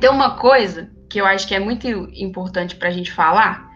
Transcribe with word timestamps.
Tem 0.00 0.10
uma 0.10 0.36
coisa 0.36 0.90
que 1.08 1.20
eu 1.20 1.26
acho 1.26 1.46
que 1.46 1.54
é 1.54 1.60
muito 1.60 1.86
importante 1.86 2.76
para 2.76 2.88
a 2.88 2.92
gente 2.92 3.12
falar, 3.12 3.70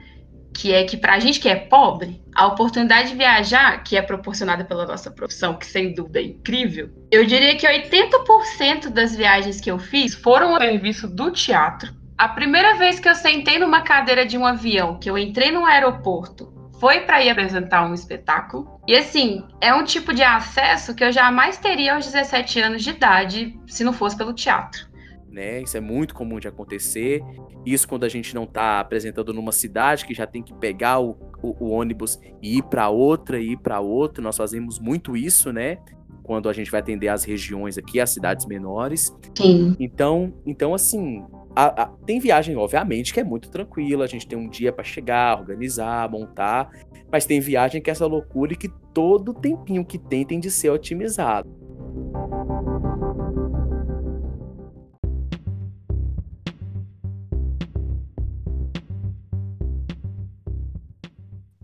que 0.54 0.72
é 0.72 0.84
que 0.84 0.96
para 0.96 1.14
a 1.14 1.18
gente 1.18 1.38
que 1.38 1.48
é 1.48 1.54
pobre, 1.54 2.20
a 2.34 2.46
oportunidade 2.46 3.10
de 3.10 3.16
viajar, 3.16 3.82
que 3.84 3.96
é 3.96 4.02
proporcionada 4.02 4.64
pela 4.64 4.86
nossa 4.86 5.10
profissão, 5.10 5.54
que 5.54 5.66
sem 5.66 5.94
dúvida 5.94 6.18
é 6.18 6.24
incrível, 6.24 6.90
eu 7.12 7.24
diria 7.24 7.56
que 7.56 7.66
80% 7.66 8.88
das 8.88 9.14
viagens 9.14 9.60
que 9.60 9.70
eu 9.70 9.78
fiz 9.78 10.14
foram 10.14 10.56
a 10.56 10.58
serviço 10.58 11.06
do 11.06 11.30
teatro. 11.30 11.94
A 12.16 12.28
primeira 12.28 12.74
vez 12.74 12.98
que 12.98 13.08
eu 13.08 13.14
sentei 13.14 13.58
numa 13.58 13.82
cadeira 13.82 14.26
de 14.26 14.36
um 14.36 14.44
avião, 14.44 14.98
que 14.98 15.08
eu 15.08 15.16
entrei 15.16 15.52
num 15.52 15.64
aeroporto, 15.64 16.52
foi 16.80 17.00
para 17.00 17.22
ir 17.22 17.30
apresentar 17.30 17.88
um 17.88 17.94
espetáculo. 17.94 18.80
E 18.86 18.96
assim, 18.96 19.44
é 19.60 19.72
um 19.74 19.84
tipo 19.84 20.12
de 20.12 20.22
acesso 20.22 20.94
que 20.94 21.04
eu 21.04 21.12
jamais 21.12 21.58
teria 21.58 21.94
aos 21.94 22.06
17 22.06 22.60
anos 22.60 22.82
de 22.82 22.90
idade 22.90 23.56
se 23.66 23.84
não 23.84 23.92
fosse 23.92 24.16
pelo 24.16 24.32
teatro. 24.32 24.87
Né? 25.30 25.62
Isso 25.62 25.76
é 25.76 25.80
muito 25.80 26.14
comum 26.14 26.38
de 26.38 26.48
acontecer. 26.48 27.22
Isso 27.64 27.86
quando 27.86 28.04
a 28.04 28.08
gente 28.08 28.34
não 28.34 28.44
está 28.44 28.80
apresentando 28.80 29.32
numa 29.32 29.52
cidade 29.52 30.06
que 30.06 30.14
já 30.14 30.26
tem 30.26 30.42
que 30.42 30.54
pegar 30.54 31.00
o, 31.00 31.16
o, 31.42 31.64
o 31.64 31.70
ônibus 31.70 32.18
e 32.42 32.58
ir 32.58 32.62
para 32.62 32.88
outra, 32.88 33.38
e 33.38 33.52
ir 33.52 33.58
para 33.58 33.78
outra. 33.80 34.22
Nós 34.22 34.36
fazemos 34.36 34.78
muito 34.78 35.16
isso, 35.16 35.52
né? 35.52 35.78
Quando 36.22 36.48
a 36.48 36.52
gente 36.52 36.70
vai 36.70 36.80
atender 36.80 37.08
as 37.08 37.24
regiões 37.24 37.78
aqui, 37.78 38.00
as 38.00 38.10
cidades 38.10 38.46
menores. 38.46 39.14
Sim. 39.36 39.76
Então, 39.78 40.34
então 40.46 40.74
assim, 40.74 41.22
a, 41.54 41.82
a, 41.82 41.86
tem 42.06 42.20
viagem, 42.20 42.56
obviamente, 42.56 43.12
que 43.12 43.20
é 43.20 43.24
muito 43.24 43.50
tranquila, 43.50 44.04
a 44.04 44.08
gente 44.08 44.26
tem 44.26 44.38
um 44.38 44.48
dia 44.48 44.72
para 44.72 44.84
chegar, 44.84 45.40
organizar, 45.40 46.08
montar, 46.08 46.70
mas 47.10 47.26
tem 47.26 47.40
viagem 47.40 47.82
que 47.82 47.90
é 47.90 47.92
essa 47.92 48.06
loucura 48.06 48.52
e 48.52 48.56
que 48.56 48.68
todo 48.94 49.34
tempinho 49.34 49.84
que 49.84 49.98
tem 49.98 50.24
tem 50.24 50.38
de 50.38 50.50
ser 50.50 50.70
otimizado. 50.70 51.48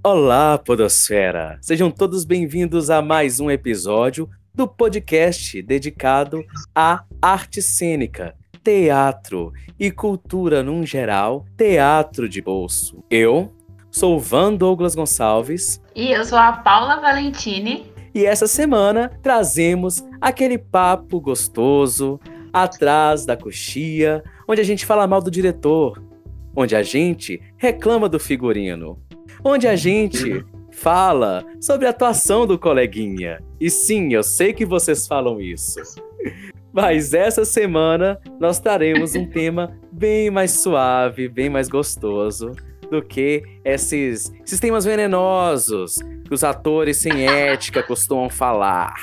Olá, 0.06 0.58
Podosfera! 0.58 1.56
Sejam 1.62 1.90
todos 1.90 2.26
bem-vindos 2.26 2.90
a 2.90 3.00
mais 3.00 3.40
um 3.40 3.50
episódio 3.50 4.28
do 4.54 4.68
podcast 4.68 5.62
dedicado 5.62 6.44
à 6.74 7.04
arte 7.22 7.62
cênica 7.62 8.34
teatro 8.62 9.50
e 9.80 9.90
cultura 9.90 10.62
num 10.62 10.84
geral, 10.84 11.46
teatro 11.56 12.28
de 12.28 12.42
bolso. 12.42 13.02
Eu 13.10 13.50
sou 13.90 14.20
Van 14.20 14.52
Douglas 14.52 14.94
Gonçalves. 14.94 15.80
E 15.96 16.12
eu 16.12 16.22
sou 16.26 16.36
a 16.36 16.52
Paula 16.52 17.00
Valentini. 17.00 17.90
E 18.14 18.26
essa 18.26 18.46
semana 18.46 19.10
trazemos 19.22 20.04
aquele 20.20 20.58
papo 20.58 21.18
gostoso 21.18 22.20
atrás 22.52 23.24
da 23.24 23.38
coxia, 23.38 24.22
onde 24.46 24.60
a 24.60 24.64
gente 24.64 24.84
fala 24.84 25.06
mal 25.06 25.22
do 25.22 25.30
diretor, 25.30 26.04
onde 26.54 26.76
a 26.76 26.82
gente 26.82 27.40
reclama 27.56 28.06
do 28.06 28.20
figurino, 28.20 28.98
onde 29.44 29.68
a 29.68 29.76
gente 29.76 30.44
fala 30.72 31.44
sobre 31.60 31.86
a 31.86 31.90
atuação 31.90 32.46
do 32.46 32.58
coleguinha. 32.58 33.38
E 33.60 33.70
sim, 33.70 34.12
eu 34.12 34.22
sei 34.22 34.52
que 34.52 34.64
vocês 34.64 35.06
falam 35.06 35.40
isso. 35.40 35.80
Mas 36.72 37.14
essa 37.14 37.44
semana 37.44 38.18
nós 38.40 38.58
traremos 38.58 39.14
um 39.14 39.26
tema 39.26 39.78
bem 39.92 40.30
mais 40.30 40.50
suave, 40.50 41.28
bem 41.28 41.48
mais 41.48 41.68
gostoso 41.68 42.50
do 42.90 43.00
que 43.00 43.42
esses, 43.64 44.32
esses 44.44 44.58
temas 44.58 44.84
venenosos 44.84 45.98
que 46.24 46.34
os 46.34 46.42
atores 46.42 46.96
sem 46.96 47.26
ética 47.26 47.82
costumam 47.82 48.28
falar. 48.28 48.94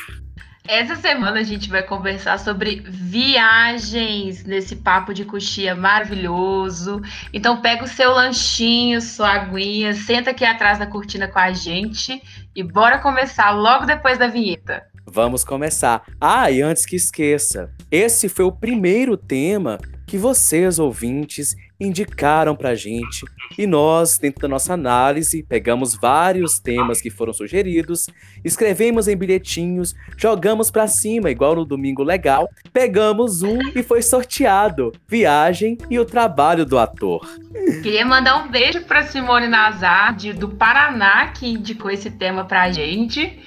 Essa 0.67 0.95
semana 0.95 1.39
a 1.39 1.43
gente 1.43 1.69
vai 1.69 1.81
conversar 1.81 2.37
sobre 2.39 2.83
viagens 2.87 4.43
nesse 4.45 4.75
papo 4.75 5.13
de 5.13 5.25
coxia 5.25 5.75
maravilhoso. 5.75 7.01
Então 7.33 7.61
pega 7.61 7.83
o 7.83 7.87
seu 7.87 8.11
lanchinho, 8.11 9.01
sua 9.01 9.33
aguinha, 9.33 9.93
senta 9.93 10.31
aqui 10.31 10.45
atrás 10.45 10.77
da 10.77 10.85
cortina 10.85 11.27
com 11.27 11.39
a 11.39 11.51
gente 11.51 12.21
e 12.55 12.63
bora 12.63 12.99
começar 12.99 13.51
logo 13.51 13.85
depois 13.85 14.17
da 14.17 14.27
vinheta. 14.27 14.83
Vamos 15.05 15.43
começar. 15.43 16.03
Ah, 16.21 16.49
e 16.51 16.61
antes 16.61 16.85
que 16.85 16.95
esqueça, 16.95 17.69
esse 17.89 18.29
foi 18.29 18.45
o 18.45 18.51
primeiro 18.51 19.17
tema 19.17 19.79
que 20.07 20.17
vocês, 20.17 20.77
ouvintes, 20.77 21.55
indicaram 21.81 22.55
pra 22.55 22.75
gente. 22.75 23.25
E 23.57 23.65
nós, 23.65 24.19
dentro 24.19 24.41
da 24.41 24.47
nossa 24.47 24.73
análise, 24.73 25.43
pegamos 25.43 25.95
vários 25.95 26.59
temas 26.59 27.01
que 27.01 27.09
foram 27.09 27.33
sugeridos, 27.33 28.07
escrevemos 28.45 29.07
em 29.07 29.17
bilhetinhos, 29.17 29.95
jogamos 30.15 30.69
pra 30.69 30.87
cima, 30.87 31.31
igual 31.31 31.55
no 31.55 31.65
Domingo 31.65 32.03
Legal, 32.03 32.47
pegamos 32.71 33.41
um 33.41 33.59
e 33.75 33.81
foi 33.81 34.01
sorteado: 34.03 34.93
Viagem 35.07 35.77
e 35.89 35.97
o 35.97 36.05
trabalho 36.05 36.65
do 36.65 36.77
ator. 36.77 37.27
Queria 37.81 38.05
mandar 38.05 38.43
um 38.43 38.51
beijo 38.51 38.83
pra 38.83 39.03
Simone 39.03 39.47
Nazar, 39.47 40.15
de, 40.15 40.33
do 40.33 40.49
Paraná, 40.49 41.27
que 41.27 41.47
indicou 41.47 41.89
esse 41.89 42.11
tema 42.11 42.45
pra 42.45 42.71
gente. 42.71 43.39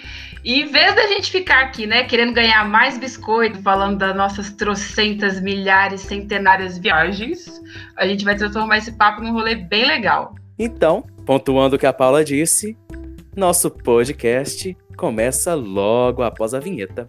E 0.44 0.60
em 0.60 0.66
vez 0.66 0.94
da 0.94 1.06
gente 1.06 1.30
ficar 1.30 1.60
aqui, 1.60 1.86
né, 1.86 2.04
querendo 2.04 2.34
ganhar 2.34 2.68
mais 2.68 2.98
biscoito, 2.98 3.62
falando 3.62 3.96
das 3.96 4.14
nossas 4.14 4.52
trocentas, 4.52 5.40
milhares, 5.40 6.02
centenárias 6.02 6.76
viagens, 6.76 7.62
a 7.96 8.06
gente 8.06 8.26
vai 8.26 8.36
transformar 8.36 8.76
esse 8.76 8.92
papo 8.92 9.22
num 9.22 9.32
rolê 9.32 9.54
bem 9.54 9.86
legal. 9.86 10.34
Então, 10.58 11.02
pontuando 11.24 11.76
o 11.76 11.78
que 11.78 11.86
a 11.86 11.94
Paula 11.94 12.22
disse, 12.22 12.76
nosso 13.34 13.70
podcast 13.70 14.76
começa 14.98 15.54
logo 15.54 16.22
após 16.22 16.52
a 16.52 16.60
vinheta. 16.60 17.08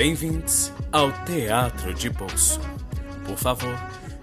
Bem-vindos 0.00 0.72
ao 0.90 1.12
Teatro 1.26 1.92
de 1.92 2.08
Bolso. 2.08 2.58
Por 3.26 3.36
favor, 3.36 3.76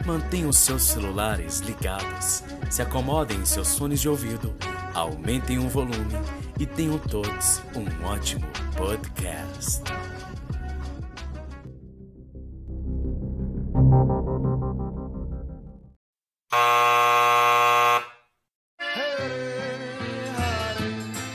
mantenham 0.07 0.51
seus 0.51 0.81
celulares 0.81 1.59
ligados, 1.59 2.43
se 2.67 2.81
acomodem 2.81 3.37
em 3.37 3.45
seus 3.45 3.77
fones 3.77 4.01
de 4.01 4.09
ouvido, 4.09 4.55
aumentem 4.95 5.59
o 5.59 5.69
volume 5.69 6.15
e 6.59 6.65
tenham 6.65 6.97
todos 6.97 7.61
um 7.75 8.07
ótimo 8.07 8.47
podcast. 8.75 9.83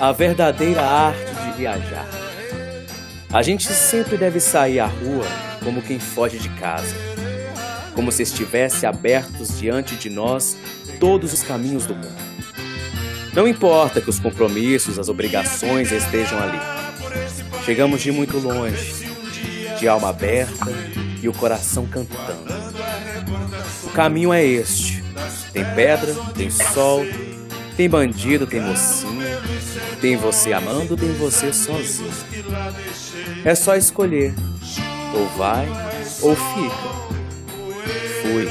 A 0.00 0.10
verdadeira 0.10 0.82
arte 0.82 1.32
de 1.44 1.58
viajar. 1.58 2.21
A 3.32 3.40
gente 3.40 3.72
sempre 3.72 4.18
deve 4.18 4.38
sair 4.38 4.78
à 4.78 4.84
rua 4.84 5.24
como 5.64 5.80
quem 5.80 5.98
foge 5.98 6.38
de 6.38 6.50
casa, 6.50 6.94
como 7.94 8.12
se 8.12 8.22
estivesse 8.22 8.84
abertos 8.84 9.58
diante 9.58 9.96
de 9.96 10.10
nós 10.10 10.54
todos 11.00 11.32
os 11.32 11.42
caminhos 11.42 11.86
do 11.86 11.94
mundo. 11.94 12.32
Não 13.32 13.48
importa 13.48 14.02
que 14.02 14.10
os 14.10 14.20
compromissos, 14.20 14.98
as 14.98 15.08
obrigações 15.08 15.90
estejam 15.90 16.38
ali. 16.38 16.60
Chegamos 17.64 18.02
de 18.02 18.12
muito 18.12 18.38
longe, 18.38 19.06
de 19.78 19.88
alma 19.88 20.10
aberta 20.10 20.70
e 21.22 21.26
o 21.26 21.32
coração 21.32 21.86
cantando. 21.86 22.52
O 23.82 23.88
caminho 23.90 24.30
é 24.30 24.44
este: 24.44 25.02
tem 25.54 25.64
pedra, 25.74 26.14
tem 26.36 26.50
sol, 26.50 27.02
tem 27.78 27.88
bandido, 27.88 28.46
tem 28.46 28.60
mocinho, 28.60 29.21
tem 30.00 30.16
você 30.16 30.52
amando, 30.52 30.96
tem 30.96 31.12
você 31.14 31.52
sozinho. 31.52 32.10
É 33.44 33.54
só 33.54 33.76
escolher. 33.76 34.34
Ou 35.14 35.26
vai 35.36 35.68
ou 36.22 36.36
fica. 36.36 37.02
Fui. 38.22 38.48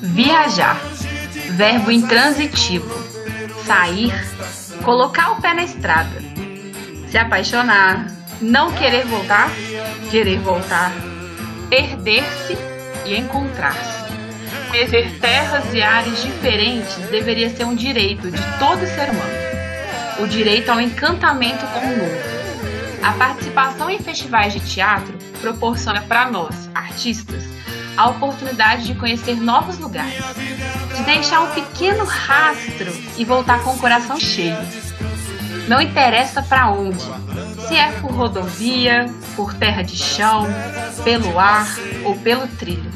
Viajar. 0.00 0.80
Verbo 1.56 1.90
intransitivo. 1.90 2.88
Sair. 3.66 4.12
Colocar 4.84 5.32
o 5.32 5.42
pé 5.42 5.52
na 5.52 5.64
estrada. 5.64 6.22
Se 7.10 7.18
apaixonar. 7.18 8.06
Não 8.40 8.72
querer 8.72 9.04
voltar. 9.06 9.50
Querer 10.10 10.38
voltar. 10.38 10.92
Perder-se 11.68 12.56
e 13.04 13.16
encontrar-se. 13.16 13.99
Conhecer 14.70 15.18
terras 15.20 15.74
e 15.74 15.82
ares 15.82 16.22
diferentes 16.22 16.96
deveria 17.10 17.50
ser 17.50 17.64
um 17.64 17.74
direito 17.74 18.30
de 18.30 18.40
todo 18.58 18.86
ser 18.86 19.10
humano. 19.10 20.20
O 20.20 20.26
direito 20.26 20.70
ao 20.70 20.80
encantamento 20.80 21.66
com 21.66 21.80
o 21.80 21.96
novo 21.96 22.40
a 23.02 23.12
participação 23.12 23.88
em 23.88 23.98
festivais 23.98 24.52
de 24.52 24.60
teatro 24.60 25.16
proporciona 25.40 26.02
para 26.02 26.30
nós, 26.30 26.68
artistas, 26.74 27.44
a 27.96 28.08
oportunidade 28.10 28.84
de 28.86 28.94
conhecer 28.94 29.36
novos 29.36 29.78
lugares, 29.78 30.22
de 30.96 31.02
deixar 31.04 31.40
um 31.40 31.50
pequeno 31.52 32.04
rastro 32.04 32.92
e 33.16 33.24
voltar 33.24 33.62
com 33.62 33.70
o 33.70 33.78
coração 33.78 34.20
cheio. 34.20 34.56
Não 35.66 35.80
interessa 35.80 36.42
para 36.42 36.70
onde, 36.70 37.04
Se 37.70 37.76
é 37.76 37.92
por 38.00 38.10
rodovia, 38.10 39.06
por 39.36 39.54
terra 39.54 39.82
de 39.82 39.96
chão, 39.96 40.44
pelo 41.04 41.38
ar 41.38 41.68
ou 42.02 42.16
pelo 42.16 42.48
trilho, 42.48 42.90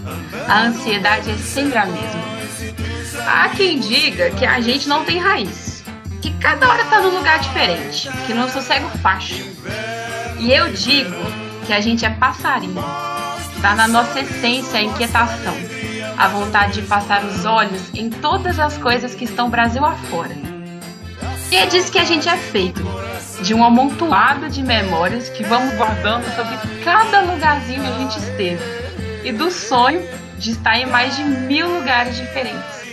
a 0.48 0.62
ansiedade 0.62 1.30
é 1.30 1.36
sempre 1.36 1.78
a 1.78 1.86
mesma. 1.86 2.24
Há 3.24 3.50
quem 3.50 3.78
diga 3.78 4.32
que 4.32 4.44
a 4.44 4.60
gente 4.60 4.88
não 4.88 5.04
tem 5.04 5.20
raiz, 5.20 5.84
que 6.20 6.32
cada 6.40 6.68
hora 6.68 6.84
tá 6.86 7.00
num 7.00 7.16
lugar 7.16 7.38
diferente, 7.38 8.10
que 8.26 8.34
não 8.34 8.48
sossego 8.48 8.88
facho. 9.00 9.44
E 10.40 10.52
eu 10.52 10.72
digo 10.72 11.14
que 11.64 11.72
a 11.72 11.80
gente 11.80 12.04
é 12.04 12.10
passarinho, 12.10 12.82
tá 13.62 13.76
na 13.76 13.86
nossa 13.86 14.18
essência 14.18 14.80
a 14.80 14.82
inquietação, 14.82 15.54
a 16.18 16.26
vontade 16.26 16.80
de 16.80 16.88
passar 16.88 17.24
os 17.24 17.44
olhos 17.44 17.80
em 17.94 18.10
todas 18.10 18.58
as 18.58 18.76
coisas 18.76 19.14
que 19.14 19.22
estão 19.22 19.48
Brasil 19.48 19.84
afora. 19.84 20.36
E 21.52 21.56
é 21.58 21.64
disso 21.66 21.92
que 21.92 21.98
a 22.00 22.04
gente 22.04 22.28
é 22.28 22.36
feito, 22.36 22.82
de 23.44 23.52
um 23.52 23.62
amontoado 23.62 24.48
de 24.48 24.62
memórias 24.62 25.28
que 25.28 25.44
vamos 25.44 25.74
guardando 25.74 26.24
sobre 26.34 26.82
cada 26.82 27.20
lugarzinho 27.20 27.82
que 27.82 27.88
a 27.88 27.98
gente 27.98 28.18
esteve, 28.18 28.64
e 29.22 29.32
do 29.32 29.50
sonho 29.50 30.00
de 30.38 30.52
estar 30.52 30.78
em 30.78 30.86
mais 30.86 31.14
de 31.14 31.22
mil 31.24 31.68
lugares 31.68 32.16
diferentes. 32.16 32.84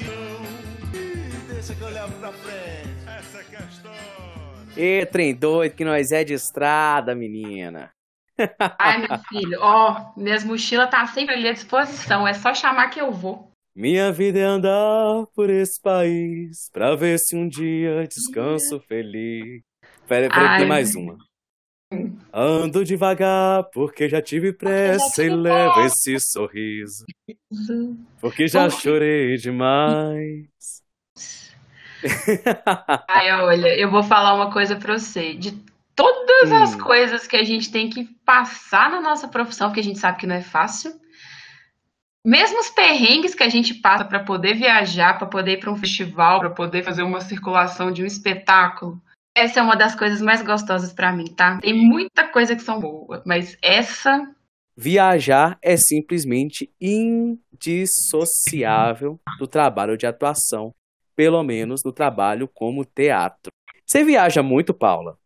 E 4.76 5.06
trem 5.06 5.34
doido 5.34 5.74
que 5.74 5.86
nós 5.86 6.12
é 6.12 6.26
de 6.26 6.34
estrada, 6.34 7.16
menina. 7.16 7.90
Ai, 8.78 9.08
meu 9.08 9.18
filho, 9.30 9.58
ó, 9.62 10.12
minhas 10.18 10.44
mochilas 10.44 10.90
tá 10.90 11.08
sempre 11.08 11.36
ali 11.36 11.48
à 11.48 11.54
disposição, 11.54 12.28
é 12.28 12.34
só 12.34 12.54
chamar 12.54 12.90
que 12.90 13.00
eu 13.00 13.10
vou. 13.10 13.50
Minha 13.74 14.12
vida 14.12 14.38
é 14.38 14.44
andar 14.44 15.28
por 15.34 15.50
esse 15.50 15.82
país 15.82 16.70
pra 16.74 16.94
ver 16.94 17.18
se 17.20 17.38
um 17.38 17.48
dia 17.48 18.06
descanso 18.06 18.82
feliz. 18.82 19.62
Peraí, 20.08 20.30
peraí, 20.30 20.60
tem 20.60 20.68
mais 20.68 20.96
uma. 20.96 21.18
Ando 22.34 22.86
devagar 22.86 23.66
porque 23.74 24.08
já 24.08 24.22
tive 24.22 24.54
pressa 24.54 25.24
e 25.24 25.30
levo 25.30 25.82
esse 25.82 26.18
sorriso. 26.20 27.06
Porque 28.20 28.48
já 28.48 28.70
chorei 28.70 29.36
demais. 29.36 30.48
Ai, 33.10 33.32
olha, 33.34 33.78
eu 33.78 33.92
vou 33.92 34.04
falar 34.04 34.34
uma 34.34 34.52
coisa 34.52 34.76
pra 34.78 34.98
você. 34.98 35.34
De 35.34 35.52
todas 35.96 36.50
hum. 36.50 36.64
as 36.64 36.76
coisas 36.76 37.28
que 37.28 37.36
a 37.36 37.44
gente 37.44 37.72
tem 37.72 37.90
que 37.90 38.06
passar 38.26 38.90
na 38.90 39.02
nossa 39.02 39.28
profissão, 39.28 39.68
porque 39.68 39.82
a 39.82 39.84
gente 39.84 40.00
sabe 40.00 40.18
que 40.18 40.26
não 40.26 40.36
é 40.36 40.42
fácil, 40.42 40.94
mesmo 42.26 42.60
os 42.60 42.70
perrengues 42.70 43.34
que 43.34 43.44
a 43.44 43.50
gente 43.50 43.74
passa 43.76 44.06
para 44.06 44.20
poder 44.20 44.54
viajar, 44.54 45.18
para 45.18 45.28
poder 45.28 45.54
ir 45.54 45.60
para 45.60 45.72
um 45.72 45.78
festival, 45.78 46.40
para 46.40 46.50
poder 46.52 46.84
fazer 46.84 47.04
uma 47.04 47.20
circulação 47.20 47.92
de 47.92 48.04
um 48.04 48.06
espetáculo, 48.06 49.02
essa 49.36 49.60
é 49.60 49.64
uma 49.64 49.76
das 49.76 49.96
coisas 49.96 50.22
mais 50.22 50.42
gostosas 50.42 50.94
para 50.94 51.12
mim, 51.12 51.26
tá? 51.26 51.60
Tem 51.60 51.74
muita 51.74 52.28
coisa 52.28 52.56
que 52.56 52.62
são 52.62 52.80
boas, 52.80 53.22
mas 53.26 53.58
essa 53.62 54.26
Viajar 54.76 55.58
é 55.62 55.78
simplesmente 55.78 56.72
indissociável 56.82 59.20
do 59.38 59.46
trabalho 59.46 59.96
de 59.98 60.08
atuação, 60.08 60.74
pelo 61.16 61.44
menos 61.44 61.84
do 61.84 61.92
trabalho 61.92 62.48
como 62.48 62.84
teatro. 62.84 63.52
Você 63.86 64.04
viaja 64.04 64.42
muito, 64.42 64.74
Paula? 64.74 65.20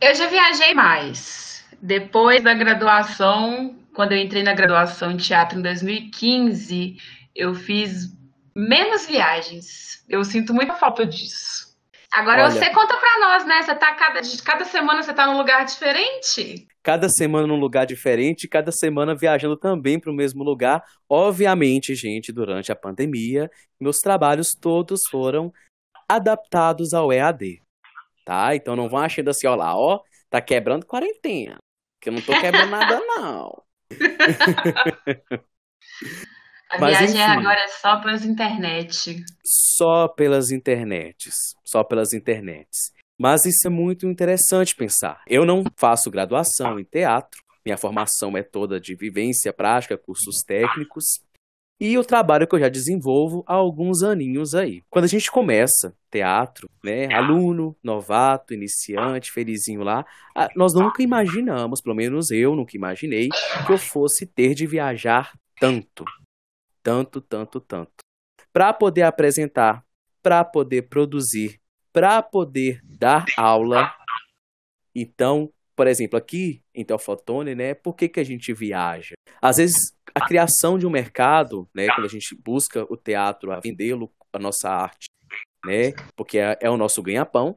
Eu 0.00 0.14
já 0.14 0.28
viajei 0.28 0.72
mais. 0.72 1.66
Depois 1.82 2.44
da 2.44 2.54
graduação, 2.54 3.74
quando 3.92 4.12
eu 4.12 4.18
entrei 4.18 4.44
na 4.44 4.54
graduação 4.54 5.10
em 5.10 5.16
teatro 5.16 5.58
em 5.58 5.62
2015, 5.62 6.96
eu 7.34 7.52
fiz 7.54 8.16
menos 8.54 9.04
viagens. 9.06 10.04
Eu 10.08 10.22
sinto 10.22 10.54
muita 10.54 10.74
falta 10.74 11.04
disso. 11.04 11.59
Agora 12.12 12.44
Olha, 12.44 12.50
você 12.50 12.70
conta 12.70 12.96
pra 12.96 13.18
nós, 13.20 13.46
né? 13.46 13.62
Você 13.62 13.74
tá 13.74 13.94
cada, 13.94 14.20
cada 14.44 14.64
semana 14.64 15.02
você 15.02 15.12
tá 15.12 15.26
num 15.26 15.36
lugar 15.36 15.64
diferente? 15.64 16.66
Cada 16.82 17.08
semana 17.08 17.46
num 17.46 17.58
lugar 17.58 17.86
diferente, 17.86 18.48
cada 18.48 18.72
semana 18.72 19.14
viajando 19.14 19.56
também 19.56 19.98
para 19.98 20.10
o 20.10 20.14
mesmo 20.14 20.42
lugar. 20.42 20.82
Obviamente, 21.08 21.94
gente, 21.94 22.32
durante 22.32 22.72
a 22.72 22.76
pandemia, 22.76 23.50
meus 23.78 23.98
trabalhos 23.98 24.54
todos 24.58 25.02
foram 25.08 25.52
adaptados 26.08 26.92
ao 26.92 27.12
EAD 27.12 27.62
tá? 28.30 28.54
Então 28.54 28.76
não 28.76 28.88
vão 28.88 29.00
achando 29.00 29.28
assim, 29.28 29.48
ó 29.48 29.56
lá, 29.56 29.76
ó, 29.76 30.00
tá 30.28 30.40
quebrando 30.40 30.86
quarentena. 30.86 31.58
Que 32.00 32.08
eu 32.08 32.12
não 32.12 32.22
tô 32.22 32.32
quebrando 32.40 32.70
nada, 32.70 33.00
não. 33.00 33.62
A 36.70 36.78
Mas, 36.78 36.98
viagem 36.98 37.20
enfim, 37.20 37.40
agora 37.40 37.60
é 37.60 37.68
só 37.68 38.00
pelas 38.00 38.24
internet. 38.24 39.24
Só 39.44 40.08
pelas 40.08 40.50
internets. 40.50 41.56
Só 41.64 41.82
pelas 41.82 42.12
internets. 42.12 42.92
Mas 43.18 43.44
isso 43.44 43.66
é 43.66 43.70
muito 43.70 44.06
interessante 44.06 44.74
pensar. 44.76 45.22
Eu 45.26 45.44
não 45.44 45.64
faço 45.76 46.10
graduação 46.10 46.78
em 46.78 46.84
teatro. 46.84 47.42
Minha 47.66 47.76
formação 47.76 48.36
é 48.36 48.42
toda 48.42 48.80
de 48.80 48.94
vivência 48.94 49.52
prática, 49.52 49.98
cursos 49.98 50.42
técnicos 50.46 51.20
e 51.80 51.96
o 51.96 52.04
trabalho 52.04 52.46
que 52.46 52.54
eu 52.54 52.60
já 52.60 52.68
desenvolvo 52.68 53.42
há 53.46 53.54
alguns 53.54 54.02
aninhos 54.02 54.54
aí. 54.54 54.82
Quando 54.90 55.06
a 55.06 55.08
gente 55.08 55.30
começa 55.30 55.94
teatro, 56.10 56.68
né, 56.84 57.06
aluno, 57.14 57.74
novato, 57.82 58.52
iniciante, 58.52 59.32
felizinho 59.32 59.82
lá, 59.82 60.04
nós 60.54 60.74
nunca 60.74 61.02
imaginamos, 61.02 61.80
pelo 61.80 61.96
menos 61.96 62.30
eu 62.30 62.54
nunca 62.54 62.76
imaginei, 62.76 63.30
que 63.66 63.72
eu 63.72 63.78
fosse 63.78 64.26
ter 64.26 64.54
de 64.54 64.66
viajar 64.66 65.32
tanto, 65.58 66.04
tanto, 66.82 67.20
tanto, 67.20 67.60
tanto, 67.60 67.92
para 68.52 68.72
poder 68.72 69.02
apresentar, 69.02 69.84
para 70.22 70.44
poder 70.44 70.82
produzir, 70.82 71.60
para 71.92 72.22
poder 72.22 72.80
dar 72.84 73.24
aula. 73.36 73.92
Então, 74.94 75.52
por 75.74 75.86
exemplo, 75.86 76.18
aqui 76.18 76.62
em 76.74 76.84
Teofotone, 76.84 77.54
né, 77.54 77.74
por 77.74 77.94
que, 77.94 78.08
que 78.08 78.20
a 78.20 78.24
gente 78.24 78.52
viaja? 78.52 79.14
Às 79.40 79.56
vezes 79.56 79.96
a 80.14 80.26
criação 80.26 80.78
de 80.78 80.86
um 80.86 80.90
mercado, 80.90 81.68
né, 81.74 81.86
quando 81.86 82.04
a 82.04 82.10
gente 82.10 82.34
busca 82.34 82.84
o 82.92 82.96
teatro 82.96 83.52
a 83.52 83.60
vendê-lo, 83.60 84.12
a 84.32 84.38
nossa 84.38 84.68
arte, 84.68 85.08
né, 85.64 85.92
porque 86.16 86.38
é, 86.38 86.58
é 86.60 86.70
o 86.70 86.76
nosso 86.76 87.02
ganha-pão, 87.02 87.56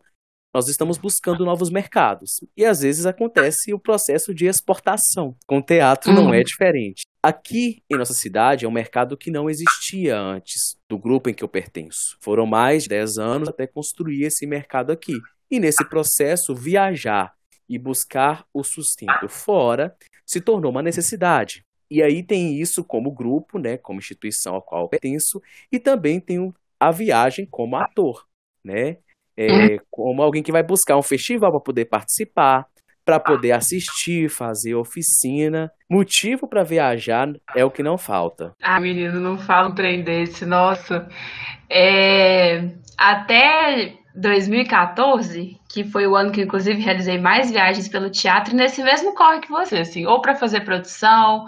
nós 0.53 0.67
estamos 0.67 0.97
buscando 0.97 1.43
novos 1.43 1.69
mercados. 1.69 2.39
E 2.55 2.63
às 2.63 2.81
vezes 2.81 3.05
acontece 3.05 3.73
o 3.73 3.79
processo 3.79 4.33
de 4.33 4.45
exportação. 4.45 5.35
Com 5.47 5.61
teatro 5.61 6.11
uhum. 6.11 6.25
não 6.25 6.33
é 6.33 6.43
diferente. 6.43 7.03
Aqui 7.21 7.81
em 7.89 7.97
nossa 7.97 8.13
cidade 8.13 8.65
é 8.65 8.67
um 8.67 8.71
mercado 8.71 9.17
que 9.17 9.31
não 9.31 9.49
existia 9.49 10.19
antes 10.19 10.77
do 10.87 10.99
grupo 10.99 11.29
em 11.29 11.33
que 11.33 11.43
eu 11.43 11.47
pertenço. 11.47 12.17
Foram 12.21 12.45
mais 12.45 12.83
de 12.83 12.89
10 12.89 13.17
anos 13.17 13.49
até 13.49 13.65
construir 13.65 14.25
esse 14.25 14.45
mercado 14.45 14.91
aqui. 14.91 15.17
E 15.49 15.59
nesse 15.59 15.83
processo, 15.89 16.53
viajar 16.53 17.33
e 17.67 17.79
buscar 17.79 18.45
o 18.53 18.63
sustento 18.63 19.27
fora 19.27 19.95
se 20.25 20.39
tornou 20.39 20.69
uma 20.69 20.81
necessidade. 20.81 21.65
E 21.89 22.01
aí 22.01 22.23
tem 22.23 22.59
isso 22.59 22.83
como 22.83 23.11
grupo, 23.11 23.59
né, 23.59 23.77
como 23.77 23.99
instituição 23.99 24.55
ao 24.55 24.61
qual 24.61 24.83
eu 24.83 24.89
pertenço, 24.89 25.41
e 25.71 25.79
também 25.79 26.19
tem 26.19 26.53
a 26.79 26.91
viagem 26.91 27.45
como 27.45 27.75
ator, 27.75 28.25
né? 28.63 28.97
É, 29.35 29.51
uhum. 29.51 29.77
como 29.89 30.21
alguém 30.21 30.43
que 30.43 30.51
vai 30.51 30.63
buscar 30.63 30.97
um 30.97 31.01
festival 31.01 31.51
para 31.51 31.59
poder 31.59 31.85
participar, 31.85 32.67
para 33.05 33.19
poder 33.19 33.51
assistir, 33.51 34.29
fazer 34.29 34.75
oficina. 34.75 35.71
Motivo 35.89 36.47
para 36.47 36.63
viajar 36.63 37.29
é 37.55 37.65
o 37.65 37.71
que 37.71 37.83
não 37.83 37.97
falta. 37.97 38.53
Ah, 38.61 38.79
menino, 38.79 39.19
não 39.19 39.37
fala 39.37 39.69
um 39.69 39.75
trem 39.75 40.03
desse, 40.03 40.45
nossa. 40.45 41.07
É... 41.69 42.69
Até 42.97 43.95
2014, 44.15 45.57
que 45.67 45.83
foi 45.83 46.07
o 46.07 46.15
ano 46.15 46.31
que 46.31 46.41
inclusive 46.41 46.79
realizei 46.79 47.19
mais 47.19 47.51
viagens 47.51 47.87
pelo 47.87 48.09
teatro, 48.09 48.55
nesse 48.55 48.83
mesmo 48.83 49.15
corre 49.15 49.39
que 49.39 49.49
você, 49.49 49.79
assim, 49.79 50.05
ou 50.05 50.21
para 50.21 50.35
fazer 50.35 50.61
produção, 50.61 51.45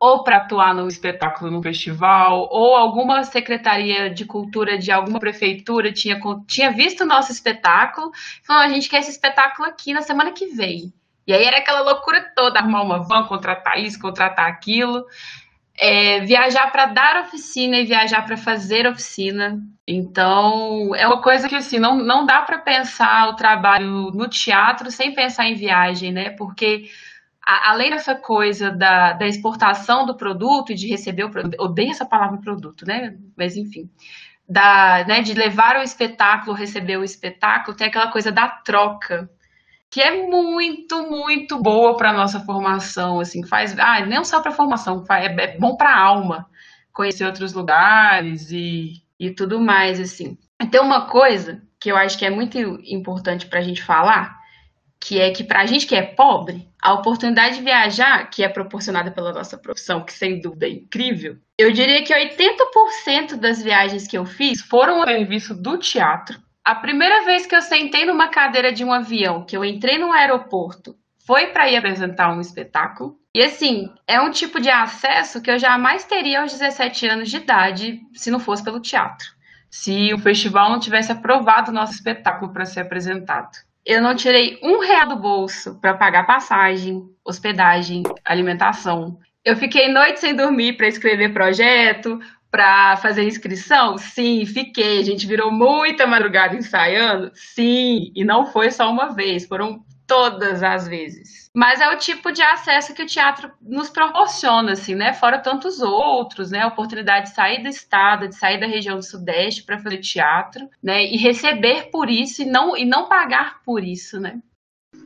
ou 0.00 0.22
para 0.22 0.38
atuar 0.38 0.74
no 0.74 0.86
espetáculo 0.86 1.50
no 1.50 1.62
festival, 1.62 2.48
ou 2.50 2.74
alguma 2.74 3.22
secretaria 3.24 4.10
de 4.10 4.24
cultura 4.24 4.76
de 4.78 4.92
alguma 4.92 5.18
prefeitura 5.18 5.92
tinha, 5.92 6.18
tinha 6.46 6.70
visto 6.70 7.02
o 7.02 7.06
nosso 7.06 7.32
espetáculo 7.32 8.10
falou: 8.42 8.62
a 8.62 8.68
gente 8.68 8.88
quer 8.88 8.98
esse 8.98 9.10
espetáculo 9.10 9.68
aqui 9.68 9.92
na 9.92 10.02
semana 10.02 10.32
que 10.32 10.46
vem. 10.46 10.92
E 11.26 11.32
aí 11.32 11.44
era 11.44 11.58
aquela 11.58 11.80
loucura 11.80 12.32
toda, 12.36 12.58
arrumar 12.58 12.82
uma 12.82 13.02
van, 13.02 13.24
contratar 13.26 13.78
isso, 13.78 13.98
contratar 13.98 14.46
aquilo. 14.46 15.04
É, 15.76 16.20
viajar 16.20 16.70
para 16.70 16.86
dar 16.86 17.22
oficina 17.22 17.78
e 17.78 17.84
viajar 17.84 18.24
para 18.24 18.36
fazer 18.36 18.86
oficina. 18.86 19.58
Então, 19.88 20.94
é 20.94 21.06
uma 21.06 21.20
coisa 21.20 21.48
que 21.48 21.56
assim, 21.56 21.78
não, 21.78 21.96
não 21.96 22.24
dá 22.24 22.42
para 22.42 22.58
pensar 22.58 23.28
o 23.28 23.36
trabalho 23.36 24.10
no 24.12 24.28
teatro 24.28 24.90
sem 24.90 25.12
pensar 25.12 25.46
em 25.46 25.54
viagem, 25.54 26.12
né? 26.12 26.30
Porque 26.30 26.84
a, 27.46 27.70
além 27.70 27.90
dessa 27.90 28.14
coisa 28.14 28.70
da, 28.70 29.12
da 29.12 29.26
exportação 29.26 30.06
do 30.06 30.16
produto 30.16 30.72
e 30.72 30.74
de 30.74 30.88
receber 30.88 31.24
o 31.24 31.30
produto, 31.30 31.60
odeio 31.60 31.90
essa 31.90 32.06
palavra 32.06 32.38
produto, 32.38 32.86
né? 32.86 33.16
Mas 33.36 33.56
enfim, 33.56 33.90
da, 34.48 35.04
né, 35.06 35.22
de 35.22 35.34
levar 35.34 35.76
o 35.76 35.82
espetáculo, 35.82 36.56
receber 36.56 36.96
o 36.96 37.04
espetáculo, 37.04 37.76
tem 37.76 37.86
aquela 37.86 38.10
coisa 38.10 38.30
da 38.30 38.48
troca, 38.48 39.28
que 39.90 40.00
é 40.00 40.26
muito, 40.26 41.08
muito 41.08 41.60
boa 41.60 41.96
para 41.96 42.12
nossa 42.12 42.40
formação, 42.40 43.20
assim, 43.20 43.46
faz, 43.46 43.78
ah, 43.78 44.04
não 44.04 44.24
só 44.24 44.40
para 44.40 44.52
formação, 44.52 45.04
é, 45.10 45.26
é 45.26 45.58
bom 45.58 45.76
para 45.76 45.90
a 45.90 46.00
alma 46.00 46.46
conhecer 46.92 47.24
outros 47.24 47.52
lugares 47.52 48.50
e, 48.50 49.02
e 49.18 49.30
tudo 49.30 49.60
mais, 49.60 50.00
assim. 50.00 50.38
Tem 50.70 50.80
uma 50.80 51.06
coisa 51.06 51.62
que 51.78 51.90
eu 51.90 51.96
acho 51.96 52.16
que 52.18 52.24
é 52.24 52.30
muito 52.30 52.58
importante 52.58 53.46
para 53.46 53.58
a 53.58 53.62
gente 53.62 53.82
falar, 53.82 54.38
que 55.00 55.20
é 55.20 55.30
que 55.30 55.44
pra 55.44 55.66
gente 55.66 55.86
que 55.86 55.94
é 55.94 56.02
pobre, 56.02 56.68
a 56.84 56.92
oportunidade 56.92 57.56
de 57.56 57.62
viajar, 57.62 58.28
que 58.28 58.44
é 58.44 58.48
proporcionada 58.48 59.10
pela 59.10 59.32
nossa 59.32 59.56
profissão, 59.56 60.04
que 60.04 60.12
sem 60.12 60.38
dúvida 60.38 60.66
é 60.66 60.70
incrível, 60.70 61.38
eu 61.58 61.72
diria 61.72 62.04
que 62.04 62.12
80% 62.12 63.36
das 63.36 63.62
viagens 63.62 64.06
que 64.06 64.18
eu 64.18 64.26
fiz 64.26 64.60
foram 64.60 65.00
a 65.00 65.06
serviço 65.06 65.54
do 65.54 65.78
teatro. 65.78 66.38
A 66.62 66.74
primeira 66.74 67.24
vez 67.24 67.46
que 67.46 67.56
eu 67.56 67.62
sentei 67.62 68.04
numa 68.04 68.28
cadeira 68.28 68.70
de 68.70 68.84
um 68.84 68.92
avião, 68.92 69.46
que 69.46 69.56
eu 69.56 69.64
entrei 69.64 69.96
num 69.96 70.12
aeroporto, 70.12 70.94
foi 71.26 71.46
para 71.46 71.70
ir 71.70 71.76
apresentar 71.76 72.30
um 72.36 72.40
espetáculo. 72.40 73.18
E 73.34 73.42
assim, 73.42 73.90
é 74.06 74.20
um 74.20 74.30
tipo 74.30 74.60
de 74.60 74.68
acesso 74.68 75.40
que 75.40 75.50
eu 75.50 75.58
jamais 75.58 76.04
teria 76.04 76.42
aos 76.42 76.52
17 76.52 77.06
anos 77.06 77.30
de 77.30 77.38
idade 77.38 78.02
se 78.12 78.30
não 78.30 78.38
fosse 78.38 78.62
pelo 78.62 78.78
teatro. 78.78 79.26
Se 79.70 80.12
o 80.12 80.18
festival 80.18 80.68
não 80.68 80.78
tivesse 80.78 81.10
aprovado 81.10 81.70
o 81.70 81.74
nosso 81.74 81.94
espetáculo 81.94 82.52
para 82.52 82.66
ser 82.66 82.80
apresentado 82.80 83.56
eu 83.84 84.00
não 84.00 84.14
tirei 84.14 84.58
um 84.62 84.78
real 84.80 85.08
do 85.08 85.16
bolso 85.16 85.78
para 85.80 85.94
pagar 85.94 86.26
passagem, 86.26 87.02
hospedagem, 87.24 88.02
alimentação. 88.24 89.18
Eu 89.44 89.56
fiquei 89.56 89.88
noite 89.88 90.20
sem 90.20 90.34
dormir 90.34 90.76
para 90.76 90.88
escrever 90.88 91.32
projeto, 91.34 92.18
para 92.50 92.96
fazer 92.98 93.24
inscrição? 93.24 93.98
Sim, 93.98 94.46
fiquei. 94.46 95.00
A 95.00 95.04
gente 95.04 95.26
virou 95.26 95.50
muita 95.50 96.06
madrugada 96.06 96.56
ensaiando? 96.56 97.30
Sim, 97.34 98.12
e 98.14 98.24
não 98.24 98.46
foi 98.46 98.70
só 98.70 98.90
uma 98.90 99.12
vez, 99.14 99.44
foram 99.46 99.84
todas 100.06 100.62
as 100.62 100.86
vezes. 100.86 101.50
Mas 101.54 101.80
é 101.80 101.88
o 101.88 101.98
tipo 101.98 102.32
de 102.32 102.42
acesso 102.42 102.94
que 102.94 103.02
o 103.02 103.06
teatro 103.06 103.50
nos 103.60 103.88
proporciona, 103.88 104.72
assim, 104.72 104.94
né? 104.94 105.12
Fora 105.12 105.40
tantos 105.40 105.80
outros, 105.80 106.50
né? 106.50 106.60
A 106.60 106.68
oportunidade 106.68 107.26
de 107.26 107.34
sair 107.34 107.62
do 107.62 107.68
estado, 107.68 108.28
de 108.28 108.36
sair 108.36 108.58
da 108.58 108.66
região 108.66 108.96
do 108.96 109.04
Sudeste 109.04 109.64
para 109.64 109.78
fazer 109.78 109.98
teatro, 109.98 110.68
né? 110.82 111.04
E 111.04 111.16
receber 111.16 111.90
por 111.90 112.10
isso 112.10 112.42
e 112.42 112.44
não, 112.44 112.76
e 112.76 112.84
não 112.84 113.08
pagar 113.08 113.62
por 113.64 113.84
isso, 113.84 114.18
né? 114.18 114.40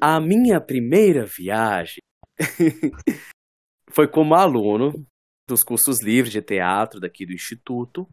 A 0.01 0.21
minha 0.21 0.61
primeira 0.61 1.25
viagem 1.27 2.03
foi 3.91 4.09
como 4.09 4.35
aluno 4.35 4.93
dos 5.49 5.63
cursos 5.63 6.03
livres 6.03 6.33
de 6.33 6.43
teatro 6.43 7.01
daqui 7.01 7.25
do 7.25 7.33
Instituto. 7.33 8.07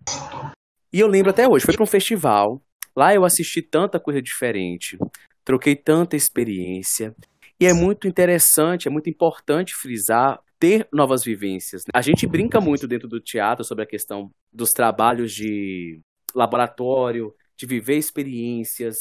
E 0.92 1.00
eu 1.00 1.08
lembro 1.08 1.32
até 1.32 1.48
hoje, 1.48 1.66
foi 1.66 1.74
para 1.74 1.84
um 1.84 1.88
festival. 1.88 2.62
Lá 2.96 3.14
eu 3.14 3.26
assisti 3.26 3.62
tanta 3.62 4.00
coisa 4.00 4.22
diferente 4.22 4.98
troquei 5.46 5.76
tanta 5.76 6.16
experiência. 6.16 7.16
E 7.60 7.66
é 7.66 7.74
muito 7.74 8.08
interessante, 8.08 8.88
é 8.88 8.92
muito 8.92 9.10
importante 9.10 9.74
frisar 9.74 10.42
ter 10.60 10.88
novas 10.92 11.24
vivências. 11.24 11.84
A 11.94 12.02
gente 12.02 12.28
brinca 12.28 12.60
muito 12.60 12.88
dentro 12.88 13.08
do 13.08 13.22
teatro 13.22 13.64
sobre 13.64 13.84
a 13.84 13.88
questão 13.88 14.32
dos 14.52 14.72
trabalhos 14.72 15.32
de 15.32 16.02
laboratório, 16.34 17.34
de 17.58 17.66
viver 17.66 17.98
experiências, 17.98 18.96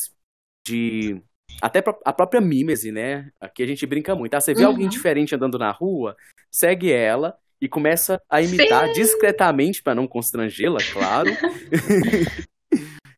de 0.65 1.21
até 1.61 1.83
a 2.05 2.13
própria 2.13 2.41
mímese, 2.41 2.93
né? 2.93 3.31
Aqui 3.41 3.63
a 3.63 3.67
gente 3.67 3.87
brinca 3.87 4.15
muito. 4.15 4.35
Ah, 4.35 4.41
você 4.41 4.55
vê 4.55 4.63
uhum. 4.63 4.69
alguém 4.69 4.89
diferente 4.89 5.35
andando 5.35 5.59
na 5.59 5.71
rua, 5.71 6.17
segue 6.51 6.93
ela 6.93 7.37
e 7.61 7.69
começa 7.69 8.21
a 8.29 8.43
imitar 8.43 8.87
Sim. 8.89 8.93
discretamente 8.93 9.83
para 9.83 9.95
não 9.95 10.07
constrangê-la, 10.07 10.79
claro. 10.93 11.31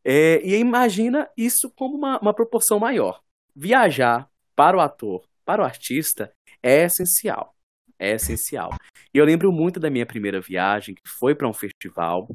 É, 0.08 0.40
e 0.44 0.56
imagina 0.56 1.28
isso 1.36 1.68
como 1.68 1.96
uma, 1.96 2.20
uma 2.20 2.32
proporção 2.32 2.78
maior. 2.78 3.20
Viajar 3.56 4.30
para 4.54 4.76
o 4.76 4.80
ator, 4.80 5.26
para 5.44 5.60
o 5.60 5.64
artista, 5.64 6.32
é 6.62 6.84
essencial. 6.84 7.56
É 7.98 8.12
essencial. 8.12 8.70
E 9.12 9.18
eu 9.18 9.24
lembro 9.24 9.50
muito 9.50 9.80
da 9.80 9.90
minha 9.90 10.06
primeira 10.06 10.40
viagem, 10.40 10.94
que 10.94 11.08
foi 11.08 11.34
para 11.34 11.48
um 11.48 11.52
festival. 11.52 12.28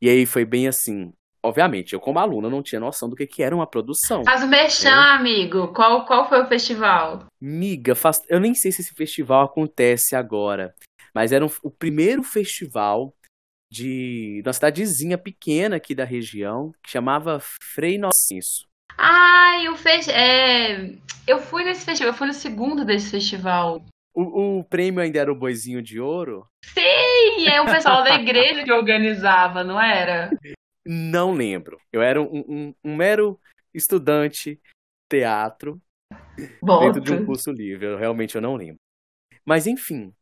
E 0.00 0.08
aí 0.08 0.24
foi 0.24 0.44
bem 0.44 0.68
assim. 0.68 1.12
Obviamente, 1.42 1.94
eu 1.94 2.00
como 2.00 2.20
aluna 2.20 2.48
não 2.48 2.62
tinha 2.62 2.80
noção 2.80 3.08
do 3.08 3.16
que, 3.16 3.26
que 3.26 3.42
era 3.42 3.56
uma 3.56 3.66
produção. 3.66 4.22
Faz 4.24 4.44
o 4.44 4.46
mexão, 4.46 4.92
é. 4.92 5.16
amigo. 5.16 5.72
Qual, 5.72 6.06
qual 6.06 6.28
foi 6.28 6.40
o 6.40 6.46
festival? 6.46 7.26
Miga, 7.40 7.96
faz... 7.96 8.22
eu 8.28 8.38
nem 8.38 8.54
sei 8.54 8.70
se 8.70 8.82
esse 8.82 8.94
festival 8.94 9.46
acontece 9.46 10.14
agora. 10.14 10.72
Mas 11.12 11.32
era 11.32 11.44
um... 11.44 11.50
o 11.64 11.70
primeiro 11.72 12.22
festival 12.22 13.12
de 13.70 14.42
uma 14.44 14.52
cidadezinha 14.52 15.16
pequena 15.16 15.76
aqui 15.76 15.94
da 15.94 16.04
região, 16.04 16.72
que 16.82 16.90
chamava 16.90 17.38
Frei 17.74 17.98
Nocenso. 17.98 18.66
Ai, 18.98 19.68
o 19.68 19.76
fe... 19.76 20.10
É... 20.10 20.92
eu 21.26 21.38
fui 21.40 21.64
nesse 21.64 21.84
festival, 21.84 22.12
eu 22.12 22.16
fui 22.16 22.26
no 22.26 22.34
segundo 22.34 22.84
desse 22.84 23.10
festival. 23.10 23.84
O, 24.12 24.58
o 24.58 24.64
prêmio 24.64 25.00
ainda 25.00 25.20
era 25.20 25.32
o 25.32 25.36
Boizinho 25.36 25.80
de 25.80 26.00
Ouro? 26.00 26.46
Sim, 26.64 27.48
é 27.48 27.60
o 27.60 27.66
pessoal 27.66 28.02
da 28.02 28.14
igreja 28.18 28.64
que 28.64 28.72
organizava, 28.72 29.62
não 29.62 29.80
era? 29.80 30.30
Não 30.84 31.32
lembro. 31.32 31.80
Eu 31.92 32.02
era 32.02 32.20
um, 32.20 32.44
um, 32.48 32.74
um 32.84 32.96
mero 32.96 33.38
estudante 33.72 34.60
teatro 35.08 35.80
Volta. 36.60 36.86
dentro 36.86 37.00
de 37.00 37.12
um 37.12 37.26
curso 37.26 37.52
livre. 37.52 37.86
Eu, 37.86 37.96
realmente 37.96 38.34
eu 38.34 38.40
não 38.40 38.56
lembro. 38.56 38.80
Mas 39.44 39.66
enfim. 39.66 40.12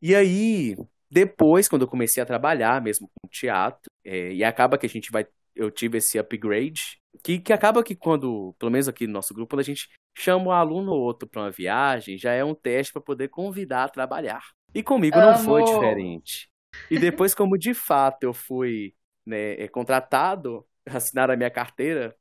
E 0.00 0.14
aí, 0.14 0.76
depois, 1.10 1.68
quando 1.68 1.82
eu 1.82 1.88
comecei 1.88 2.22
a 2.22 2.26
trabalhar 2.26 2.80
mesmo 2.80 3.08
com 3.08 3.28
teatro, 3.28 3.90
é, 4.04 4.32
e 4.32 4.44
acaba 4.44 4.78
que 4.78 4.86
a 4.86 4.88
gente 4.88 5.10
vai. 5.10 5.26
Eu 5.54 5.70
tive 5.70 5.98
esse 5.98 6.18
upgrade, 6.18 7.00
que, 7.22 7.38
que 7.38 7.52
acaba 7.52 7.82
que 7.82 7.96
quando, 7.96 8.54
pelo 8.58 8.70
menos 8.70 8.88
aqui 8.88 9.06
no 9.06 9.12
nosso 9.12 9.34
grupo, 9.34 9.50
quando 9.54 9.60
a 9.60 9.64
gente 9.64 9.88
chama 10.16 10.46
um 10.46 10.52
aluno 10.52 10.92
ou 10.92 11.00
outro 11.00 11.28
para 11.28 11.42
uma 11.42 11.50
viagem, 11.50 12.16
já 12.16 12.32
é 12.32 12.44
um 12.44 12.54
teste 12.54 12.92
para 12.92 13.02
poder 13.02 13.28
convidar 13.28 13.84
a 13.84 13.88
trabalhar. 13.88 14.42
E 14.72 14.82
comigo 14.82 15.16
não 15.18 15.36
foi 15.36 15.64
diferente. 15.64 16.48
E 16.90 16.98
depois, 16.98 17.34
como 17.34 17.58
de 17.58 17.74
fato 17.74 18.22
eu 18.22 18.32
fui 18.32 18.94
né, 19.26 19.60
é, 19.60 19.68
contratado, 19.68 20.64
assinar 20.86 21.30
a 21.30 21.36
minha 21.36 21.50
carteira, 21.50 22.14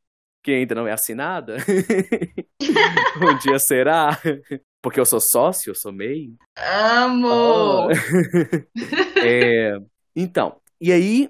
que 0.43 0.51
ainda 0.51 0.73
não 0.73 0.87
é 0.87 0.91
assinada, 0.91 1.57
um 3.21 3.37
dia 3.37 3.59
será. 3.59 4.19
Porque 4.81 4.99
eu 4.99 5.05
sou 5.05 5.19
sócio, 5.19 5.71
eu 5.71 5.75
sou 5.75 5.91
MEI. 5.91 6.33
Amo! 6.57 7.87
Oh. 7.87 7.89
é, 9.23 9.77
então, 10.15 10.59
e 10.79 10.91
aí 10.91 11.29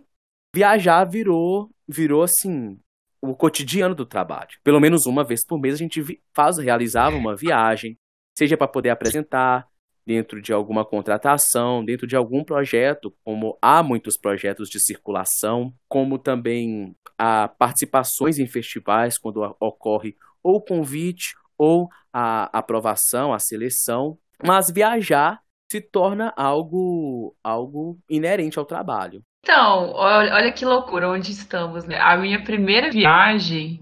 viajar 0.53 1.03
virou, 1.05 1.69
virou 1.87 2.23
assim, 2.23 2.79
o 3.21 3.35
cotidiano 3.35 3.95
do 3.95 4.05
trabalho. 4.05 4.57
Pelo 4.63 4.79
menos 4.79 5.05
uma 5.05 5.23
vez 5.23 5.45
por 5.45 5.59
mês 5.59 5.75
a 5.75 5.77
gente 5.77 6.21
faz, 6.33 6.57
realizava 6.57 7.15
uma 7.15 7.35
viagem, 7.35 7.97
seja 8.37 8.55
para 8.55 8.67
poder 8.67 8.89
apresentar 8.89 9.67
dentro 10.05 10.41
de 10.41 10.51
alguma 10.51 10.83
contratação, 10.83 11.85
dentro 11.85 12.07
de 12.07 12.15
algum 12.15 12.43
projeto, 12.43 13.13
como 13.23 13.57
há 13.61 13.83
muitos 13.83 14.17
projetos 14.17 14.69
de 14.69 14.79
circulação, 14.79 15.73
como 15.87 16.17
também 16.17 16.95
há 17.17 17.47
participações 17.47 18.39
em 18.39 18.47
festivais 18.47 19.17
quando 19.17 19.41
ocorre 19.59 20.15
ou 20.41 20.61
convite 20.61 21.35
ou 21.59 21.89
a 22.11 22.49
aprovação, 22.57 23.33
a 23.33 23.37
seleção, 23.39 24.17
mas 24.43 24.71
viajar 24.71 25.41
se 25.71 25.81
torna 25.81 26.33
algo 26.35 27.35
algo 27.43 27.99
inerente 28.09 28.57
ao 28.57 28.65
trabalho. 28.65 29.21
Então, 29.43 29.91
olha, 29.93 30.51
que 30.51 30.65
loucura 30.65 31.09
onde 31.09 31.31
estamos, 31.31 31.85
né? 31.85 31.99
A 31.99 32.17
minha 32.17 32.43
primeira 32.43 32.89
viagem, 32.89 33.79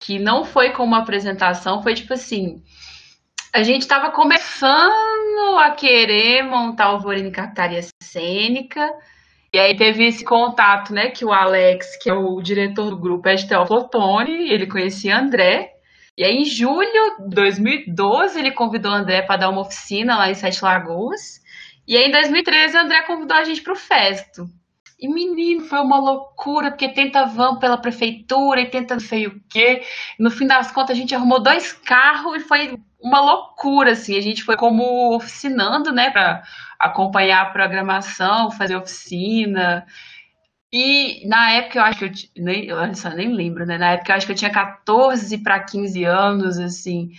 que 0.00 0.18
não 0.18 0.44
foi 0.44 0.70
com 0.70 0.84
uma 0.84 0.98
apresentação, 0.98 1.82
foi 1.82 1.94
tipo 1.94 2.14
assim, 2.14 2.62
a 3.52 3.62
gente 3.62 3.82
estava 3.82 4.10
começando 4.10 5.58
a 5.58 5.70
querer 5.70 6.42
montar 6.42 6.92
o 6.92 7.00
Vorine 7.00 7.30
Captaria 7.30 7.80
Cênica, 8.02 8.90
e 9.52 9.58
aí 9.58 9.76
teve 9.76 10.06
esse 10.06 10.24
contato, 10.24 10.92
né, 10.92 11.10
que 11.10 11.24
o 11.24 11.32
Alex, 11.32 11.96
que 12.02 12.10
é 12.10 12.14
o 12.14 12.40
diretor 12.42 12.90
do 12.90 12.98
grupo, 12.98 13.28
é 13.28 13.34
de 13.34 13.48
Teoflotone, 13.48 14.50
ele 14.50 14.66
conhecia 14.66 15.18
André, 15.18 15.75
e 16.16 16.24
aí, 16.24 16.36
em 16.38 16.44
julho 16.46 17.16
de 17.28 17.34
2012, 17.34 18.38
ele 18.38 18.50
convidou 18.52 18.90
o 18.90 18.94
André 18.94 19.20
para 19.20 19.36
dar 19.36 19.50
uma 19.50 19.60
oficina 19.60 20.16
lá 20.16 20.30
em 20.30 20.34
Sete 20.34 20.64
Lagoas. 20.64 21.42
E 21.86 21.94
aí, 21.94 22.08
em 22.08 22.10
2013, 22.10 22.74
o 22.74 22.80
André 22.80 23.02
convidou 23.02 23.36
a 23.36 23.44
gente 23.44 23.60
para 23.60 23.74
o 23.74 23.76
Festo. 23.76 24.48
E, 24.98 25.08
menino, 25.12 25.60
foi 25.60 25.78
uma 25.80 26.00
loucura, 26.00 26.70
porque 26.70 26.88
tenta 26.88 27.26
van 27.26 27.58
pela 27.58 27.76
prefeitura 27.76 28.62
e 28.62 28.70
tenta 28.70 28.94
não 28.94 29.00
sei 29.00 29.26
o 29.26 29.42
quê. 29.50 29.82
No 30.18 30.30
fim 30.30 30.46
das 30.46 30.72
contas, 30.72 30.96
a 30.96 30.98
gente 30.98 31.14
arrumou 31.14 31.42
dois 31.42 31.74
carros 31.74 32.36
e 32.36 32.40
foi 32.40 32.78
uma 32.98 33.20
loucura, 33.20 33.92
assim. 33.92 34.16
A 34.16 34.22
gente 34.22 34.42
foi 34.42 34.56
como 34.56 35.14
oficinando, 35.14 35.92
né, 35.92 36.10
para 36.10 36.42
acompanhar 36.78 37.42
a 37.42 37.50
programação, 37.50 38.50
fazer 38.50 38.74
oficina. 38.74 39.84
E 40.72 41.26
na 41.26 41.52
época 41.52 41.78
eu 41.78 41.82
acho 41.82 41.98
que 41.98 42.30
eu 42.36 42.44
nem, 42.44 42.66
eu 42.66 42.94
só 42.94 43.10
nem 43.10 43.32
lembro, 43.32 43.64
né? 43.64 43.78
Na 43.78 43.92
época 43.92 44.12
eu 44.12 44.16
acho 44.16 44.26
que 44.26 44.32
eu 44.32 44.36
tinha 44.36 44.50
14 44.50 45.38
para 45.38 45.60
15 45.60 46.04
anos, 46.04 46.58
assim. 46.58 47.12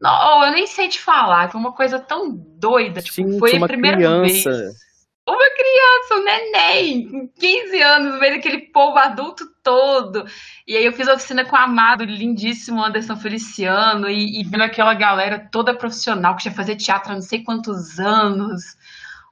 Não, 0.00 0.44
eu 0.44 0.52
nem 0.52 0.66
sei 0.66 0.88
te 0.88 1.00
falar, 1.00 1.50
foi 1.50 1.60
uma 1.60 1.72
coisa 1.72 1.98
tão 1.98 2.34
doida. 2.34 3.00
Tipo, 3.00 3.14
Sim, 3.14 3.38
foi 3.38 3.56
a 3.56 3.66
primeira 3.66 3.96
criança. 3.96 4.50
vez. 4.50 4.82
Uma 5.24 5.50
criança, 5.54 6.14
um 6.16 6.24
neném, 6.24 7.08
com 7.08 7.28
15 7.28 7.80
anos, 7.80 8.14
no 8.14 8.20
meio 8.20 8.34
daquele 8.34 8.58
povo 8.72 8.98
adulto 8.98 9.44
todo. 9.62 10.26
E 10.66 10.76
aí 10.76 10.84
eu 10.84 10.92
fiz 10.92 11.06
oficina 11.06 11.44
com 11.44 11.54
o 11.54 11.58
amado, 11.58 12.02
lindíssimo 12.02 12.82
Anderson 12.82 13.16
Feliciano, 13.16 14.10
e, 14.10 14.40
e 14.40 14.44
vendo 14.44 14.64
aquela 14.64 14.92
galera 14.94 15.48
toda 15.52 15.76
profissional 15.76 16.34
que 16.34 16.42
já 16.42 16.50
fazia 16.50 16.76
teatro 16.76 17.12
há 17.12 17.14
não 17.14 17.22
sei 17.22 17.44
quantos 17.44 18.00
anos. 18.00 18.76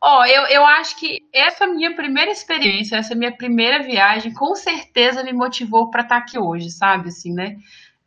Ó, 0.02 0.20
oh, 0.20 0.24
eu, 0.24 0.46
eu 0.46 0.64
acho 0.64 0.98
que 0.98 1.18
essa 1.32 1.66
minha 1.66 1.94
primeira 1.94 2.30
experiência, 2.30 2.96
essa 2.96 3.14
minha 3.14 3.36
primeira 3.36 3.82
viagem, 3.82 4.32
com 4.32 4.54
certeza 4.54 5.22
me 5.22 5.32
motivou 5.32 5.90
para 5.90 6.02
estar 6.02 6.16
tá 6.16 6.22
aqui 6.22 6.38
hoje, 6.38 6.70
sabe? 6.70 7.08
Assim, 7.08 7.34
né? 7.34 7.56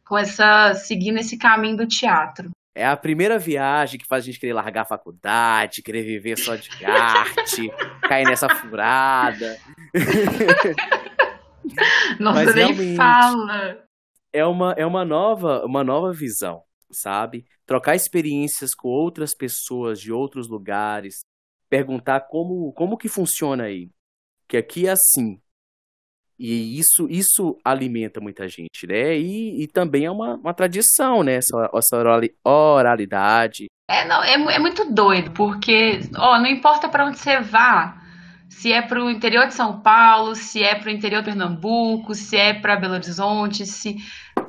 Com 0.03 0.17
essa. 0.17 0.73
seguindo 0.73 1.19
esse 1.19 1.37
caminho 1.37 1.77
do 1.77 1.87
teatro. 1.87 2.49
É 2.75 2.87
a 2.87 2.97
primeira 2.97 3.37
viagem 3.37 3.99
que 3.99 4.07
faz 4.07 4.23
a 4.23 4.25
gente 4.25 4.39
querer 4.39 4.53
largar 4.53 4.81
a 4.81 4.85
faculdade, 4.85 5.83
querer 5.83 6.01
viver 6.01 6.39
só 6.39 6.55
de 6.55 6.67
arte, 6.83 7.71
cair 8.01 8.25
nessa 8.25 8.49
furada. 8.49 9.59
Nossa, 12.19 12.45
Mas, 12.45 12.55
nem 12.55 12.95
fala. 12.95 13.77
É 14.33 14.43
uma, 14.43 14.73
é 14.75 14.85
uma 14.85 15.05
nova, 15.05 15.63
uma 15.63 15.83
nova 15.83 16.11
visão, 16.11 16.63
sabe? 16.91 17.45
Trocar 17.67 17.95
experiências 17.95 18.73
com 18.73 18.87
outras 18.87 19.35
pessoas 19.35 19.99
de 19.99 20.11
outros 20.11 20.49
lugares, 20.49 21.23
perguntar 21.73 22.19
como, 22.27 22.71
como 22.73 22.95
que 22.95 23.09
funciona 23.09 23.63
aí. 23.63 23.89
Que 24.47 24.57
aqui 24.57 24.85
é 24.85 24.91
assim, 24.91 25.41
e 26.37 26.77
isso, 26.77 27.07
isso 27.09 27.57
alimenta 27.65 28.21
muita 28.21 28.47
gente, 28.47 28.85
né? 28.87 29.17
E, 29.17 29.63
e 29.63 29.67
também 29.67 30.05
é 30.05 30.11
uma, 30.11 30.35
uma 30.35 30.53
tradição, 30.53 31.23
né? 31.23 31.35
Essa, 31.35 31.71
essa 31.73 31.97
oralidade. 32.43 33.65
É, 33.89 34.05
não, 34.05 34.23
é, 34.23 34.33
é 34.55 34.59
muito 34.59 34.85
doido, 34.93 35.31
porque, 35.31 36.01
ó, 36.15 36.37
não 36.37 36.45
importa 36.45 36.87
para 36.87 37.07
onde 37.07 37.17
você 37.17 37.39
vá, 37.39 37.99
se 38.49 38.71
é 38.71 38.83
para 38.83 39.03
o 39.03 39.09
interior 39.09 39.47
de 39.47 39.55
São 39.55 39.81
Paulo, 39.81 40.35
se 40.35 40.61
é 40.61 40.75
para 40.75 40.89
o 40.89 40.91
interior 40.91 41.23
de 41.23 41.29
Pernambuco, 41.29 42.13
se 42.13 42.37
é 42.37 42.53
para 42.53 42.75
Belo 42.75 42.93
Horizonte, 42.93 43.65
se 43.65 43.95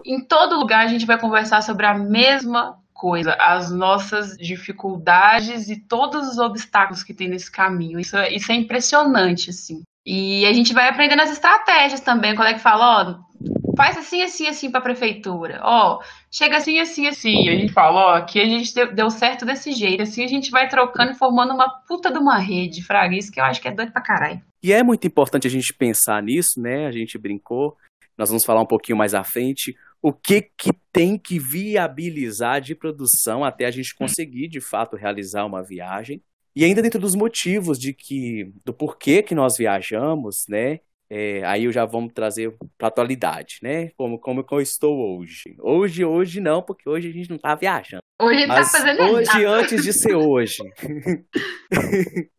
em 0.04 0.22
todo 0.26 0.58
lugar 0.58 0.84
a 0.84 0.88
gente 0.88 1.06
vai 1.06 1.18
conversar 1.18 1.62
sobre 1.62 1.86
a 1.86 1.94
mesma 1.94 2.76
coisa, 3.04 3.36
as 3.38 3.70
nossas 3.70 4.34
dificuldades 4.38 5.68
e 5.68 5.78
todos 5.78 6.26
os 6.26 6.38
obstáculos 6.38 7.02
que 7.02 7.12
tem 7.12 7.28
nesse 7.28 7.52
caminho. 7.52 8.00
Isso, 8.00 8.16
é, 8.16 8.34
isso 8.34 8.50
é 8.50 8.54
impressionante, 8.54 9.50
assim. 9.50 9.82
E 10.06 10.46
a 10.46 10.52
gente 10.54 10.72
vai 10.72 10.88
aprendendo 10.88 11.20
as 11.20 11.30
estratégias 11.30 12.00
também. 12.00 12.34
Quando 12.34 12.48
é 12.48 12.54
que 12.54 12.60
fala, 12.60 13.02
ó, 13.02 13.74
faz 13.76 13.98
assim, 13.98 14.22
assim, 14.22 14.46
assim 14.46 14.70
para 14.70 14.80
a 14.80 14.82
prefeitura. 14.82 15.60
Ó, 15.62 16.00
chega 16.32 16.56
assim, 16.56 16.80
assim, 16.80 17.06
assim. 17.06 17.46
A 17.46 17.52
gente 17.52 17.74
fala, 17.74 18.00
ó, 18.00 18.14
aqui 18.14 18.40
a 18.40 18.46
gente 18.46 18.74
deu, 18.74 18.94
deu, 18.94 19.10
certo 19.10 19.44
desse 19.44 19.72
jeito. 19.72 20.02
Assim 20.02 20.24
a 20.24 20.28
gente 20.28 20.50
vai 20.50 20.66
trocando 20.66 21.12
e 21.12 21.18
formando 21.18 21.52
uma 21.52 21.68
puta 21.86 22.10
de 22.10 22.18
uma 22.18 22.38
rede, 22.38 22.82
fraga. 22.82 23.14
Isso 23.14 23.30
que 23.30 23.38
eu 23.38 23.44
acho 23.44 23.60
que 23.60 23.68
é 23.68 23.72
doido 23.72 23.92
pra 23.92 24.00
caralho. 24.00 24.40
E 24.62 24.72
é 24.72 24.82
muito 24.82 25.06
importante 25.06 25.46
a 25.46 25.50
gente 25.50 25.74
pensar 25.74 26.22
nisso, 26.22 26.58
né? 26.58 26.86
A 26.86 26.90
gente 26.90 27.18
brincou. 27.18 27.76
Nós 28.16 28.30
vamos 28.30 28.46
falar 28.46 28.62
um 28.62 28.66
pouquinho 28.66 28.96
mais 28.96 29.12
à 29.12 29.22
frente 29.22 29.76
o 30.04 30.12
que, 30.12 30.42
que 30.42 30.70
tem 30.92 31.16
que 31.16 31.38
viabilizar 31.38 32.60
de 32.60 32.74
produção 32.74 33.42
até 33.42 33.64
a 33.64 33.70
gente 33.70 33.94
conseguir 33.94 34.48
de 34.48 34.60
fato 34.60 34.96
realizar 34.96 35.46
uma 35.46 35.62
viagem. 35.62 36.22
E 36.54 36.62
ainda 36.62 36.82
dentro 36.82 37.00
dos 37.00 37.14
motivos 37.14 37.78
de 37.78 37.94
que 37.94 38.52
do 38.66 38.74
porquê 38.74 39.22
que 39.22 39.34
nós 39.34 39.56
viajamos, 39.56 40.44
né? 40.46 40.80
É, 41.08 41.42
aí 41.46 41.64
eu 41.64 41.72
já 41.72 41.86
vamos 41.86 42.12
trazer 42.12 42.54
para 42.76 42.88
atualidade, 42.88 43.60
né? 43.62 43.92
Como 43.96 44.18
como 44.18 44.44
eu 44.50 44.60
estou 44.60 45.18
hoje. 45.18 45.56
Hoje 45.58 46.04
hoje 46.04 46.38
não, 46.38 46.62
porque 46.62 46.86
hoje 46.86 47.08
a 47.08 47.12
gente 47.12 47.30
não 47.30 47.36
está 47.36 47.54
viajando. 47.54 48.02
Hoje 48.20 48.42
tá 48.42 48.46
Mas 48.46 48.72
tá 48.72 48.78
fazendo 48.78 49.02
hoje 49.04 49.26
nada. 49.26 49.48
antes 49.48 49.82
de 49.82 49.92
ser 49.94 50.16
hoje. 50.16 50.58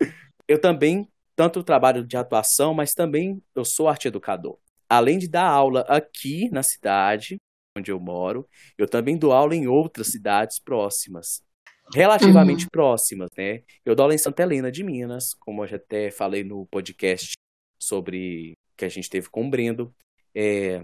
eu 0.47 0.61
também 0.61 1.07
tanto 1.35 1.63
trabalho 1.63 2.05
de 2.05 2.15
atuação, 2.15 2.75
mas 2.75 2.93
também 2.93 3.41
eu 3.55 3.65
sou 3.65 3.89
arte 3.89 4.07
educador. 4.07 4.59
Além 4.87 5.17
de 5.17 5.27
dar 5.27 5.47
aula 5.47 5.81
aqui 5.89 6.47
na 6.51 6.61
cidade 6.61 7.37
onde 7.77 7.91
eu 7.91 7.99
moro, 7.99 8.47
eu 8.77 8.87
também 8.87 9.17
dou 9.17 9.31
aula 9.31 9.55
em 9.55 9.67
outras 9.67 10.07
cidades 10.07 10.59
próximas 10.59 11.43
relativamente 11.93 12.63
uhum. 12.63 12.69
próximas, 12.71 13.29
né? 13.37 13.61
Eu 13.85 13.95
dou 13.95 14.05
aula 14.05 14.15
em 14.15 14.17
Santa 14.17 14.43
Helena 14.43 14.71
de 14.71 14.83
Minas, 14.83 15.33
como 15.39 15.63
eu 15.63 15.67
já 15.67 15.75
até 15.75 16.09
falei 16.09 16.43
no 16.43 16.65
podcast 16.65 17.33
sobre 17.79 18.53
que 18.77 18.85
a 18.85 18.89
gente 18.89 19.09
teve 19.09 19.29
com 19.29 19.45
o 19.45 19.49
Brendo, 19.49 19.93
é, 20.33 20.83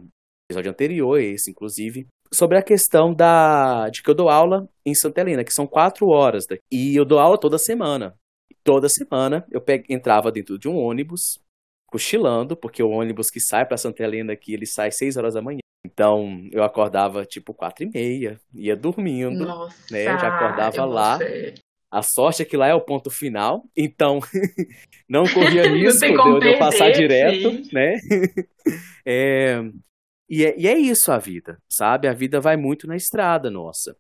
episódio 0.49 0.69
anterior, 0.69 1.19
esse 1.19 1.49
inclusive, 1.49 2.07
sobre 2.31 2.57
a 2.57 2.61
questão 2.61 3.13
da 3.13 3.89
de 3.89 4.03
que 4.03 4.09
eu 4.09 4.15
dou 4.15 4.29
aula 4.29 4.69
em 4.85 4.93
Santa 4.93 5.21
Helena, 5.21 5.43
que 5.43 5.53
são 5.53 5.65
quatro 5.65 6.07
horas 6.07 6.45
daqui, 6.45 6.61
e 6.71 6.95
eu 6.95 7.05
dou 7.05 7.19
aula 7.19 7.39
toda 7.39 7.57
semana. 7.57 8.15
Toda 8.63 8.87
semana 8.87 9.45
eu 9.49 9.59
pe... 9.59 9.83
entrava 9.89 10.31
dentro 10.31 10.57
de 10.57 10.69
um 10.69 10.77
ônibus, 10.77 11.39
cochilando, 11.87 12.55
porque 12.55 12.83
o 12.83 12.89
ônibus 12.89 13.29
que 13.31 13.39
sai 13.39 13.65
para 13.65 13.75
Santa 13.75 14.03
Helena 14.03 14.33
aqui, 14.33 14.53
ele 14.53 14.67
sai 14.67 14.91
seis 14.91 15.17
horas 15.17 15.33
da 15.33 15.41
manhã. 15.41 15.60
Então, 15.83 16.47
eu 16.51 16.63
acordava 16.63 17.25
tipo 17.25 17.53
quatro 17.53 17.83
e 17.83 17.89
meia, 17.89 18.39
ia 18.53 18.75
dormindo, 18.75 19.45
Nossa, 19.45 19.75
né? 19.89 20.03
Já 20.03 20.27
acordava 20.27 20.85
lá. 20.85 21.19
A 21.91 22.01
sorte 22.01 22.41
é 22.41 22.45
que 22.45 22.55
lá 22.55 22.67
é 22.67 22.73
o 22.73 22.79
ponto 22.79 23.09
final, 23.09 23.65
então 23.75 24.19
não 25.09 25.25
corria 25.25 25.67
risco 25.67 26.07
não 26.07 26.39
de 26.39 26.53
eu 26.53 26.59
passar 26.59 26.91
direto, 26.91 27.51
sim. 27.51 27.69
né? 27.73 27.97
é, 29.05 29.61
e, 30.29 30.45
é, 30.45 30.57
e 30.57 30.67
é 30.67 30.77
isso 30.77 31.11
a 31.11 31.17
vida, 31.17 31.57
sabe? 31.69 32.07
A 32.07 32.13
vida 32.13 32.39
vai 32.39 32.55
muito 32.55 32.87
na 32.87 32.95
estrada 32.95 33.49
nossa. 33.51 33.97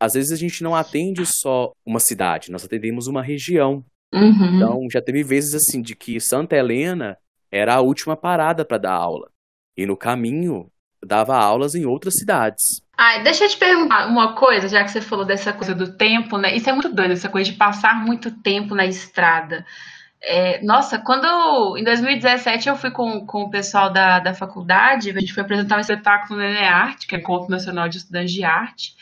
Às 0.00 0.14
vezes 0.14 0.32
a 0.32 0.36
gente 0.36 0.62
não 0.62 0.74
atende 0.74 1.26
só 1.26 1.72
uma 1.84 2.00
cidade, 2.00 2.50
nós 2.50 2.64
atendemos 2.64 3.08
uma 3.08 3.22
região. 3.22 3.84
Uhum. 4.14 4.56
Então, 4.56 4.88
já 4.90 5.02
teve 5.02 5.22
vezes 5.22 5.54
assim 5.54 5.82
de 5.82 5.94
que 5.94 6.18
Santa 6.20 6.56
Helena 6.56 7.18
era 7.50 7.74
a 7.74 7.80
última 7.80 8.16
parada 8.16 8.64
para 8.64 8.78
dar 8.78 8.92
aula. 8.92 9.30
E 9.76 9.84
no 9.84 9.96
caminho 9.96 10.70
dava 11.04 11.36
aulas 11.36 11.74
em 11.74 11.84
outras 11.84 12.14
cidades. 12.14 12.82
Ai, 12.96 13.22
deixa 13.22 13.44
eu 13.44 13.48
te 13.48 13.56
perguntar 13.56 14.06
uma 14.06 14.34
coisa, 14.34 14.68
já 14.68 14.84
que 14.84 14.90
você 14.90 15.00
falou 15.00 15.24
dessa 15.24 15.52
coisa 15.52 15.74
do 15.74 15.96
tempo, 15.96 16.38
né? 16.38 16.54
Isso 16.54 16.70
é 16.70 16.72
muito 16.72 16.92
doido, 16.92 17.12
essa 17.12 17.28
coisa 17.28 17.50
de 17.50 17.56
passar 17.56 17.94
muito 18.04 18.30
tempo 18.30 18.74
na 18.74 18.86
estrada. 18.86 19.66
É, 20.26 20.62
nossa, 20.64 20.98
quando 20.98 21.76
em 21.76 21.84
2017 21.84 22.68
eu 22.68 22.76
fui 22.76 22.90
com, 22.90 23.26
com 23.26 23.42
o 23.42 23.50
pessoal 23.50 23.92
da, 23.92 24.20
da 24.20 24.32
faculdade, 24.32 25.10
a 25.10 25.20
gente 25.20 25.34
foi 25.34 25.42
apresentar 25.42 25.76
um 25.76 25.80
espetáculo 25.80 26.40
no 26.40 26.46
Arte, 26.46 27.06
que 27.06 27.14
é 27.14 27.18
Encontro 27.18 27.50
Nacional 27.50 27.88
de 27.88 27.98
Estudantes 27.98 28.32
de 28.32 28.44
Arte. 28.44 28.94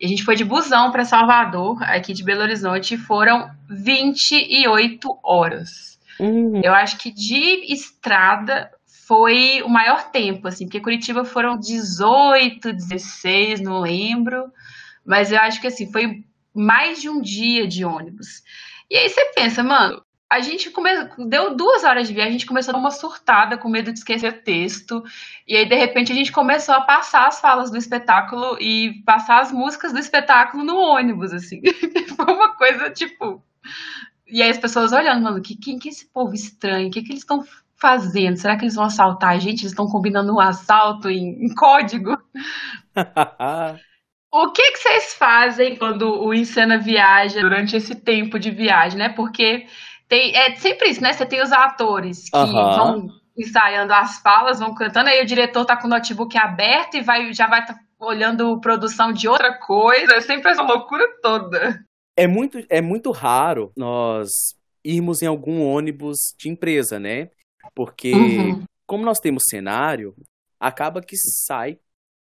E 0.00 0.04
a 0.04 0.08
gente 0.08 0.24
foi 0.24 0.34
de 0.34 0.44
busão 0.44 0.90
para 0.90 1.04
Salvador, 1.04 1.82
aqui 1.82 2.12
de 2.12 2.24
Belo 2.24 2.42
Horizonte, 2.42 2.94
e 2.94 2.98
foram 2.98 3.48
28 3.68 5.18
horas. 5.22 5.98
Uhum. 6.18 6.60
Eu 6.62 6.74
acho 6.74 6.98
que 6.98 7.10
de 7.10 7.72
estrada 7.72 8.70
foi 9.06 9.62
o 9.62 9.68
maior 9.68 10.10
tempo, 10.10 10.48
assim, 10.48 10.64
porque 10.64 10.80
Curitiba 10.80 11.24
foram 11.24 11.56
18, 11.56 12.72
16, 12.72 13.60
não 13.60 13.78
lembro, 13.78 14.52
mas 15.04 15.30
eu 15.30 15.38
acho 15.38 15.60
que 15.60 15.68
assim, 15.68 15.90
foi 15.92 16.24
mais 16.52 17.00
de 17.00 17.08
um 17.08 17.20
dia 17.20 17.68
de 17.68 17.84
ônibus. 17.84 18.42
E 18.90 18.96
aí 18.96 19.08
você 19.08 19.24
pensa, 19.26 19.62
mano, 19.62 20.02
a 20.28 20.40
gente 20.40 20.70
começou, 20.70 21.24
deu 21.28 21.54
duas 21.54 21.84
horas 21.84 22.08
de 22.08 22.14
viagem, 22.14 22.30
a 22.30 22.32
gente 22.32 22.46
começou 22.46 22.72
a 22.72 22.72
dar 22.72 22.80
uma 22.80 22.90
surtada 22.90 23.56
com 23.56 23.68
medo 23.68 23.92
de 23.92 23.98
esquecer 24.00 24.42
texto, 24.42 25.04
e 25.46 25.56
aí 25.56 25.68
de 25.68 25.76
repente 25.76 26.10
a 26.10 26.14
gente 26.14 26.32
começou 26.32 26.74
a 26.74 26.80
passar 26.80 27.28
as 27.28 27.40
falas 27.40 27.70
do 27.70 27.76
espetáculo 27.76 28.58
e 28.60 29.04
passar 29.04 29.40
as 29.40 29.52
músicas 29.52 29.92
do 29.92 30.00
espetáculo 30.00 30.64
no 30.64 30.76
ônibus, 30.76 31.32
assim. 31.32 31.62
foi 32.16 32.34
uma 32.34 32.56
coisa 32.56 32.90
tipo. 32.90 33.40
E 34.26 34.42
aí 34.42 34.50
as 34.50 34.58
pessoas 34.58 34.92
olhando, 34.92 35.22
mano, 35.22 35.40
que, 35.40 35.56
quem 35.56 35.78
que 35.78 35.88
é 35.88 35.92
esse 35.92 36.06
povo 36.06 36.34
estranho? 36.34 36.88
O 36.88 36.90
que, 36.90 37.02
que 37.02 37.12
eles 37.12 37.22
estão 37.22 37.44
fazendo? 37.86 38.36
Será 38.36 38.56
que 38.56 38.64
eles 38.64 38.74
vão 38.74 38.84
assaltar 38.84 39.30
a 39.30 39.38
gente? 39.38 39.60
Eles 39.60 39.70
estão 39.70 39.86
combinando 39.86 40.34
um 40.34 40.40
assalto 40.40 41.08
em, 41.08 41.44
em 41.44 41.54
código? 41.54 42.10
o 44.32 44.50
que, 44.50 44.72
que 44.72 44.78
vocês 44.78 45.14
fazem 45.14 45.76
quando 45.76 46.20
o 46.20 46.34
Encena 46.34 46.78
viaja 46.78 47.40
durante 47.40 47.76
esse 47.76 47.94
tempo 47.94 48.40
de 48.40 48.50
viagem, 48.50 48.98
né? 48.98 49.10
Porque 49.10 49.66
tem, 50.08 50.36
é 50.36 50.56
sempre 50.56 50.88
isso, 50.88 51.00
né? 51.00 51.12
Você 51.12 51.24
tem 51.24 51.40
os 51.40 51.52
atores 51.52 52.24
que 52.28 52.36
vão 52.36 53.06
ensaiando 53.38 53.92
as 53.92 54.18
falas, 54.18 54.58
vão 54.58 54.74
cantando, 54.74 55.08
aí 55.08 55.22
o 55.22 55.26
diretor 55.26 55.64
tá 55.64 55.76
com 55.76 55.86
o 55.86 55.90
notebook 55.90 56.36
aberto 56.36 56.96
e 56.96 57.02
vai, 57.02 57.32
já 57.32 57.46
vai 57.46 57.64
tá 57.64 57.78
olhando 58.00 58.60
produção 58.60 59.12
de 59.12 59.28
outra 59.28 59.56
coisa. 59.58 60.14
É 60.14 60.20
sempre 60.20 60.50
essa 60.50 60.62
loucura 60.62 61.04
toda. 61.22 61.78
É 62.16 62.26
muito, 62.26 62.58
é 62.68 62.80
muito 62.80 63.12
raro 63.12 63.70
nós 63.76 64.56
irmos 64.84 65.22
em 65.22 65.26
algum 65.26 65.62
ônibus 65.62 66.34
de 66.38 66.48
empresa, 66.48 66.98
né? 66.98 67.28
Porque, 67.76 68.12
uhum. 68.14 68.64
como 68.86 69.04
nós 69.04 69.20
temos 69.20 69.44
cenário, 69.50 70.16
acaba 70.58 71.02
que 71.02 71.14
sai 71.14 71.78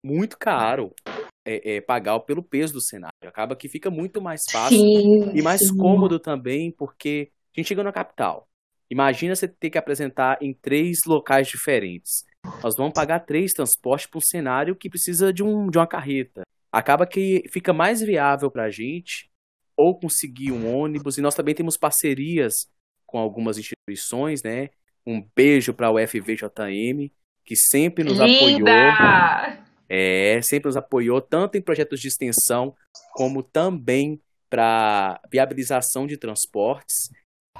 muito 0.05 0.37
caro 0.39 0.95
é, 1.43 1.77
é, 1.77 1.81
pagar 1.81 2.21
pelo 2.21 2.43
peso 2.43 2.75
do 2.75 2.83
cenário. 2.83 3.15
Acaba 3.25 3.57
que 3.57 3.67
fica 3.67 3.91
muito 3.91 4.21
mais 4.21 4.43
fácil 4.51 4.79
sim, 4.79 5.31
e 5.35 5.41
mais 5.41 5.67
sim. 5.67 5.77
cômodo 5.79 6.21
também, 6.21 6.71
porque 6.71 7.33
a 7.57 7.61
gente 7.61 7.69
chega 7.69 7.83
na 7.83 7.91
capital. 7.91 8.47
Imagina 8.91 9.35
você 9.35 9.49
ter 9.49 9.71
que 9.71 9.79
apresentar 9.79 10.37
em 10.43 10.53
três 10.53 10.99
locais 11.07 11.49
diferentes. 11.49 12.27
Nós 12.63 12.77
vamos 12.77 12.93
pagar 12.93 13.21
três 13.21 13.55
transportes 13.55 14.07
para 14.07 14.19
um 14.19 14.23
cenário 14.23 14.77
que 14.77 14.91
precisa 14.91 15.33
de, 15.33 15.43
um, 15.43 15.71
de 15.71 15.79
uma 15.79 15.87
carreta. 15.87 16.43
Acaba 16.71 17.07
que 17.07 17.43
fica 17.51 17.73
mais 17.73 18.03
viável 18.03 18.51
para 18.51 18.65
a 18.65 18.71
gente 18.71 19.31
ou 19.75 19.99
conseguir 19.99 20.53
um 20.53 20.77
ônibus, 20.77 21.17
e 21.17 21.23
nós 21.23 21.35
também 21.35 21.55
temos 21.55 21.77
parcerias 21.77 22.69
com 23.07 23.17
algumas 23.17 23.57
instituições, 23.57 24.43
né? 24.43 24.71
Um 25.09 25.27
beijo 25.35 25.73
para 25.73 25.91
o 25.91 25.99
FVJM, 25.99 27.11
que 27.43 27.57
sempre 27.57 28.05
nos 28.05 28.19
Linda! 28.19 28.91
apoiou. 28.91 29.65
É, 29.89 30.39
sempre 30.43 30.69
nos 30.69 30.77
apoiou, 30.77 31.19
tanto 31.19 31.57
em 31.57 31.63
projetos 31.63 31.99
de 31.99 32.09
extensão, 32.09 32.77
como 33.15 33.43
também 33.43 34.21
para 34.51 35.19
viabilização 35.33 36.07
de 36.07 36.19
transportes, 36.19 37.11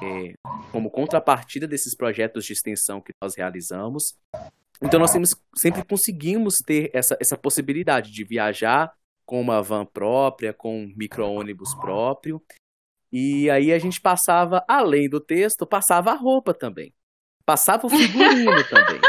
é, 0.03 0.35
como 0.71 0.91
contrapartida 0.91 1.67
desses 1.67 1.97
projetos 1.97 2.45
de 2.45 2.53
extensão 2.53 3.01
que 3.01 3.15
nós 3.19 3.35
realizamos. 3.35 4.15
Então, 4.83 5.01
nós 5.01 5.11
temos, 5.11 5.31
sempre 5.57 5.83
conseguimos 5.83 6.59
ter 6.59 6.91
essa, 6.93 7.17
essa 7.19 7.39
possibilidade 7.39 8.13
de 8.13 8.25
viajar 8.25 8.93
com 9.25 9.41
uma 9.41 9.63
van 9.63 9.87
própria, 9.87 10.53
com 10.53 10.83
um 10.83 10.93
micro-ônibus 10.95 11.75
próprio. 11.77 12.43
E 13.11 13.49
aí 13.49 13.73
a 13.73 13.79
gente 13.79 14.03
passava, 14.03 14.63
além 14.69 15.09
do 15.09 15.19
texto, 15.19 15.67
passava 15.67 16.11
a 16.11 16.15
roupa 16.15 16.53
também. 16.53 16.93
Passava 17.49 17.87
o 17.87 17.89
figurino 17.89 18.63
também. 18.69 19.01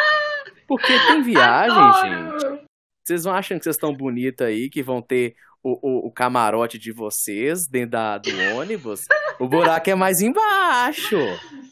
Porque 0.65 0.97
tem 0.97 1.21
viagem, 1.21 1.77
Adoro. 1.77 2.39
gente. 2.39 2.63
Vocês 3.03 3.25
não 3.25 3.33
acham 3.33 3.57
que 3.57 3.65
vocês 3.65 3.75
estão 3.75 3.93
bonitas 3.93 4.47
aí, 4.47 4.69
que 4.69 4.81
vão 4.81 5.01
ter 5.01 5.35
o, 5.61 5.71
o, 5.71 6.07
o, 6.07 6.11
camarote 6.11 6.79
de 6.79 6.93
vocês 6.93 7.67
dentro 7.67 7.91
da, 7.91 8.17
do 8.17 8.29
ônibus? 8.55 9.01
O 9.41 9.45
buraco 9.49 9.89
é 9.89 9.95
mais 9.95 10.21
embaixo. 10.21 11.17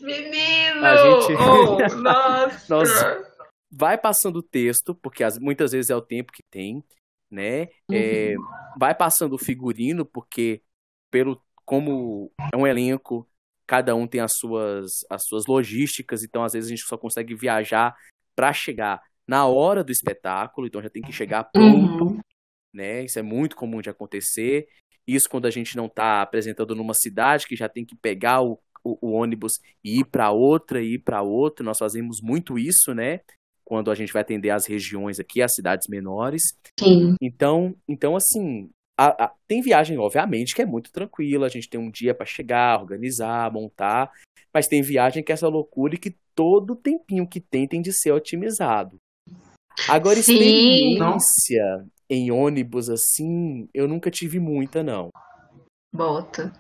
Menino! 0.02 0.86
A 0.86 0.98
gente... 0.98 1.34
Oh, 1.42 1.96
nossa! 2.02 2.66
Nós 2.68 2.90
vai 3.72 3.98
passando 3.98 4.40
o 4.40 4.44
texto, 4.44 4.94
porque 4.94 5.24
as, 5.24 5.40
muitas 5.40 5.72
vezes 5.72 5.90
é 5.90 5.96
o 5.96 6.02
tempo 6.02 6.34
que 6.34 6.44
tem, 6.52 6.84
né? 7.32 7.70
Uhum. 7.90 7.96
É, 7.96 8.36
vai 8.78 8.94
passando 8.94 9.36
o 9.36 9.40
figurino, 9.40 10.06
porque 10.06 10.62
pelo 11.10 11.42
como 11.64 12.30
é 12.54 12.58
um 12.58 12.68
elenco, 12.68 13.26
cada 13.68 13.94
um 13.96 14.08
tem 14.08 14.22
as 14.22 14.34
suas, 14.34 15.06
as 15.10 15.26
suas 15.26 15.46
logísticas, 15.46 16.24
então 16.24 16.44
às 16.44 16.54
vezes 16.54 16.68
a 16.68 16.76
gente 16.76 16.88
só 16.88 16.98
consegue 16.98 17.36
viajar 17.36 17.96
para 18.36 18.54
chegar 18.54 19.02
na 19.28 19.46
hora 19.46 19.84
do 19.84 19.92
espetáculo, 19.92 20.68
então 20.68 20.82
já 20.82 20.90
tem 20.90 21.02
que 21.02 21.12
chegar 21.12 21.44
pronto, 21.44 22.06
uhum. 22.06 22.20
né? 22.74 23.04
Isso 23.04 23.20
é 23.20 23.22
muito 23.22 23.58
comum 23.58 23.82
de 23.82 23.90
acontecer. 23.90 24.68
Isso 25.06 25.30
quando 25.30 25.46
a 25.46 25.52
gente 25.52 25.76
não 25.76 25.88
está 25.88 26.22
apresentando 26.22 26.74
numa 26.74 26.94
cidade 26.94 27.46
que 27.46 27.56
já 27.56 27.68
tem 27.68 27.86
que 27.86 27.96
pegar 27.96 28.42
o, 28.42 28.58
o, 28.84 29.10
o 29.10 29.12
ônibus 29.12 29.60
e 29.84 30.00
ir 30.00 30.06
para 30.06 30.32
outra, 30.32 30.82
e 30.82 30.94
ir 30.94 31.00
para 31.00 31.22
outra. 31.22 31.66
Nós 31.66 31.78
fazemos 31.78 32.22
muito 32.22 32.58
isso, 32.58 32.94
né? 32.94 33.20
Quando 33.66 33.92
a 33.92 33.96
gente 33.96 34.14
vai 34.14 34.22
atender 34.22 34.50
as 34.50 34.66
regiões 34.66 35.20
aqui, 35.20 35.42
as 35.42 35.54
cidades 35.54 35.90
menores. 35.90 36.58
Sim. 36.80 37.16
Então, 37.22 37.76
então 37.86 38.16
assim, 38.16 38.70
a, 38.98 39.26
a, 39.26 39.32
tem 39.48 39.62
viagem, 39.62 39.98
obviamente, 39.98 40.56
que 40.56 40.62
é 40.62 40.66
muito 40.66 40.92
tranquila, 40.92 41.46
a 41.46 41.50
gente 41.50 41.70
tem 41.70 41.80
um 41.80 41.92
dia 41.92 42.16
para 42.16 42.26
chegar, 42.26 42.82
organizar, 42.82 43.52
montar, 43.52 44.12
mas 44.54 44.68
tem 44.68 44.82
viagem 44.82 45.24
que 45.24 45.32
é 45.32 45.34
essa 45.34 45.48
loucura 45.48 45.96
e 45.96 46.00
que 46.00 46.16
todo 46.34 46.76
tempinho 46.76 47.28
que 47.28 47.40
tem 47.40 47.68
tem 47.68 47.82
de 47.82 47.94
ser 47.94 48.12
otimizado. 48.12 48.98
Agora, 49.88 50.16
Sim. 50.16 50.34
experiência 50.34 51.86
em 52.10 52.32
ônibus 52.32 52.90
assim, 52.90 53.70
eu 53.74 53.88
nunca 53.88 54.10
tive 54.10 54.40
muita, 54.40 54.82
não. 54.82 55.10
Bota. 55.94 56.52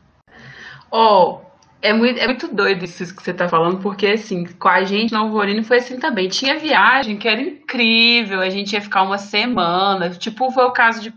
Oh, 0.91 1.39
é 1.81 1.93
muito, 1.93 2.19
é 2.19 2.27
muito 2.27 2.47
doido 2.53 2.85
isso 2.85 3.15
que 3.15 3.23
você 3.23 3.33
tá 3.33 3.47
falando, 3.49 3.81
porque 3.81 4.07
assim, 4.07 4.45
com 4.45 4.67
a 4.67 4.83
gente 4.83 5.11
no 5.13 5.19
Alvorino 5.19 5.63
foi 5.63 5.77
assim 5.77 5.99
também. 5.99 6.27
Tinha 6.27 6.59
viagem 6.59 7.17
que 7.17 7.27
era 7.27 7.41
incrível, 7.41 8.41
a 8.41 8.49
gente 8.49 8.73
ia 8.73 8.81
ficar 8.81 9.03
uma 9.03 9.17
semana. 9.17 10.09
Tipo, 10.11 10.51
foi 10.51 10.65
o 10.65 10.71
caso 10.71 11.01
de 11.01 11.13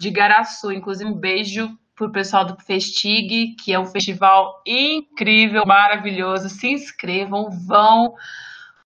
de 0.00 0.10
Garaçu. 0.10 0.72
Inclusive, 0.72 1.08
um 1.08 1.14
beijo 1.14 1.70
pro 1.94 2.10
pessoal 2.10 2.46
do 2.46 2.56
Festig, 2.58 3.54
que 3.62 3.74
é 3.74 3.78
um 3.78 3.84
festival 3.84 4.62
incrível, 4.66 5.66
maravilhoso. 5.66 6.48
Se 6.48 6.68
inscrevam, 6.68 7.50
vão, 7.68 8.14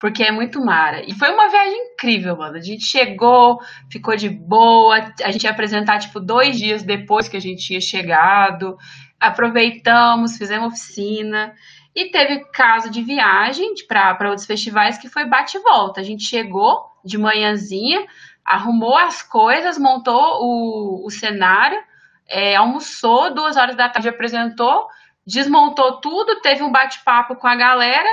porque 0.01 0.23
é 0.23 0.33
muito 0.33 0.65
mara. 0.65 1.03
E 1.07 1.13
foi 1.13 1.31
uma 1.31 1.51
viagem 1.51 1.93
incrível, 1.93 2.39
mano. 2.39 2.57
A 2.57 2.61
gente 2.61 2.85
chegou, 2.85 3.59
ficou 3.91 4.17
de 4.17 4.31
boa. 4.31 5.13
A 5.23 5.31
gente 5.31 5.45
ia 5.45 5.51
apresentar, 5.51 5.99
tipo, 5.99 6.19
dois 6.19 6.59
dias 6.59 6.83
depois 6.83 7.29
que 7.29 7.37
a 7.37 7.41
gente 7.41 7.63
tinha 7.63 7.81
chegado. 7.81 8.79
Aproveitamos, 9.21 10.39
fizemos 10.39 10.73
oficina. 10.73 11.53
E 11.95 12.07
teve 12.07 12.47
caso 12.55 12.91
de 12.91 13.03
viagem 13.03 13.75
para 13.87 14.31
outros 14.31 14.47
festivais 14.47 14.97
que 14.97 15.11
foi 15.11 15.27
bate 15.27 15.59
e 15.59 15.61
volta. 15.61 16.01
A 16.01 16.05
gente 16.05 16.25
chegou 16.25 16.91
de 17.05 17.19
manhãzinha, 17.19 18.07
arrumou 18.45 18.97
as 18.97 19.23
coisas, 19.23 19.79
montou 19.79 20.21
o, 20.43 21.07
o 21.07 21.11
cenário, 21.11 21.81
é, 22.29 22.57
almoçou, 22.57 23.35
duas 23.35 23.57
horas 23.57 23.77
da 23.77 23.89
tarde 23.89 24.09
apresentou, 24.09 24.87
desmontou 25.27 26.01
tudo, 26.01 26.41
teve 26.41 26.63
um 26.63 26.73
bate-papo 26.73 27.37
com 27.37 27.47
a 27.47 27.55
galera, 27.55 28.09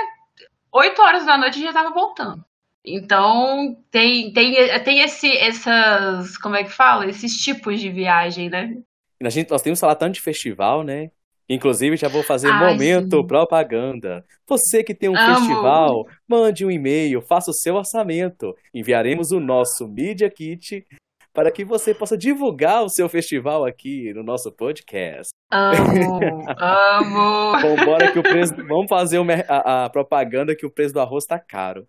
oito 0.72 1.02
horas 1.02 1.26
da 1.26 1.36
noite 1.36 1.60
já 1.60 1.68
estava 1.68 1.90
voltando. 1.90 2.44
Então 2.84 3.76
tem, 3.90 4.32
tem, 4.32 4.54
tem 4.82 5.00
esse, 5.00 5.30
essas, 5.36 6.38
como 6.38 6.56
é 6.56 6.64
que 6.64 6.70
fala? 6.70 7.06
Esses 7.06 7.36
tipos 7.36 7.78
de 7.78 7.90
viagem, 7.90 8.48
né? 8.48 8.74
A 9.22 9.28
gente, 9.28 9.50
nós 9.50 9.60
temos 9.60 9.78
falado 9.78 9.98
tanto 9.98 10.14
de 10.14 10.20
festival, 10.20 10.82
né? 10.82 11.10
Inclusive, 11.50 11.96
já 11.96 12.06
vou 12.06 12.22
fazer 12.22 12.48
Ai, 12.48 12.72
momento 12.72 13.16
sim. 13.16 13.26
propaganda. 13.26 14.24
Você 14.46 14.84
que 14.84 14.94
tem 14.94 15.08
um 15.08 15.16
Amo. 15.16 15.34
festival, 15.34 16.04
mande 16.28 16.64
um 16.64 16.70
e-mail, 16.70 17.20
faça 17.20 17.50
o 17.50 17.54
seu 17.54 17.74
orçamento. 17.74 18.54
Enviaremos 18.72 19.32
o 19.32 19.40
nosso 19.40 19.88
Media 19.88 20.30
Kit 20.30 20.86
para 21.34 21.50
que 21.50 21.64
você 21.64 21.92
possa 21.92 22.16
divulgar 22.16 22.84
o 22.84 22.88
seu 22.88 23.08
festival 23.08 23.64
aqui 23.64 24.14
no 24.14 24.22
nosso 24.22 24.52
podcast. 24.52 25.30
Amo, 25.50 26.44
amo. 26.56 27.58
Vambora 27.58 28.12
que 28.12 28.20
o 28.20 28.22
preço, 28.22 28.54
vamos 28.68 28.88
fazer 28.88 29.20
a, 29.48 29.86
a, 29.86 29.90
propaganda 29.90 30.54
que 30.54 30.64
o 30.64 30.70
preço 30.70 30.94
do 30.94 31.00
arroz 31.00 31.26
tá 31.26 31.40
caro. 31.40 31.84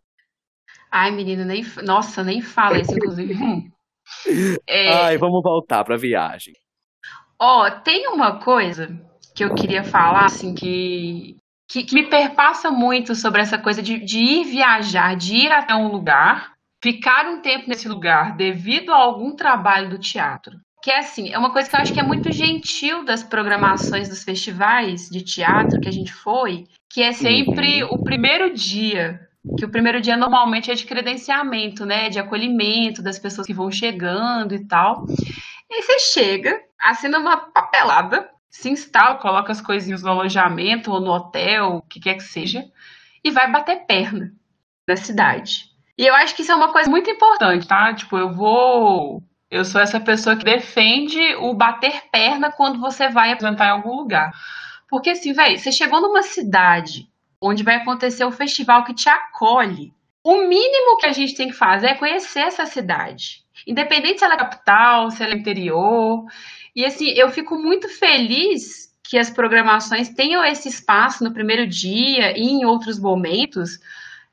Ai, 0.89 1.11
menino, 1.11 1.45
nem, 1.45 1.63
nossa, 1.83 2.23
nem 2.23 2.41
fala 2.41 2.79
isso, 2.79 2.95
inclusive. 2.95 3.35
é... 4.65 4.87
Ai, 4.89 5.17
vamos 5.19 5.43
voltar 5.43 5.83
para 5.83 5.93
a 5.93 5.99
viagem. 5.99 6.55
Ó, 7.39 7.67
oh, 7.67 7.71
tem 7.81 8.07
uma 8.07 8.39
coisa 8.39 9.10
que 9.35 9.43
eu 9.43 9.53
queria 9.53 9.83
falar, 9.83 10.25
assim, 10.25 10.53
que, 10.53 11.37
que, 11.69 11.83
que 11.83 11.95
me 11.95 12.07
perpassa 12.07 12.69
muito 12.69 13.15
sobre 13.15 13.41
essa 13.41 13.57
coisa 13.57 13.81
de, 13.81 13.97
de 13.99 14.19
ir 14.19 14.45
viajar, 14.45 15.15
de 15.15 15.35
ir 15.35 15.51
até 15.51 15.73
um 15.75 15.87
lugar, 15.87 16.53
ficar 16.83 17.27
um 17.27 17.41
tempo 17.41 17.69
nesse 17.69 17.87
lugar 17.87 18.35
devido 18.35 18.91
a 18.91 18.97
algum 18.97 19.35
trabalho 19.35 19.89
do 19.89 19.99
teatro. 19.99 20.59
Que 20.83 20.91
é 20.91 20.99
assim, 20.99 21.31
é 21.31 21.37
uma 21.37 21.53
coisa 21.53 21.69
que 21.69 21.75
eu 21.75 21.79
acho 21.79 21.93
que 21.93 21.99
é 21.99 22.03
muito 22.03 22.31
gentil 22.31 23.05
das 23.05 23.23
programações 23.23 24.09
dos 24.09 24.23
festivais 24.23 25.09
de 25.09 25.21
teatro 25.21 25.79
que 25.79 25.87
a 25.87 25.93
gente 25.93 26.11
foi, 26.11 26.65
que 26.91 27.03
é 27.03 27.11
sempre 27.11 27.83
uhum. 27.83 27.89
o 27.91 28.03
primeiro 28.03 28.51
dia 28.53 29.19
que 29.57 29.65
o 29.65 29.71
primeiro 29.71 29.99
dia 29.99 30.15
normalmente 30.15 30.69
é 30.69 30.75
de 30.75 30.85
credenciamento, 30.85 31.85
né, 31.85 32.09
de 32.09 32.19
acolhimento 32.19 33.01
das 33.01 33.17
pessoas 33.17 33.47
que 33.47 33.53
vão 33.53 33.71
chegando 33.71 34.53
e 34.53 34.65
tal. 34.67 35.05
E 35.69 35.73
aí 35.73 35.81
você 35.81 35.99
chega, 36.13 36.61
assina 36.79 37.17
uma 37.17 37.37
papelada 37.37 38.29
se 38.51 38.69
instala, 38.69 39.15
coloca 39.15 39.51
as 39.51 39.61
coisinhas 39.61 40.03
no 40.03 40.11
alojamento 40.11 40.91
ou 40.91 40.99
no 40.99 41.11
hotel, 41.11 41.77
o 41.77 41.81
que 41.81 42.01
quer 42.01 42.15
que 42.15 42.23
seja, 42.23 42.65
e 43.23 43.31
vai 43.31 43.49
bater 43.49 43.85
perna 43.87 44.33
na 44.85 44.97
cidade. 44.97 45.71
E 45.97 46.05
eu 46.05 46.13
acho 46.13 46.35
que 46.35 46.41
isso 46.41 46.51
é 46.51 46.55
uma 46.55 46.71
coisa 46.71 46.89
muito 46.89 47.09
importante, 47.09 47.65
tá? 47.65 47.93
Tipo, 47.93 48.17
eu 48.17 48.33
vou. 48.33 49.23
Eu 49.49 49.63
sou 49.63 49.79
essa 49.79 49.99
pessoa 49.99 50.35
que 50.35 50.43
defende 50.43 51.19
o 51.35 51.53
bater 51.53 52.03
perna 52.11 52.51
quando 52.51 52.79
você 52.79 53.09
vai 53.09 53.31
apresentar 53.31 53.67
em 53.67 53.71
algum 53.71 53.95
lugar. 53.95 54.31
Porque, 54.89 55.11
assim, 55.11 55.33
velho, 55.33 55.57
você 55.57 55.71
chegou 55.71 56.01
numa 56.01 56.21
cidade 56.21 57.07
onde 57.41 57.63
vai 57.63 57.75
acontecer 57.75 58.25
o 58.25 58.31
festival 58.31 58.83
que 58.83 58.93
te 58.93 59.09
acolhe. 59.09 59.93
O 60.23 60.37
mínimo 60.47 60.97
que 60.97 61.05
a 61.05 61.13
gente 61.13 61.35
tem 61.35 61.47
que 61.47 61.55
fazer 61.55 61.87
é 61.87 61.95
conhecer 61.95 62.41
essa 62.41 62.65
cidade. 62.65 63.43
Independente 63.65 64.19
se 64.19 64.25
ela 64.25 64.35
é 64.35 64.37
capital, 64.37 65.09
se 65.09 65.23
ela 65.23 65.33
é 65.33 65.37
interior. 65.37 66.25
E 66.75 66.85
assim, 66.85 67.09
eu 67.09 67.29
fico 67.29 67.57
muito 67.57 67.89
feliz 67.89 68.91
que 69.03 69.17
as 69.17 69.29
programações 69.29 70.09
tenham 70.09 70.43
esse 70.45 70.69
espaço 70.69 71.23
no 71.23 71.33
primeiro 71.33 71.67
dia 71.67 72.37
e 72.37 72.43
em 72.43 72.65
outros 72.65 72.97
momentos 72.97 73.79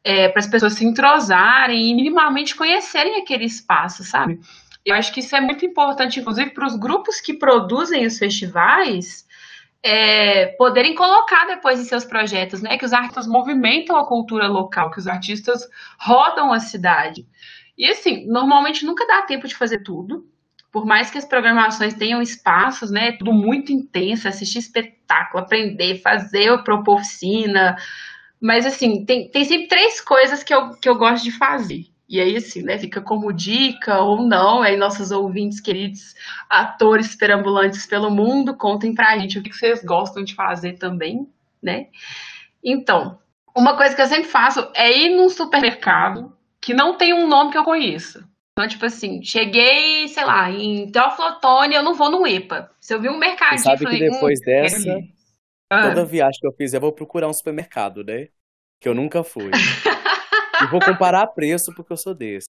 é, 0.05 0.29
para 0.29 0.39
as 0.39 0.47
pessoas 0.47 0.75
se 0.75 0.85
entrosarem 0.85 1.91
e 1.91 1.95
minimamente 1.95 2.55
conhecerem 2.55 3.17
aquele 3.17 3.45
espaço, 3.45 4.05
sabe? 4.05 4.39
Eu 4.85 4.95
acho 4.95 5.13
que 5.13 5.21
isso 5.21 5.35
é 5.35 5.41
muito 5.41 5.67
importante, 5.67 6.21
inclusive, 6.21 6.51
para 6.51 6.67
os 6.67 6.77
grupos 6.77 7.21
que 7.21 7.35
produzem 7.35 8.07
os 8.07 8.19
festivais 8.19 9.27
é, 9.83 10.47
poderem 10.57 10.95
colocar 10.95 11.47
depois 11.47 11.81
em 11.81 11.85
seus 11.85 12.05
projetos, 12.05 12.63
né? 12.63 12.79
Que 12.79 12.85
os 12.85 12.93
artistas 12.93 13.27
movimentam 13.27 13.97
a 13.97 14.07
cultura 14.07 14.47
local, 14.47 14.91
que 14.91 14.99
os 14.99 15.09
artistas 15.09 15.69
rodam 15.99 16.53
a 16.53 16.61
cidade. 16.61 17.27
E 17.77 17.85
assim, 17.91 18.27
normalmente 18.27 18.85
nunca 18.85 19.07
dá 19.07 19.23
tempo 19.23 19.47
de 19.47 19.55
fazer 19.55 19.83
tudo 19.83 20.25
por 20.79 20.87
mais 20.87 21.11
que 21.11 21.19
as 21.19 21.25
programações 21.25 21.95
tenham 21.95 22.23
espaços, 22.23 22.89
né, 22.89 23.11
tudo 23.11 23.33
muito 23.33 23.73
intenso, 23.73 24.29
assistir 24.29 24.61
espetáculo, 24.61 25.43
aprender, 25.43 26.01
fazer, 26.01 26.57
propor 26.63 27.01
oficina, 27.01 27.77
mas 28.41 28.65
assim, 28.65 29.05
tem, 29.05 29.29
tem 29.29 29.45
sempre 29.45 29.67
três 29.67 30.01
coisas 30.01 30.45
que 30.45 30.55
eu, 30.55 30.71
que 30.81 30.89
eu 30.89 30.95
gosto 30.95 31.25
de 31.25 31.33
fazer. 31.33 31.87
E 32.09 32.21
aí, 32.21 32.37
assim, 32.37 32.63
né, 32.63 32.79
fica 32.79 33.01
como 33.03 33.33
dica 33.33 33.99
ou 33.99 34.23
não, 34.23 34.63
aí 34.63 34.77
nossos 34.77 35.11
ouvintes 35.11 35.59
queridos, 35.59 36.15
atores 36.49 37.17
perambulantes 37.17 37.85
pelo 37.85 38.09
mundo, 38.09 38.57
contem 38.57 38.95
pra 38.95 39.19
gente 39.19 39.37
o 39.37 39.43
que 39.43 39.53
vocês 39.53 39.83
gostam 39.83 40.23
de 40.23 40.37
fazer 40.37 40.75
também, 40.75 41.27
né? 41.61 41.87
Então, 42.63 43.19
uma 43.55 43.77
coisa 43.77 43.97
que 43.97 44.01
eu 44.01 44.07
sempre 44.07 44.29
faço 44.29 44.71
é 44.77 44.97
ir 44.97 45.17
num 45.17 45.29
supermercado 45.29 46.33
que 46.61 46.73
não 46.73 46.97
tem 46.97 47.13
um 47.13 47.27
nome 47.27 47.51
que 47.51 47.59
eu 47.59 47.65
conheça. 47.65 48.25
Então, 48.59 48.67
tipo 48.67 48.87
assim, 48.87 49.23
cheguei, 49.23 50.09
sei 50.09 50.25
lá, 50.25 50.51
em 50.51 50.91
Teoflotone, 50.91 51.77
eu 51.77 51.83
não 51.85 51.95
vou 51.95 52.11
no 52.11 52.27
EPA. 52.27 52.69
Se 52.81 52.93
eu 52.93 53.01
vi 53.01 53.09
um 53.09 53.17
mercadinho, 53.17 53.61
sabe 53.61 53.85
falei, 53.85 54.01
que 54.01 54.11
depois 54.11 54.41
hum, 54.41 54.45
dessa, 54.45 54.95
toda 55.71 56.01
ah. 56.01 56.05
viagem 56.05 56.41
que 56.41 56.47
eu 56.49 56.53
fizer, 56.53 56.79
eu 56.79 56.81
vou 56.81 56.93
procurar 56.93 57.29
um 57.29 57.33
supermercado, 57.33 58.03
né? 58.03 58.27
Que 58.81 58.89
eu 58.89 58.97
nunca 58.97 59.23
fui. 59.23 59.53
e 60.61 60.67
vou 60.73 60.81
comparar 60.81 61.25
preço, 61.29 61.73
porque 61.73 61.93
eu 61.93 61.97
sou 61.97 62.13
desse. 62.13 62.49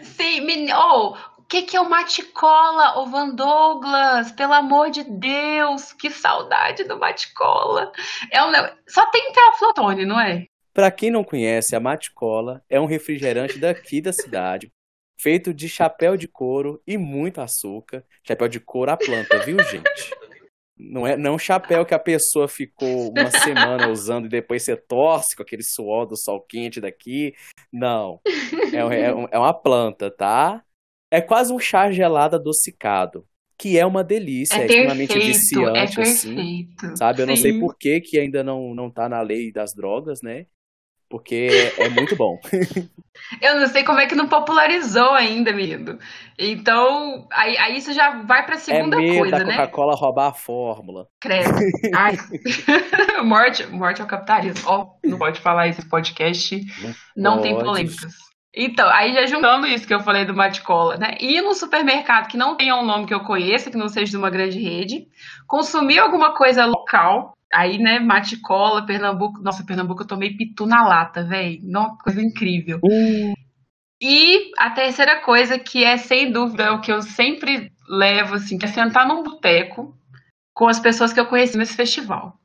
Sim, 0.00 0.40
men... 0.40 0.72
oh, 0.72 1.14
que, 1.46 1.64
que 1.64 1.76
é 1.76 1.82
o 1.82 1.90
Maticola, 1.90 2.98
o 3.00 3.04
Van 3.04 3.34
Douglas? 3.34 4.32
Pelo 4.32 4.54
amor 4.54 4.88
de 4.88 5.04
Deus, 5.04 5.92
que 5.92 6.08
saudade 6.08 6.84
do 6.84 6.98
Maticola. 6.98 7.92
É 8.32 8.42
um... 8.42 8.52
Só 8.88 9.04
tem 9.10 9.30
teaflotone, 9.32 10.06
não 10.06 10.18
é? 10.18 10.46
Para 10.72 10.90
quem 10.90 11.10
não 11.10 11.22
conhece, 11.22 11.76
a 11.76 11.80
Maticola 11.80 12.62
é 12.70 12.80
um 12.80 12.86
refrigerante 12.86 13.58
daqui 13.58 14.00
da 14.00 14.14
cidade, 14.14 14.70
feito 15.18 15.52
de 15.52 15.68
chapéu 15.68 16.16
de 16.16 16.28
couro 16.28 16.82
e 16.86 16.96
muito 16.98 17.40
açúcar. 17.40 18.04
Chapéu 18.26 18.48
de 18.48 18.60
couro 18.60 18.90
à 18.90 18.96
planta, 18.96 19.38
viu, 19.38 19.56
gente? 19.64 20.14
Não 20.78 21.06
é, 21.06 21.16
não 21.16 21.30
é 21.30 21.34
um 21.34 21.38
chapéu 21.38 21.86
que 21.86 21.94
a 21.94 21.98
pessoa 21.98 22.46
ficou 22.46 23.10
uma 23.10 23.30
semana 23.30 23.88
usando 23.90 24.26
e 24.26 24.28
depois 24.28 24.62
você 24.62 24.76
torce 24.76 25.34
com 25.34 25.42
aquele 25.42 25.62
suor 25.62 26.06
do 26.06 26.16
sol 26.16 26.40
quente 26.40 26.80
daqui. 26.80 27.34
Não. 27.72 28.20
É, 28.72 28.76
é, 28.76 29.06
é 29.30 29.38
uma 29.38 29.54
planta, 29.54 30.10
tá? 30.10 30.62
É 31.10 31.20
quase 31.20 31.52
um 31.52 31.58
chá 31.58 31.90
gelado 31.90 32.36
adocicado. 32.36 33.26
Que 33.58 33.78
é 33.78 33.86
uma 33.86 34.04
delícia, 34.04 34.58
é, 34.58 34.62
é 34.62 34.66
extremamente 34.66 35.14
perfeito, 35.14 35.34
viciante, 35.34 35.98
é 35.98 36.02
assim. 36.02 36.68
Sabe? 36.94 37.22
Eu 37.22 37.26
Sim. 37.26 37.30
não 37.30 37.36
sei 37.36 37.58
por 37.58 37.74
que, 37.78 38.02
que 38.02 38.18
ainda 38.18 38.44
não, 38.44 38.74
não 38.74 38.90
tá 38.90 39.08
na 39.08 39.22
lei 39.22 39.50
das 39.50 39.72
drogas, 39.72 40.20
né? 40.22 40.44
Porque 41.08 41.72
é 41.78 41.88
muito 41.88 42.16
bom. 42.16 42.38
Eu 43.40 43.58
não 43.58 43.66
sei 43.66 43.82
como 43.82 43.98
é 43.98 44.06
que 44.06 44.14
não 44.14 44.28
popularizou 44.28 45.12
ainda, 45.12 45.52
menino. 45.52 45.98
Então, 46.38 47.26
aí, 47.32 47.56
aí 47.58 47.76
isso 47.76 47.92
já 47.92 48.22
vai 48.22 48.44
pra 48.44 48.58
segunda 48.58 48.96
é 48.96 49.00
medo 49.00 49.18
coisa, 49.18 49.38
da 49.38 49.44
né? 49.44 49.56
Coca-Cola 49.56 49.96
roubar 49.96 50.28
a 50.28 50.34
fórmula. 50.34 51.06
Credo. 51.20 51.50
Ai. 51.94 52.16
morte, 53.24 53.66
morte 53.66 54.02
ao 54.02 54.06
capitalismo. 54.06 54.68
Ó, 54.68 54.82
oh, 54.82 55.08
não 55.08 55.18
pode 55.18 55.40
falar 55.40 55.68
esse 55.68 55.88
podcast. 55.88 56.60
Não, 57.16 57.36
não 57.36 57.42
tem 57.42 57.58
polêmicas. 57.58 58.26
Então, 58.58 58.88
aí 58.88 59.12
já 59.12 59.26
juntando 59.26 59.66
isso 59.66 59.86
que 59.86 59.92
eu 59.92 60.00
falei 60.00 60.24
do 60.24 60.34
Maticola, 60.34 60.96
né? 60.96 61.14
Ir 61.20 61.42
no 61.42 61.52
supermercado 61.52 62.26
que 62.26 62.38
não 62.38 62.56
tenha 62.56 62.74
um 62.74 62.86
nome 62.86 63.04
que 63.04 63.12
eu 63.12 63.20
conheça, 63.20 63.70
que 63.70 63.76
não 63.76 63.88
seja 63.88 64.12
de 64.12 64.16
uma 64.16 64.30
grande 64.30 64.58
rede, 64.58 65.06
consumir 65.46 65.98
alguma 65.98 66.34
coisa 66.34 66.64
local, 66.64 67.35
Aí, 67.52 67.78
né, 67.78 67.98
Maticola, 68.00 68.84
Pernambuco. 68.84 69.40
Nossa, 69.40 69.64
Pernambuco 69.64 70.02
eu 70.02 70.06
tomei 70.06 70.36
pitu 70.36 70.66
na 70.66 70.86
lata, 70.86 71.24
velho. 71.24 71.60
Uma 71.62 71.96
coisa 71.98 72.20
incrível. 72.20 72.78
Uh. 72.82 73.34
E 74.00 74.50
a 74.58 74.70
terceira 74.70 75.22
coisa, 75.22 75.58
que 75.58 75.82
é 75.82 75.96
sem 75.96 76.30
dúvida 76.30 76.64
é 76.64 76.70
o 76.70 76.80
que 76.80 76.92
eu 76.92 77.00
sempre 77.00 77.72
levo, 77.88 78.34
assim, 78.34 78.58
que 78.58 78.66
é 78.66 78.68
sentar 78.68 79.06
num 79.06 79.22
boteco 79.22 79.96
com 80.52 80.68
as 80.68 80.80
pessoas 80.80 81.12
que 81.12 81.20
eu 81.20 81.26
conheci 81.26 81.56
nesse 81.56 81.74
festival. 81.74 82.38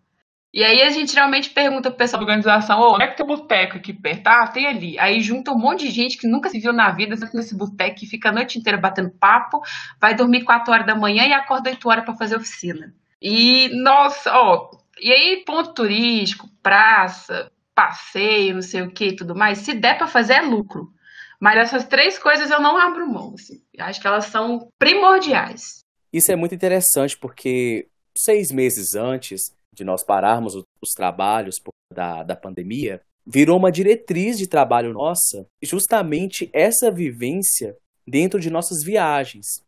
E 0.54 0.64
aí 0.66 0.82
a 0.82 0.90
gente 0.90 1.14
geralmente 1.14 1.50
pergunta 1.50 1.90
pro 1.90 1.98
pessoal 1.98 2.20
da 2.20 2.26
organização, 2.26 2.80
ô, 2.80 2.96
onde 2.96 3.04
é 3.04 3.08
que 3.08 3.16
tem 3.16 3.26
boteco 3.26 3.78
aqui 3.78 3.94
perto? 3.94 4.28
Ah, 4.28 4.48
tem 4.48 4.68
ali. 4.68 5.00
Aí 5.00 5.22
junta 5.22 5.52
um 5.52 5.58
monte 5.58 5.86
de 5.86 5.92
gente 5.92 6.18
que 6.18 6.28
nunca 6.28 6.50
se 6.50 6.60
viu 6.60 6.74
na 6.74 6.92
vida, 6.92 7.16
senta 7.16 7.38
nesse 7.38 7.56
boteco 7.56 8.04
e 8.04 8.08
fica 8.08 8.30
a 8.30 8.34
noite 8.34 8.60
inteira 8.60 8.78
batendo 8.78 9.12
papo, 9.18 9.62
vai 10.00 10.14
dormir 10.14 10.44
4 10.44 10.74
horas 10.74 10.86
da 10.86 10.96
manhã 10.96 11.26
e 11.26 11.34
acorda 11.34 11.70
8 11.70 11.90
horas 11.90 12.04
para 12.04 12.16
fazer 12.16 12.36
oficina. 12.36 12.94
E, 13.22 13.70
nossa, 13.82 14.30
ó, 14.34 14.70
e 15.02 15.12
aí, 15.12 15.44
ponto 15.46 15.74
turístico, 15.74 16.50
praça, 16.62 17.52
passeio, 17.74 18.56
não 18.56 18.62
sei 18.62 18.82
o 18.82 18.92
que 18.92 19.14
tudo 19.14 19.36
mais, 19.36 19.60
se 19.60 19.74
der 19.74 19.98
para 19.98 20.08
fazer 20.08 20.34
é 20.34 20.42
lucro. 20.42 20.94
Mas 21.40 21.58
essas 21.58 21.86
três 21.88 22.20
coisas 22.20 22.52
eu 22.52 22.62
não 22.62 22.78
abro 22.78 23.12
mão. 23.12 23.34
Assim. 23.34 23.62
Acho 23.80 24.00
que 24.00 24.08
elas 24.08 24.26
são 24.26 24.70
primordiais. 24.78 25.80
Isso 26.14 26.32
é 26.32 26.36
muito 26.36 26.54
interessante 26.54 27.18
porque 27.18 27.88
seis 28.16 28.52
meses 28.52 28.94
antes 28.94 29.52
de 29.74 29.84
nós 29.84 30.04
pararmos 30.04 30.54
os 30.56 30.92
trabalhos 30.92 31.60
da, 31.92 32.24
da 32.24 32.36
pandemia, 32.36 33.02
virou 33.26 33.58
uma 33.58 33.72
diretriz 33.72 34.38
de 34.38 34.48
trabalho 34.48 34.94
nossa 34.94 35.46
justamente 35.64 36.50
essa 36.54 36.92
vivência 36.92 37.78
dentro 38.06 38.40
de 38.40 38.50
nossas 38.50 38.84
viagens. 38.84 39.64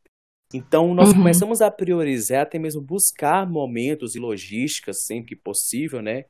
Então, 0.53 0.93
nós 0.93 1.09
uhum. 1.09 1.15
começamos 1.15 1.61
a 1.61 1.71
priorizar, 1.71 2.41
até 2.41 2.59
mesmo 2.59 2.79
buscar 2.79 3.49
momentos 3.49 4.15
e 4.15 4.19
logísticas, 4.19 5.03
sempre 5.05 5.29
que 5.29 5.35
possível, 5.35 6.01
né? 6.01 6.25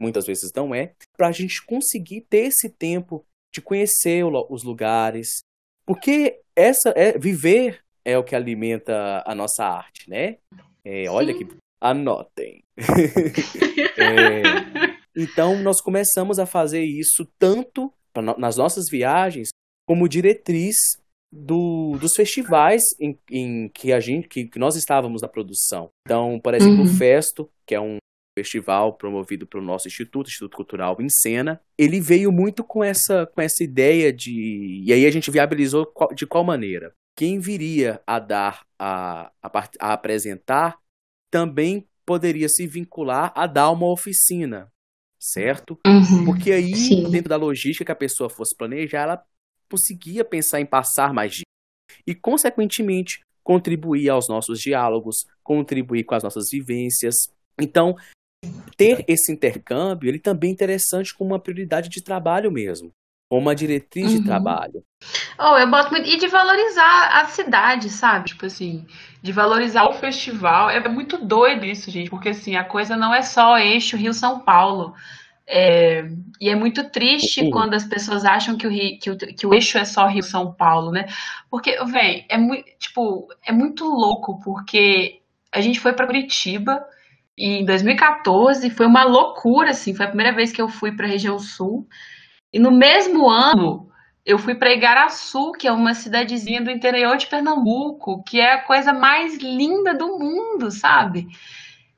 Muitas 0.00 0.26
vezes 0.26 0.52
não 0.54 0.74
é, 0.74 0.94
para 1.16 1.28
a 1.28 1.32
gente 1.32 1.64
conseguir 1.64 2.22
ter 2.22 2.46
esse 2.46 2.68
tempo 2.68 3.24
de 3.54 3.60
conhecer 3.60 4.24
os 4.24 4.62
lugares. 4.64 5.40
Porque 5.86 6.40
essa 6.56 6.90
é 6.90 7.16
viver 7.16 7.82
é 8.04 8.16
o 8.16 8.24
que 8.24 8.34
alimenta 8.34 9.22
a 9.26 9.34
nossa 9.34 9.64
arte, 9.64 10.08
né? 10.08 10.38
É, 10.84 11.08
olha 11.08 11.34
que. 11.34 11.46
Anotem. 11.80 12.64
é, 13.96 14.42
então, 15.16 15.62
nós 15.62 15.80
começamos 15.80 16.38
a 16.40 16.46
fazer 16.46 16.82
isso 16.82 17.24
tanto 17.38 17.92
nas 18.36 18.56
nossas 18.56 18.86
viagens 18.90 19.50
como 19.86 20.08
diretriz 20.08 20.76
do, 21.30 21.96
dos 22.00 22.14
festivais 22.14 22.82
em, 23.00 23.18
em, 23.30 23.68
que 23.68 23.92
a 23.92 24.00
gente 24.00 24.28
que, 24.28 24.46
que, 24.46 24.58
nós 24.58 24.76
estávamos 24.76 25.22
na 25.22 25.28
produção. 25.28 25.90
Então, 26.06 26.40
por 26.40 26.54
exemplo, 26.54 26.78
uhum. 26.78 26.84
o 26.84 26.94
Festo, 26.94 27.50
que 27.66 27.74
é 27.74 27.80
um 27.80 27.98
festival 28.38 28.92
promovido 28.94 29.46
pelo 29.46 29.64
nosso 29.64 29.88
instituto, 29.88 30.28
Instituto 30.28 30.56
Cultural 30.56 30.96
em 31.00 31.08
Cena, 31.08 31.60
ele 31.76 32.00
veio 32.00 32.30
muito 32.30 32.62
com 32.62 32.84
essa 32.84 33.26
com 33.26 33.40
essa 33.40 33.64
ideia 33.64 34.12
de 34.12 34.82
e 34.84 34.92
aí 34.92 35.04
a 35.06 35.10
gente 35.10 35.30
viabilizou 35.30 35.86
qual, 35.86 36.14
de 36.14 36.24
qual 36.24 36.44
maneira 36.44 36.92
quem 37.16 37.40
viria 37.40 38.00
a 38.06 38.20
dar 38.20 38.64
a, 38.78 39.32
a, 39.42 39.68
a 39.80 39.92
apresentar 39.92 40.78
também 41.30 41.84
poderia 42.06 42.48
se 42.48 42.66
vincular 42.66 43.32
a 43.34 43.46
dar 43.46 43.70
uma 43.70 43.90
oficina, 43.90 44.72
certo? 45.20 45.78
Uhum, 45.86 46.24
Porque 46.24 46.52
aí, 46.52 46.74
sim. 46.74 47.10
dentro 47.10 47.28
da 47.28 47.36
logística 47.36 47.84
que 47.84 47.92
a 47.92 47.96
pessoa 47.96 48.30
fosse 48.30 48.56
planejar, 48.56 49.02
ela 49.02 49.22
conseguia 49.70 50.24
pensar 50.24 50.60
em 50.60 50.66
passar 50.66 51.12
mais 51.12 51.32
dias 51.32 51.44
e, 52.06 52.14
consequentemente, 52.14 53.20
contribuir 53.42 54.08
aos 54.10 54.28
nossos 54.28 54.60
diálogos, 54.60 55.26
contribuir 55.42 56.04
com 56.04 56.14
as 56.14 56.22
nossas 56.22 56.50
vivências. 56.50 57.14
Então, 57.60 57.96
ter 58.76 59.04
esse 59.08 59.32
intercâmbio, 59.32 60.08
ele 60.08 60.18
também 60.18 60.50
é 60.50 60.52
interessante 60.52 61.14
como 61.14 61.30
uma 61.30 61.40
prioridade 61.40 61.88
de 61.88 62.02
trabalho 62.02 62.52
mesmo, 62.52 62.90
como 63.30 63.42
uma 63.42 63.54
diretriz 63.54 64.12
uhum. 64.12 64.18
de 64.18 64.24
trabalho. 64.24 64.82
Oh, 65.38 65.56
eu 65.56 65.70
boto 65.70 65.90
muito. 65.90 66.08
E 66.08 66.16
de 66.16 66.28
valorizar 66.28 67.20
a 67.20 67.26
cidade, 67.26 67.90
sabe? 67.90 68.28
Tipo 68.28 68.46
assim, 68.46 68.86
de 69.22 69.32
valorizar 69.32 69.84
o 69.88 69.94
festival. 69.94 70.70
É 70.70 70.86
muito 70.88 71.18
doido 71.18 71.64
isso, 71.64 71.90
gente, 71.90 72.10
porque 72.10 72.30
assim, 72.30 72.56
a 72.56 72.64
coisa 72.64 72.96
não 72.96 73.14
é 73.14 73.22
só 73.22 73.58
eixo 73.58 73.96
Rio-São 73.96 74.40
Paulo. 74.40 74.94
É, 75.50 76.06
e 76.38 76.50
é 76.50 76.54
muito 76.54 76.90
triste 76.90 77.40
uhum. 77.40 77.50
quando 77.50 77.72
as 77.72 77.84
pessoas 77.84 78.24
acham 78.26 78.58
que 78.58 78.66
o, 78.66 78.70
Rio, 78.70 78.98
que, 78.98 79.10
o, 79.10 79.16
que 79.16 79.46
o 79.46 79.54
eixo 79.54 79.78
é 79.78 79.84
só 79.84 80.06
Rio 80.06 80.22
São 80.22 80.52
Paulo, 80.52 80.90
né? 80.92 81.06
Porque, 81.50 81.74
velho, 81.86 82.24
é 82.28 82.36
muito, 82.36 82.64
tipo, 82.78 83.26
é 83.42 83.50
muito 83.50 83.84
louco, 83.86 84.38
porque 84.44 85.20
a 85.50 85.62
gente 85.62 85.80
foi 85.80 85.94
para 85.94 86.06
Curitiba 86.06 86.84
em 87.36 87.64
2014, 87.64 88.68
foi 88.68 88.86
uma 88.86 89.04
loucura, 89.04 89.70
assim, 89.70 89.94
foi 89.94 90.04
a 90.04 90.08
primeira 90.08 90.34
vez 90.34 90.52
que 90.52 90.60
eu 90.60 90.68
fui 90.68 90.92
para 90.92 91.06
a 91.06 91.10
região 91.10 91.38
sul. 91.38 91.86
E 92.52 92.58
no 92.58 92.70
mesmo 92.70 93.28
ano, 93.28 93.88
eu 94.26 94.38
fui 94.38 94.54
para 94.54 94.72
Igaraçu, 94.72 95.52
que 95.52 95.66
é 95.66 95.72
uma 95.72 95.94
cidadezinha 95.94 96.60
do 96.60 96.70
interior 96.70 97.16
de 97.16 97.26
Pernambuco, 97.26 98.22
que 98.24 98.38
é 98.38 98.52
a 98.52 98.62
coisa 98.62 98.92
mais 98.92 99.38
linda 99.38 99.94
do 99.94 100.18
mundo, 100.18 100.70
sabe? 100.70 101.26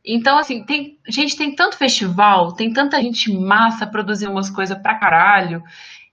Então, 0.05 0.39
assim, 0.39 0.65
tem, 0.65 0.99
gente, 1.09 1.37
tem 1.37 1.55
tanto 1.55 1.77
festival, 1.77 2.55
tem 2.55 2.73
tanta 2.73 3.01
gente 3.01 3.33
massa 3.33 3.87
produzindo 3.87 4.33
umas 4.33 4.49
coisas 4.49 4.77
pra 4.79 4.99
caralho, 4.99 5.63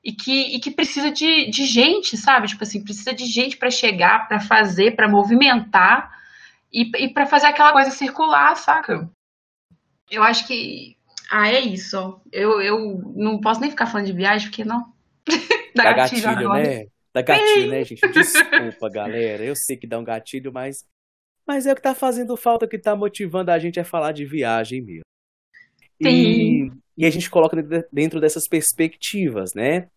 e 0.03 0.11
que, 0.11 0.55
e 0.55 0.59
que 0.59 0.71
precisa 0.71 1.11
de, 1.11 1.49
de 1.49 1.65
gente, 1.65 2.15
sabe? 2.15 2.47
Tipo 2.47 2.63
assim, 2.63 2.83
precisa 2.83 3.13
de 3.13 3.25
gente 3.25 3.57
para 3.57 3.69
chegar, 3.69 4.27
para 4.27 4.39
fazer, 4.39 4.95
para 4.95 5.09
movimentar 5.09 6.11
e, 6.71 6.89
e 6.97 7.09
para 7.09 7.25
fazer 7.25 7.47
aquela 7.47 7.73
coisa 7.73 7.91
circular, 7.91 8.55
saca? 8.55 9.09
Eu 10.09 10.23
acho 10.23 10.47
que. 10.47 10.95
Ah, 11.29 11.49
é 11.49 11.59
isso. 11.59 12.21
Eu, 12.31 12.61
eu 12.61 13.01
não 13.15 13.41
posso 13.41 13.59
nem 13.59 13.69
ficar 13.69 13.85
falando 13.85 14.07
de 14.07 14.13
viagem, 14.13 14.47
porque 14.47 14.63
não. 14.63 14.93
dá, 15.75 15.83
dá 15.83 15.93
gatilho, 15.93 16.23
gatilho 16.23 16.49
né? 16.53 16.85
Dá 17.13 17.21
gatilho, 17.21 17.69
né, 17.69 17.83
gente? 17.85 18.07
Desculpa, 18.07 18.89
galera. 18.89 19.43
Eu 19.43 19.55
sei 19.55 19.75
que 19.75 19.87
dá 19.87 19.99
um 19.99 20.03
gatilho, 20.03 20.53
mas 20.53 20.85
mas 21.47 21.65
é 21.65 21.71
o 21.71 21.75
que 21.75 21.81
tá 21.81 21.95
fazendo 21.95 22.35
falta, 22.35 22.65
o 22.65 22.69
que 22.69 22.77
tá 22.77 22.95
motivando 22.95 23.51
a 23.51 23.57
gente 23.57 23.79
é 23.79 23.83
falar 23.83 24.11
de 24.11 24.25
viagem 24.25 24.81
mesmo. 24.81 25.01
E, 25.99 26.69
e, 26.95 27.05
a 27.05 27.09
gente 27.09 27.29
coloca 27.29 27.57
dentro 27.91 28.19
dessas 28.19 28.47
perspectivas, 28.47 29.53
né? 29.55 29.89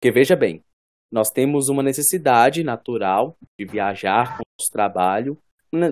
Porque 0.00 0.10
veja 0.10 0.34
bem, 0.34 0.64
nós 1.12 1.30
temos 1.30 1.68
uma 1.68 1.82
necessidade 1.82 2.64
natural 2.64 3.36
de 3.58 3.64
viajar 3.66 4.36
com 4.36 4.42
o 4.42 4.58
nosso 4.58 4.72
trabalho, 4.72 5.38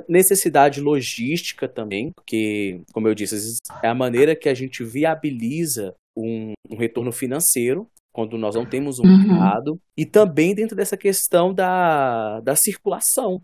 necessidade 0.09 0.81
logística 0.81 1.68
também, 1.68 2.11
porque, 2.12 2.83
como 2.92 3.07
eu 3.07 3.14
disse, 3.14 3.37
é 3.83 3.88
a 3.88 3.94
maneira 3.94 4.35
que 4.35 4.48
a 4.48 4.55
gente 4.55 4.83
viabiliza 4.83 5.94
um, 6.16 6.53
um 6.70 6.77
retorno 6.77 7.12
financeiro 7.12 7.88
quando 8.12 8.37
nós 8.37 8.55
não 8.55 8.66
temos 8.66 8.98
um 8.98 9.05
uhum. 9.05 9.18
mercado, 9.18 9.81
e 9.96 10.05
também 10.05 10.55
dentro 10.55 10.77
dessa 10.77 10.96
questão 10.96 11.53
da, 11.55 12.40
da 12.40 12.55
circulação 12.55 13.42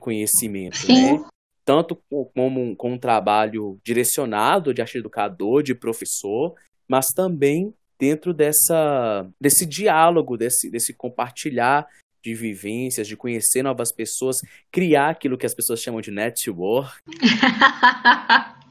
conhecimento, 0.00 0.78
Sim. 0.78 1.18
né? 1.18 1.24
Tanto 1.64 1.96
como 2.34 2.60
um, 2.60 2.74
com 2.74 2.94
um 2.94 2.98
trabalho 2.98 3.78
direcionado 3.84 4.74
de 4.74 4.82
arte 4.82 4.98
educador, 4.98 5.62
de 5.62 5.74
professor, 5.74 6.54
mas 6.88 7.08
também 7.08 7.72
dentro 7.98 8.34
dessa, 8.34 9.28
desse 9.40 9.64
diálogo, 9.64 10.36
desse, 10.36 10.68
desse 10.68 10.92
compartilhar 10.92 11.86
de 12.22 12.34
vivências, 12.34 13.06
de 13.06 13.16
conhecer 13.16 13.62
novas 13.62 13.92
pessoas, 13.92 14.38
criar 14.70 15.10
aquilo 15.10 15.38
que 15.38 15.46
as 15.46 15.54
pessoas 15.54 15.80
chamam 15.80 16.00
de 16.00 16.10
network. 16.10 16.92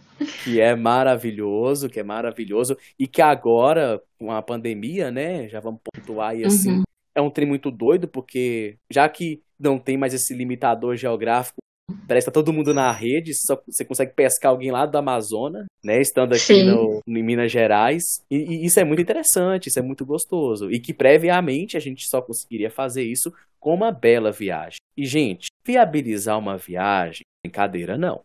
que 0.44 0.60
é 0.60 0.76
maravilhoso, 0.76 1.90
que 1.90 2.00
é 2.00 2.04
maravilhoso, 2.04 2.78
e 2.98 3.08
que 3.08 3.22
agora, 3.22 4.02
com 4.20 4.32
a 4.32 4.42
pandemia, 4.42 5.10
né, 5.12 5.50
já 5.50 5.60
vamos 5.60 5.82
pontuar 5.82 6.32
aí 6.32 6.44
assim, 6.44 6.78
uhum. 6.78 6.84
é 7.16 7.22
um 7.22 7.30
trem 7.30 7.48
muito 7.48 7.72
doido, 7.72 8.08
porque 8.08 8.78
já 8.90 9.08
que 9.10 9.42
não 9.62 9.78
tem 9.78 9.98
mais 9.98 10.14
esse 10.14 10.34
limitador 10.34 10.96
geográfico 10.96 11.62
Parece 12.08 12.26
que 12.26 12.32
tá 12.32 12.40
todo 12.40 12.54
mundo 12.54 12.74
na 12.74 12.92
rede, 12.92 13.34
só 13.34 13.62
você 13.68 13.84
consegue 13.84 14.14
pescar 14.14 14.52
alguém 14.52 14.72
lá 14.72 14.86
do 14.86 14.98
Amazonas, 14.98 15.66
né? 15.84 16.00
Estando 16.02 16.34
aqui 16.34 16.64
no, 16.64 17.02
em 17.08 17.24
Minas 17.24 17.52
Gerais. 17.52 18.22
E, 18.30 18.38
e, 18.38 18.66
isso 18.66 18.80
é 18.80 18.84
muito 18.84 19.02
interessante, 19.02 19.68
isso 19.68 19.80
é 19.80 19.82
muito 19.82 20.06
gostoso. 20.06 20.72
E 20.72 20.80
que 20.80 20.94
previamente 20.94 21.78
a 21.78 21.80
gente 21.80 22.08
só 22.08 22.22
conseguiria 22.22 22.70
fazer 22.70 23.04
isso 23.04 23.34
com 23.60 23.74
uma 23.74 23.92
bela 23.92 24.32
viagem. 24.32 24.80
E, 24.96 25.06
gente, 25.06 25.48
viabilizar 25.66 26.38
uma 26.38 26.58
viagem, 26.58 27.24
brincadeira 27.46 27.98
não. 27.98 28.22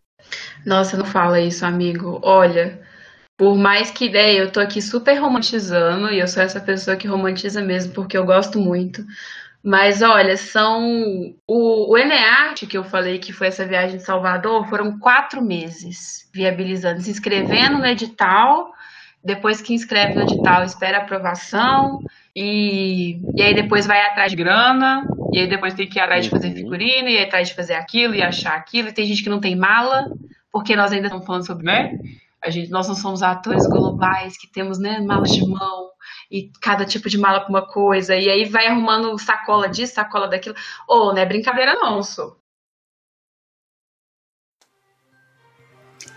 Nossa, 0.65 0.97
não 0.97 1.05
fala 1.05 1.39
isso, 1.39 1.65
amigo. 1.65 2.19
Olha, 2.23 2.79
por 3.37 3.55
mais 3.55 3.91
que 3.91 4.05
ideia, 4.05 4.39
eu 4.39 4.51
tô 4.51 4.59
aqui 4.59 4.81
super 4.81 5.15
romantizando, 5.15 6.09
e 6.11 6.19
eu 6.19 6.27
sou 6.27 6.41
essa 6.41 6.59
pessoa 6.59 6.97
que 6.97 7.07
romantiza 7.07 7.61
mesmo, 7.61 7.93
porque 7.93 8.17
eu 8.17 8.25
gosto 8.25 8.59
muito. 8.59 9.05
Mas 9.67 10.01
olha, 10.01 10.37
são. 10.37 11.35
O, 11.45 11.91
o 11.91 11.97
Eneart, 11.97 12.65
que 12.65 12.77
eu 12.77 12.85
falei 12.85 13.19
que 13.19 13.33
foi 13.33 13.47
essa 13.47 13.65
viagem 13.65 13.97
de 13.97 14.03
Salvador, 14.03 14.65
foram 14.69 14.97
quatro 14.97 15.41
meses 15.41 16.25
viabilizando, 16.33 17.01
se 17.01 17.11
inscrevendo 17.11 17.77
no 17.77 17.85
edital. 17.85 18.71
Depois 19.21 19.59
que 19.59 19.73
inscreve 19.73 20.15
no 20.15 20.21
edital, 20.21 20.63
espera 20.63 20.99
aprovação. 20.99 21.99
E, 22.33 23.19
e 23.35 23.41
aí 23.41 23.53
depois 23.53 23.85
vai 23.85 23.99
atrás 24.03 24.31
de 24.31 24.37
grana. 24.37 25.05
E 25.33 25.39
aí 25.41 25.49
depois 25.49 25.73
tem 25.73 25.85
que 25.85 25.99
ir 25.99 26.01
atrás 26.01 26.23
de 26.23 26.31
fazer 26.31 26.47
uhum. 26.47 26.55
figurino, 26.55 27.09
e 27.09 27.17
aí 27.17 27.25
atrás 27.25 27.49
de 27.49 27.53
fazer 27.53 27.73
aquilo 27.73 28.15
e 28.15 28.21
achar 28.21 28.55
aquilo. 28.55 28.87
E 28.87 28.93
tem 28.93 29.05
gente 29.05 29.21
que 29.21 29.29
não 29.29 29.41
tem 29.41 29.57
mala, 29.57 30.05
porque 30.49 30.77
nós 30.77 30.93
ainda 30.93 31.07
estamos 31.07 31.25
falando 31.25 31.45
sobre, 31.45 31.65
né? 31.65 31.91
A 32.41 32.49
gente, 32.49 32.69
nós 32.69 32.87
não 32.87 32.95
somos 32.95 33.21
atores 33.21 33.67
globais 33.67 34.37
que 34.37 34.49
temos 34.49 34.79
né, 34.79 35.01
malas 35.01 35.31
de 35.31 35.45
mão 35.45 35.89
e 36.29 36.51
cada 36.61 36.85
tipo 36.85 37.09
de 37.09 37.17
mala 37.17 37.39
para 37.39 37.49
uma 37.49 37.65
coisa, 37.65 38.15
e 38.15 38.29
aí 38.29 38.45
vai 38.45 38.67
arrumando 38.67 39.17
sacola 39.17 39.67
disso, 39.67 39.93
sacola 39.93 40.27
daquilo. 40.27 40.55
Ô, 40.87 40.95
oh, 40.95 41.13
não 41.13 41.19
é 41.19 41.25
brincadeira 41.25 41.75
não, 41.75 42.03
sou. 42.03 42.37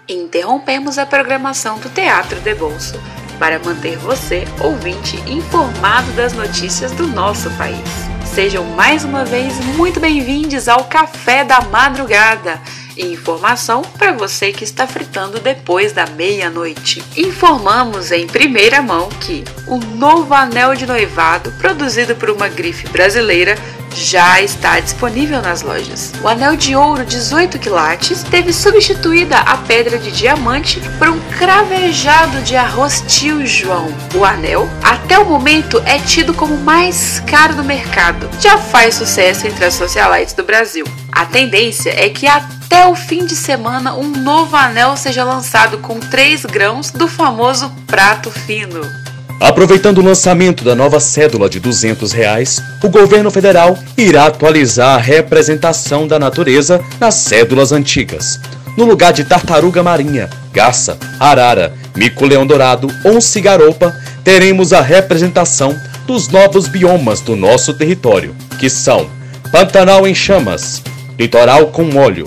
Interrompemos 0.08 0.98
a 0.98 1.06
programação 1.06 1.78
do 1.78 1.88
Teatro 1.90 2.40
de 2.40 2.54
Bolso 2.54 3.00
para 3.38 3.58
manter 3.58 3.96
você, 3.96 4.44
ouvinte, 4.62 5.16
informado 5.30 6.12
das 6.12 6.32
notícias 6.34 6.92
do 6.92 7.06
nosso 7.06 7.50
país. 7.56 7.78
Sejam 8.26 8.64
mais 8.64 9.04
uma 9.04 9.24
vez 9.24 9.58
muito 9.76 9.98
bem-vindos 9.98 10.68
ao 10.68 10.84
Café 10.88 11.44
da 11.44 11.60
Madrugada 11.62 12.60
e 13.00 13.12
informação 13.12 13.82
para 13.82 14.12
você 14.12 14.52
que 14.52 14.62
está 14.62 14.86
fritando 14.86 15.40
depois 15.40 15.92
da 15.92 16.06
meia-noite. 16.06 17.02
Informamos 17.16 18.12
em 18.12 18.26
primeira 18.26 18.82
mão 18.82 19.08
que 19.08 19.42
o 19.66 19.78
novo 19.78 20.34
anel 20.34 20.74
de 20.74 20.86
noivado, 20.86 21.50
produzido 21.52 22.14
por 22.14 22.28
uma 22.28 22.48
grife 22.48 22.86
brasileira, 22.88 23.56
já 23.94 24.40
está 24.40 24.80
disponível 24.80 25.42
nas 25.42 25.62
lojas. 25.62 26.12
O 26.22 26.28
anel 26.28 26.56
de 26.56 26.74
ouro 26.74 27.04
18 27.04 27.58
quilates 27.58 28.22
teve 28.22 28.52
substituída 28.52 29.38
a 29.38 29.56
pedra 29.56 29.98
de 29.98 30.10
diamante 30.10 30.80
por 30.98 31.08
um 31.08 31.20
cravejado 31.38 32.40
de 32.42 32.56
arroz 32.56 33.04
tio 33.06 33.46
João. 33.46 33.88
O 34.14 34.24
anel, 34.24 34.68
até 34.82 35.18
o 35.18 35.24
momento, 35.24 35.82
é 35.84 35.98
tido 35.98 36.34
como 36.34 36.56
mais 36.58 37.20
caro 37.26 37.54
do 37.54 37.64
mercado. 37.64 38.28
Já 38.40 38.58
faz 38.58 38.94
sucesso 38.94 39.46
entre 39.46 39.64
as 39.64 39.74
socialites 39.74 40.34
do 40.34 40.44
Brasil. 40.44 40.84
A 41.12 41.24
tendência 41.24 41.90
é 41.90 42.08
que 42.08 42.26
até 42.26 42.86
o 42.86 42.94
fim 42.94 43.26
de 43.26 43.34
semana 43.34 43.94
um 43.94 44.08
novo 44.08 44.56
anel 44.56 44.96
seja 44.96 45.24
lançado 45.24 45.78
com 45.78 45.98
3 45.98 46.44
grãos 46.46 46.90
do 46.90 47.08
famoso 47.08 47.70
prato 47.86 48.30
fino. 48.30 48.80
Aproveitando 49.40 49.98
o 49.98 50.04
lançamento 50.04 50.62
da 50.62 50.74
nova 50.74 51.00
cédula 51.00 51.48
de 51.48 51.58
200 51.58 52.12
reais, 52.12 52.62
o 52.84 52.90
governo 52.90 53.30
federal 53.30 53.78
irá 53.96 54.26
atualizar 54.26 54.96
a 54.96 55.02
representação 55.02 56.06
da 56.06 56.18
natureza 56.18 56.78
nas 57.00 57.14
cédulas 57.14 57.72
antigas. 57.72 58.38
No 58.76 58.84
lugar 58.84 59.14
de 59.14 59.24
tartaruga 59.24 59.82
marinha, 59.82 60.28
garça, 60.52 60.98
arara, 61.18 61.72
mico-leão 61.96 62.46
dourado 62.46 62.88
ou 63.02 63.18
cigaropa, 63.18 63.96
teremos 64.22 64.74
a 64.74 64.82
representação 64.82 65.74
dos 66.06 66.28
novos 66.28 66.68
biomas 66.68 67.22
do 67.22 67.34
nosso 67.34 67.72
território, 67.72 68.36
que 68.58 68.68
são 68.68 69.08
Pantanal 69.50 70.06
em 70.06 70.14
chamas, 70.14 70.82
litoral 71.18 71.68
com 71.68 71.96
óleo, 71.96 72.24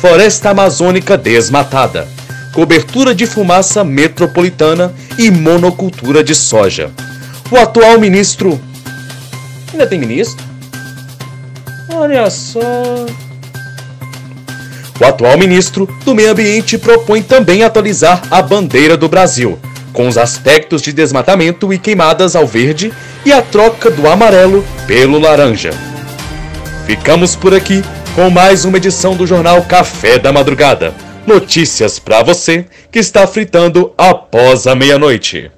floresta 0.00 0.50
amazônica 0.50 1.18
desmatada, 1.18 2.08
cobertura 2.52 3.14
de 3.14 3.26
fumaça 3.26 3.82
metropolitana 3.82 4.92
e 5.18 5.30
monocultura 5.30 6.22
de 6.22 6.34
soja. 6.34 6.90
O 7.50 7.56
atual 7.56 7.98
ministro. 7.98 8.60
Ainda 9.72 9.86
tem 9.86 9.98
ministro? 9.98 10.44
Olha 11.94 12.28
só. 12.30 12.60
O 15.00 15.04
atual 15.04 15.36
ministro 15.38 15.88
do 16.04 16.14
Meio 16.14 16.30
Ambiente 16.30 16.78
propõe 16.78 17.22
também 17.22 17.64
atualizar 17.64 18.22
a 18.30 18.40
bandeira 18.40 18.96
do 18.96 19.08
Brasil, 19.08 19.58
com 19.92 20.06
os 20.06 20.16
aspectos 20.16 20.82
de 20.82 20.92
desmatamento 20.92 21.72
e 21.72 21.78
queimadas 21.78 22.36
ao 22.36 22.46
verde 22.46 22.92
e 23.24 23.32
a 23.32 23.42
troca 23.42 23.90
do 23.90 24.08
amarelo 24.08 24.64
pelo 24.86 25.18
laranja. 25.18 25.72
Ficamos 26.86 27.34
por 27.34 27.54
aqui 27.54 27.82
com 28.14 28.28
mais 28.28 28.64
uma 28.64 28.76
edição 28.76 29.16
do 29.16 29.26
jornal 29.26 29.62
Café 29.62 30.18
da 30.18 30.32
Madrugada 30.32 30.92
Notícias 31.26 32.00
para 32.00 32.20
você 32.24 32.64
que 32.90 32.98
está 32.98 33.28
fritando 33.28 33.94
após 33.96 34.66
a 34.66 34.74
meia-noite. 34.74 35.52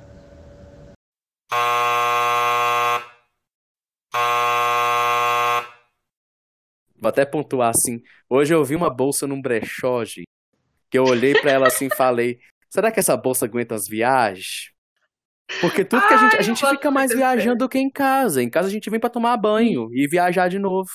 Vou 6.99 7.09
até 7.09 7.25
pontuar 7.25 7.71
assim. 7.71 8.03
Hoje 8.29 8.55
eu 8.55 8.63
vi 8.63 8.77
uma 8.77 8.91
bolsa 8.91 9.27
num 9.27 9.41
brechó, 9.41 10.05
que 10.05 10.99
eu 10.99 11.05
olhei 11.05 11.33
para 11.33 11.53
ela 11.53 11.67
assim 11.69 11.87
e 11.87 11.97
falei: 11.97 12.39
será 12.69 12.93
que 12.93 13.01
essa 13.01 13.17
bolsa 13.17 13.47
aguenta 13.47 13.75
as 13.75 13.89
viagens? 13.89 14.71
Porque 15.63 15.83
tudo 15.83 16.07
que 16.07 16.13
a 16.13 16.19
gente, 16.19 16.37
a 16.37 16.43
gente 16.43 16.67
fica 16.67 16.91
mais 16.91 17.11
viajando 17.11 17.57
do 17.57 17.69
que 17.71 17.79
em 17.79 17.91
casa. 17.91 18.43
Em 18.43 18.51
casa 18.51 18.69
a 18.69 18.71
gente 18.71 18.91
vem 18.91 19.01
para 19.01 19.09
tomar 19.09 19.37
banho 19.39 19.89
e 19.93 20.07
viajar 20.07 20.49
de 20.49 20.59
novo. 20.59 20.91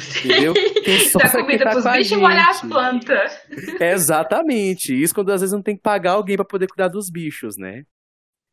Entendeu? 0.00 0.54
Dá 1.18 1.30
comida 1.30 1.64
tá 1.64 1.70
pros 1.70 1.84
bichos 1.84 2.12
e 2.12 2.16
molhar 2.16 2.48
as 2.48 2.60
plantas. 2.60 3.32
É 3.80 3.92
exatamente. 3.92 4.94
Isso 4.94 5.14
quando 5.14 5.30
às 5.30 5.40
vezes 5.40 5.52
não 5.52 5.62
tem 5.62 5.76
que 5.76 5.82
pagar 5.82 6.12
alguém 6.12 6.36
para 6.36 6.44
poder 6.44 6.66
cuidar 6.66 6.88
dos 6.88 7.10
bichos, 7.10 7.56
né? 7.56 7.84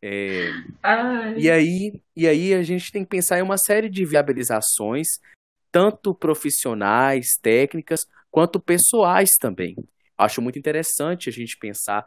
É... 0.02 0.52
E, 1.38 1.50
aí, 1.50 2.02
e 2.16 2.28
aí 2.28 2.54
a 2.54 2.64
gente 2.64 2.92
tem 2.92 3.04
que 3.04 3.10
pensar 3.10 3.40
em 3.40 3.42
uma 3.42 3.58
série 3.58 3.90
de 3.90 4.06
viabilizações, 4.06 5.20
tanto 5.72 6.14
profissionais, 6.16 7.38
técnicas, 7.42 8.06
quanto 8.32 8.60
pessoais 8.60 9.32
também. 9.40 9.76
Acho 10.18 10.42
muito 10.42 10.60
interessante 10.60 11.30
a 11.30 11.32
gente 11.32 11.58
pensar 11.58 12.06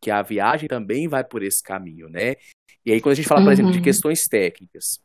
que 0.00 0.10
a 0.10 0.22
viagem 0.22 0.68
também 0.68 1.08
vai 1.08 1.22
por 1.22 1.42
esse 1.42 1.62
caminho, 1.62 2.08
né? 2.08 2.36
E 2.84 2.92
aí, 2.92 3.00
quando 3.00 3.12
a 3.12 3.16
gente 3.16 3.28
fala, 3.28 3.42
por 3.42 3.48
uhum. 3.48 3.52
exemplo, 3.52 3.72
de 3.72 3.78
uhum. 3.78 3.84
questões 3.84 4.22
técnicas, 4.22 4.98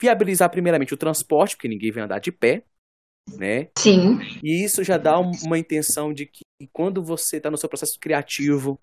viabilizar 0.00 0.50
primeiramente 0.50 0.94
o 0.94 0.96
transporte, 0.96 1.56
porque 1.56 1.68
ninguém 1.68 1.90
vai 1.90 2.04
andar 2.04 2.18
de 2.18 2.32
pé, 2.32 2.64
né? 3.36 3.68
Sim. 3.78 4.18
E 4.42 4.64
isso 4.64 4.82
já 4.84 4.96
dá 4.96 5.18
uma 5.18 5.58
intenção 5.58 6.12
de 6.12 6.26
que 6.26 6.42
quando 6.72 7.02
você 7.02 7.36
está 7.36 7.50
no 7.50 7.56
seu 7.56 7.68
processo 7.68 7.98
criativo, 8.00 8.78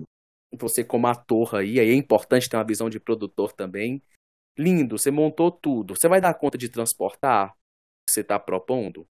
você 0.57 0.83
como 0.83 1.07
ator 1.07 1.55
aí, 1.55 1.79
aí 1.79 1.89
é 1.89 1.93
importante 1.93 2.49
ter 2.49 2.57
uma 2.57 2.63
visão 2.63 2.89
de 2.89 2.99
produtor 2.99 3.51
também. 3.53 4.01
Lindo, 4.57 4.97
você 4.97 5.11
montou 5.11 5.51
tudo. 5.51 5.95
Você 5.95 6.07
vai 6.07 6.19
dar 6.21 6.33
conta 6.33 6.57
de 6.57 6.69
transportar 6.69 7.49
o 7.49 7.53
que 8.07 8.13
você 8.13 8.21
está 8.21 8.39
propondo? 8.39 9.05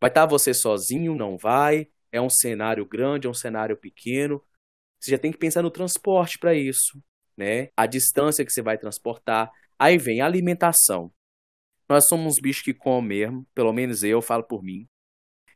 Vai 0.00 0.10
estar 0.10 0.22
tá 0.22 0.26
você 0.26 0.54
sozinho? 0.54 1.14
Não 1.14 1.36
vai? 1.36 1.88
É 2.10 2.20
um 2.20 2.30
cenário 2.30 2.84
grande, 2.86 3.26
é 3.26 3.30
um 3.30 3.34
cenário 3.34 3.76
pequeno? 3.76 4.42
Você 5.00 5.12
já 5.12 5.18
tem 5.18 5.30
que 5.30 5.38
pensar 5.38 5.62
no 5.62 5.70
transporte 5.70 6.38
para 6.38 6.54
isso, 6.54 7.00
né? 7.36 7.68
A 7.76 7.86
distância 7.86 8.44
que 8.44 8.52
você 8.52 8.62
vai 8.62 8.76
transportar. 8.76 9.50
Aí 9.78 9.96
vem 9.96 10.20
a 10.20 10.26
alimentação. 10.26 11.12
Nós 11.90 12.06
somos 12.06 12.34
uns 12.34 12.40
bichos 12.40 12.62
que 12.62 12.72
comem 12.72 13.08
mesmo, 13.08 13.46
pelo 13.52 13.72
menos 13.72 14.04
eu 14.04 14.22
falo 14.22 14.44
por 14.44 14.62
mim. 14.62 14.86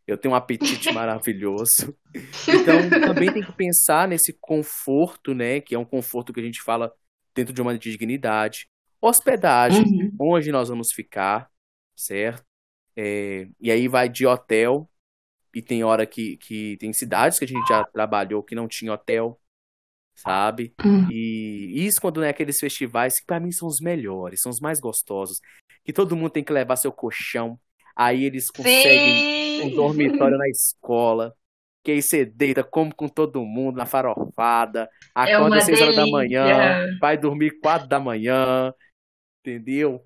Eu 0.04 0.18
tenho 0.18 0.34
um 0.34 0.36
apetite 0.36 0.90
maravilhoso. 0.92 1.96
Então, 2.12 2.90
também 3.06 3.32
tem 3.32 3.44
que 3.44 3.52
pensar 3.52 4.08
nesse 4.08 4.32
conforto, 4.40 5.32
né? 5.32 5.60
Que 5.60 5.76
é 5.76 5.78
um 5.78 5.84
conforto 5.84 6.32
que 6.32 6.40
a 6.40 6.42
gente 6.42 6.60
fala 6.60 6.92
dentro 7.32 7.54
de 7.54 7.62
uma 7.62 7.78
dignidade. 7.78 8.68
Hospedagem, 9.00 9.84
uhum. 9.84 10.16
onde 10.20 10.50
nós 10.50 10.68
vamos 10.68 10.88
ficar, 10.92 11.48
certo? 11.94 12.44
É, 12.96 13.46
e 13.60 13.70
aí 13.70 13.86
vai 13.86 14.08
de 14.08 14.26
hotel, 14.26 14.90
e 15.54 15.62
tem 15.62 15.84
hora 15.84 16.04
que, 16.04 16.36
que 16.38 16.76
tem 16.78 16.92
cidades 16.92 17.38
que 17.38 17.44
a 17.44 17.48
gente 17.48 17.66
já 17.68 17.84
trabalhou 17.84 18.42
que 18.42 18.56
não 18.56 18.66
tinha 18.66 18.92
hotel, 18.92 19.40
sabe? 20.14 20.74
Uhum. 20.84 21.08
E 21.10 21.86
isso 21.86 22.00
quando 22.00 22.22
é 22.22 22.28
aqueles 22.28 22.58
festivais 22.58 23.18
que 23.18 23.26
para 23.26 23.40
mim 23.40 23.52
são 23.52 23.68
os 23.68 23.80
melhores, 23.80 24.40
são 24.40 24.50
os 24.50 24.60
mais 24.60 24.80
gostosos 24.80 25.40
que 25.84 25.92
todo 25.92 26.16
mundo 26.16 26.30
tem 26.30 26.44
que 26.44 26.52
levar 26.52 26.76
seu 26.76 26.90
colchão, 26.90 27.58
Aí 27.96 28.24
eles 28.24 28.50
conseguem 28.50 29.60
Sim. 29.60 29.62
um 29.62 29.76
dormitório 29.76 30.36
na 30.36 30.48
escola. 30.48 31.34
Que 31.82 31.92
aí 31.92 32.02
você 32.02 32.24
deita, 32.24 32.64
come 32.64 32.92
com 32.92 33.08
todo 33.08 33.44
mundo 33.44 33.76
na 33.76 33.84
farofada, 33.84 34.88
é 35.14 35.34
acorda 35.34 35.58
às 35.58 35.64
seis 35.64 35.82
horas 35.82 35.94
da 35.94 36.06
manhã, 36.06 36.98
vai 36.98 37.18
dormir 37.18 37.60
quatro 37.60 37.86
da 37.86 38.00
manhã, 38.00 38.72
entendeu? 39.40 40.02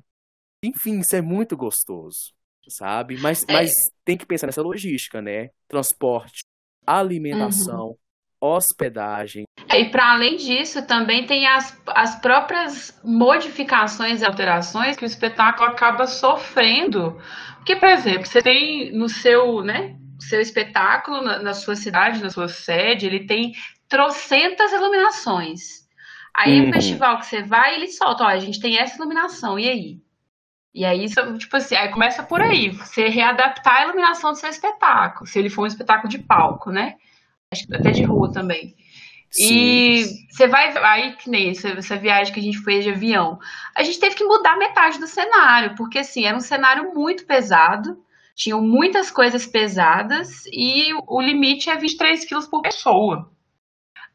Enfim, 0.62 0.98
isso 0.98 1.14
é 1.14 1.20
muito 1.20 1.56
gostoso, 1.56 2.32
sabe? 2.68 3.16
Mas, 3.18 3.44
é. 3.46 3.52
mas 3.52 3.72
tem 4.04 4.16
que 4.16 4.26
pensar 4.26 4.48
nessa 4.48 4.60
logística, 4.60 5.22
né? 5.22 5.50
Transporte, 5.68 6.42
alimentação, 6.84 7.90
uhum. 7.90 7.96
Hospedagem. 8.40 9.44
É, 9.68 9.80
e 9.80 9.90
para 9.90 10.12
além 10.12 10.36
disso, 10.36 10.86
também 10.86 11.26
tem 11.26 11.46
as, 11.46 11.80
as 11.88 12.16
próprias 12.20 12.98
modificações 13.04 14.22
e 14.22 14.24
alterações 14.24 14.96
que 14.96 15.04
o 15.04 15.06
espetáculo 15.06 15.68
acaba 15.68 16.06
sofrendo. 16.06 17.20
Porque, 17.56 17.76
por 17.76 17.88
exemplo, 17.88 18.26
você 18.26 18.40
tem 18.40 18.92
no 18.92 19.08
seu, 19.08 19.62
né, 19.62 19.96
seu 20.18 20.40
espetáculo, 20.40 21.22
na, 21.22 21.42
na 21.42 21.54
sua 21.54 21.76
cidade, 21.76 22.22
na 22.22 22.30
sua 22.30 22.48
sede, 22.48 23.06
ele 23.06 23.26
tem 23.26 23.52
trocentas 23.88 24.72
iluminações. 24.72 25.86
Aí 26.34 26.60
uhum. 26.60 26.70
o 26.70 26.72
festival 26.72 27.18
que 27.18 27.26
você 27.26 27.42
vai, 27.42 27.74
ele 27.74 27.88
solta, 27.88 28.24
ó, 28.24 28.28
a 28.28 28.38
gente 28.38 28.60
tem 28.60 28.78
essa 28.78 28.96
iluminação, 28.96 29.58
e 29.58 29.68
aí? 29.68 30.00
E 30.74 30.84
aí, 30.84 31.06
tipo 31.38 31.56
assim, 31.56 31.74
aí 31.74 31.88
começa 31.88 32.22
por 32.22 32.40
aí, 32.40 32.70
você 32.70 33.08
readaptar 33.08 33.78
a 33.78 33.84
iluminação 33.84 34.30
do 34.30 34.38
seu 34.38 34.48
espetáculo, 34.48 35.26
se 35.26 35.38
ele 35.38 35.50
for 35.50 35.62
um 35.62 35.66
espetáculo 35.66 36.08
de 36.08 36.18
palco, 36.18 36.70
né? 36.70 36.94
Acho 37.52 37.66
que 37.66 37.74
até 37.74 37.90
de 37.90 38.02
rua 38.02 38.30
também. 38.32 38.74
Sim. 39.30 39.44
E 39.44 40.04
você 40.30 40.46
vai, 40.46 40.76
aí 40.78 41.16
que 41.16 41.28
nem 41.28 41.50
essa, 41.50 41.68
essa, 41.68 41.96
viagem 41.96 42.32
que 42.32 42.40
a 42.40 42.42
gente 42.42 42.58
fez 42.58 42.84
de 42.84 42.90
avião, 42.90 43.38
a 43.74 43.82
gente 43.82 44.00
teve 44.00 44.14
que 44.14 44.24
mudar 44.24 44.56
metade 44.56 44.98
do 44.98 45.06
cenário, 45.06 45.74
porque 45.76 45.98
assim, 45.98 46.24
era 46.24 46.36
um 46.36 46.40
cenário 46.40 46.94
muito 46.94 47.26
pesado, 47.26 47.98
tinham 48.34 48.62
muitas 48.62 49.10
coisas 49.10 49.46
pesadas 49.46 50.44
e 50.46 50.92
o 51.06 51.20
limite 51.20 51.68
é 51.68 51.76
23 51.76 52.24
quilos 52.24 52.46
por 52.46 52.62
pessoa. 52.62 53.30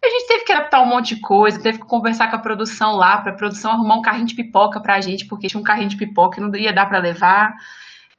A 0.03 0.09
gente 0.09 0.27
teve 0.27 0.43
que 0.43 0.51
adaptar 0.51 0.81
um 0.81 0.87
monte 0.87 1.15
de 1.15 1.21
coisa, 1.21 1.61
teve 1.61 1.79
que 1.79 1.85
conversar 1.85 2.29
com 2.29 2.35
a 2.35 2.39
produção 2.39 2.95
lá, 2.95 3.17
para 3.17 3.31
a 3.31 3.35
produção 3.35 3.71
arrumar 3.71 3.95
um 3.95 4.01
carrinho 4.01 4.25
de 4.25 4.35
pipoca 4.35 4.81
para 4.81 4.95
a 4.95 5.01
gente, 5.01 5.25
porque 5.25 5.47
tinha 5.47 5.59
um 5.59 5.63
carrinho 5.63 5.89
de 5.89 5.95
pipoca 5.95 6.39
e 6.39 6.43
não 6.43 6.53
ia 6.55 6.73
dar 6.73 6.87
para 6.87 6.99
levar. 6.99 7.53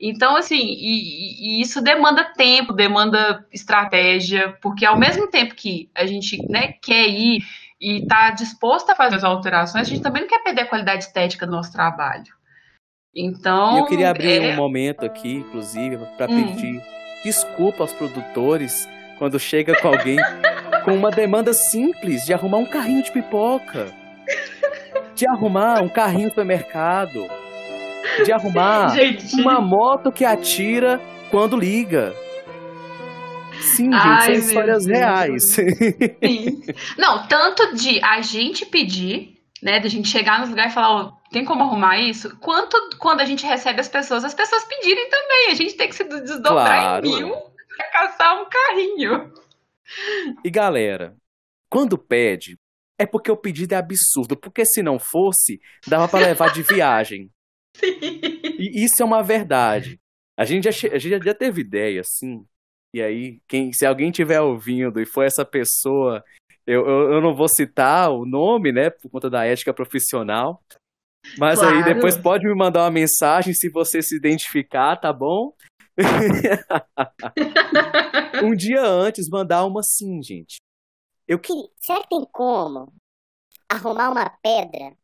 Então, 0.01 0.37
assim, 0.37 0.61
e, 0.61 1.59
e, 1.59 1.61
isso 1.61 1.81
demanda 1.81 2.25
tempo, 2.25 2.73
demanda 2.73 3.47
estratégia, 3.53 4.57
porque 4.61 4.85
ao 4.85 4.99
mesmo 4.99 5.29
tempo 5.29 5.55
que 5.55 5.89
a 5.95 6.05
gente 6.05 6.39
né, 6.49 6.75
quer 6.83 7.09
ir 7.09 7.43
e 7.81 8.03
está 8.03 8.31
disposto 8.31 8.91
a 8.91 8.95
fazer 8.95 9.17
as 9.17 9.25
alterações, 9.25 9.87
a 9.87 9.91
gente 9.91 10.03
também 10.03 10.23
não 10.23 10.29
quer 10.29 10.43
perder 10.43 10.63
a 10.63 10.67
qualidade 10.67 11.05
estética 11.05 11.47
do 11.47 11.53
nosso 11.53 11.73
trabalho. 11.73 12.33
Então. 13.15 13.79
Eu 13.79 13.87
queria 13.87 14.11
abrir 14.11 14.43
é... 14.43 14.53
um 14.53 14.57
momento 14.57 15.05
aqui, 15.05 15.35
inclusive, 15.35 15.99
para 16.17 16.31
hum. 16.31 16.55
pedir 16.55 16.83
desculpa 17.23 17.83
aos 17.83 17.93
produtores 17.93 18.89
quando 19.19 19.39
chega 19.39 19.81
com 19.81 19.89
alguém 19.89 20.19
com 20.85 20.93
uma 20.93 21.11
demanda 21.11 21.53
simples 21.53 22.27
de 22.27 22.35
arrumar 22.35 22.59
um 22.59 22.67
carrinho 22.67 23.03
de 23.03 23.11
pipoca, 23.11 23.93
de 25.15 25.27
arrumar 25.27 25.81
um 25.81 25.89
carrinho 25.89 26.25
no 26.25 26.31
supermercado, 26.31 27.27
de 28.25 28.33
arrumar 28.33 28.89
gente. 28.97 29.41
uma 29.41 29.61
moto 29.61 30.13
que 30.13 30.25
atira 30.25 31.01
quando 31.31 31.57
liga. 31.57 32.15
Sim, 33.61 33.93
gente, 33.93 33.95
Ai, 33.95 34.25
são 34.25 34.35
histórias 34.35 34.85
Deus. 34.85 34.99
reais. 34.99 35.43
Sim. 35.55 36.63
Não, 36.99 37.27
tanto 37.27 37.75
de 37.75 38.03
a 38.03 38.21
gente 38.21 38.67
pedir, 38.67 39.39
né, 39.63 39.79
de 39.79 39.87
a 39.87 39.91
gente 39.91 40.09
chegar 40.09 40.41
nos 40.41 40.51
lugares 40.51 40.73
e 40.73 40.75
falar, 40.75 41.03
oh, 41.03 41.13
tem 41.31 41.45
como 41.45 41.65
arrumar 41.65 41.99
isso? 41.99 42.37
Quanto 42.39 42.77
quando 42.99 43.21
a 43.21 43.25
gente 43.25 43.47
recebe 43.47 43.81
as 43.81 43.89
pessoas, 43.89 44.25
as 44.25 44.35
pessoas 44.35 44.65
pedirem 44.65 45.09
também. 45.09 45.51
A 45.51 45.55
gente 45.55 45.75
tem 45.75 45.89
que 45.89 45.95
se 45.95 46.05
desdobrar 46.05 46.81
claro. 46.81 47.07
em 47.07 47.17
mil 47.17 47.35
pra 47.77 47.91
caçar 47.91 48.41
um 48.41 48.47
carrinho. 48.49 49.33
E 50.45 50.51
galera, 50.51 51.17
quando 51.69 51.99
pede, 51.99 52.59
é 52.99 53.05
porque 53.05 53.31
o 53.31 53.37
pedido 53.37 53.73
é 53.73 53.77
absurdo, 53.77 54.37
porque 54.37 54.65
se 54.65 54.83
não 54.83 54.99
fosse, 54.99 55.61
dava 55.87 56.07
para 56.07 56.27
levar 56.27 56.53
de 56.53 56.63
viagem. 56.63 57.31
Sim. 57.77 58.21
E 58.59 58.85
isso 58.85 59.03
é 59.03 59.07
uma 59.07 59.23
verdade. 59.23 60.01
A 60.37 60.45
gente 60.45 60.71
já, 60.71 60.89
a 60.89 60.99
gente 60.99 61.25
já 61.25 61.35
teve 61.35 61.61
ideia, 61.61 62.01
assim. 62.01 62.45
E 62.93 63.03
aí, 63.03 63.41
quem, 63.49 63.73
se 63.73 63.85
alguém 63.85 64.11
estiver 64.11 64.41
ouvindo 64.41 65.01
e 65.01 65.07
for 65.07 65.23
essa 65.23 65.45
pessoa, 65.45 66.25
eu, 66.67 66.87
eu, 66.87 67.13
eu, 67.15 67.21
não 67.21 67.35
vou 67.35 67.49
citar 67.49 68.11
o 68.11 68.25
nome, 68.25 68.73
né, 68.73 68.91
por 68.91 69.11
conta 69.11 69.29
da 69.29 69.45
ética 69.45 69.75
profissional. 69.75 70.63
Mas 71.39 71.59
claro. 71.59 71.77
aí 71.77 71.85
depois 71.85 72.17
pode 72.17 72.47
me 72.47 72.55
mandar 72.55 72.83
uma 72.83 72.91
mensagem 72.91 73.55
se 73.55 73.69
você 73.69 74.03
se 74.03 74.17
identificar, 74.17 74.97
tá 74.97 75.13
bom? 75.13 75.53
um 78.45 78.55
dia 78.55 78.83
antes, 78.83 79.29
mandar 79.29 79.65
uma 79.65 79.83
sim, 79.83 80.23
gente. 80.23 80.57
Eu 81.27 81.39
que. 81.39 81.53
Será 81.81 82.03
que 82.03 82.09
tem 82.09 82.27
como 82.31 82.93
arrumar 83.69 84.11
uma 84.11 84.29
pedra 84.43 84.95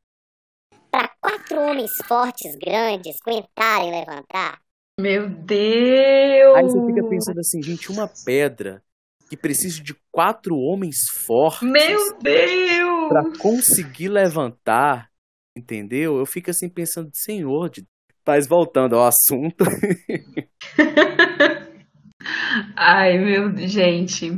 para 0.91 1.09
quatro 1.20 1.61
homens 1.61 1.91
fortes, 2.07 2.57
grandes, 2.57 3.16
aguentarem 3.24 3.91
levantar? 3.91 4.61
Meu 4.99 5.28
Deus! 5.28 6.57
Aí 6.57 6.64
você 6.64 6.86
fica 6.86 7.09
pensando 7.09 7.38
assim, 7.38 7.62
gente, 7.62 7.91
uma 7.91 8.11
pedra 8.24 8.82
que 9.28 9.36
precisa 9.36 9.82
de 9.82 9.95
quatro 10.11 10.57
homens 10.57 10.99
fortes. 11.26 11.62
Meu 11.62 12.18
Deus! 12.18 13.09
Para 13.09 13.38
conseguir 13.38 14.09
levantar, 14.09 15.09
entendeu? 15.57 16.18
Eu 16.18 16.26
fico 16.26 16.51
assim 16.51 16.68
pensando, 16.68 17.11
Senhor 17.14 17.70
de 17.70 17.86
mas 18.30 18.47
voltando 18.47 18.95
ao 18.95 19.09
assunto. 19.09 19.64
Ai, 22.76 23.18
meu 23.18 23.57
gente. 23.57 24.30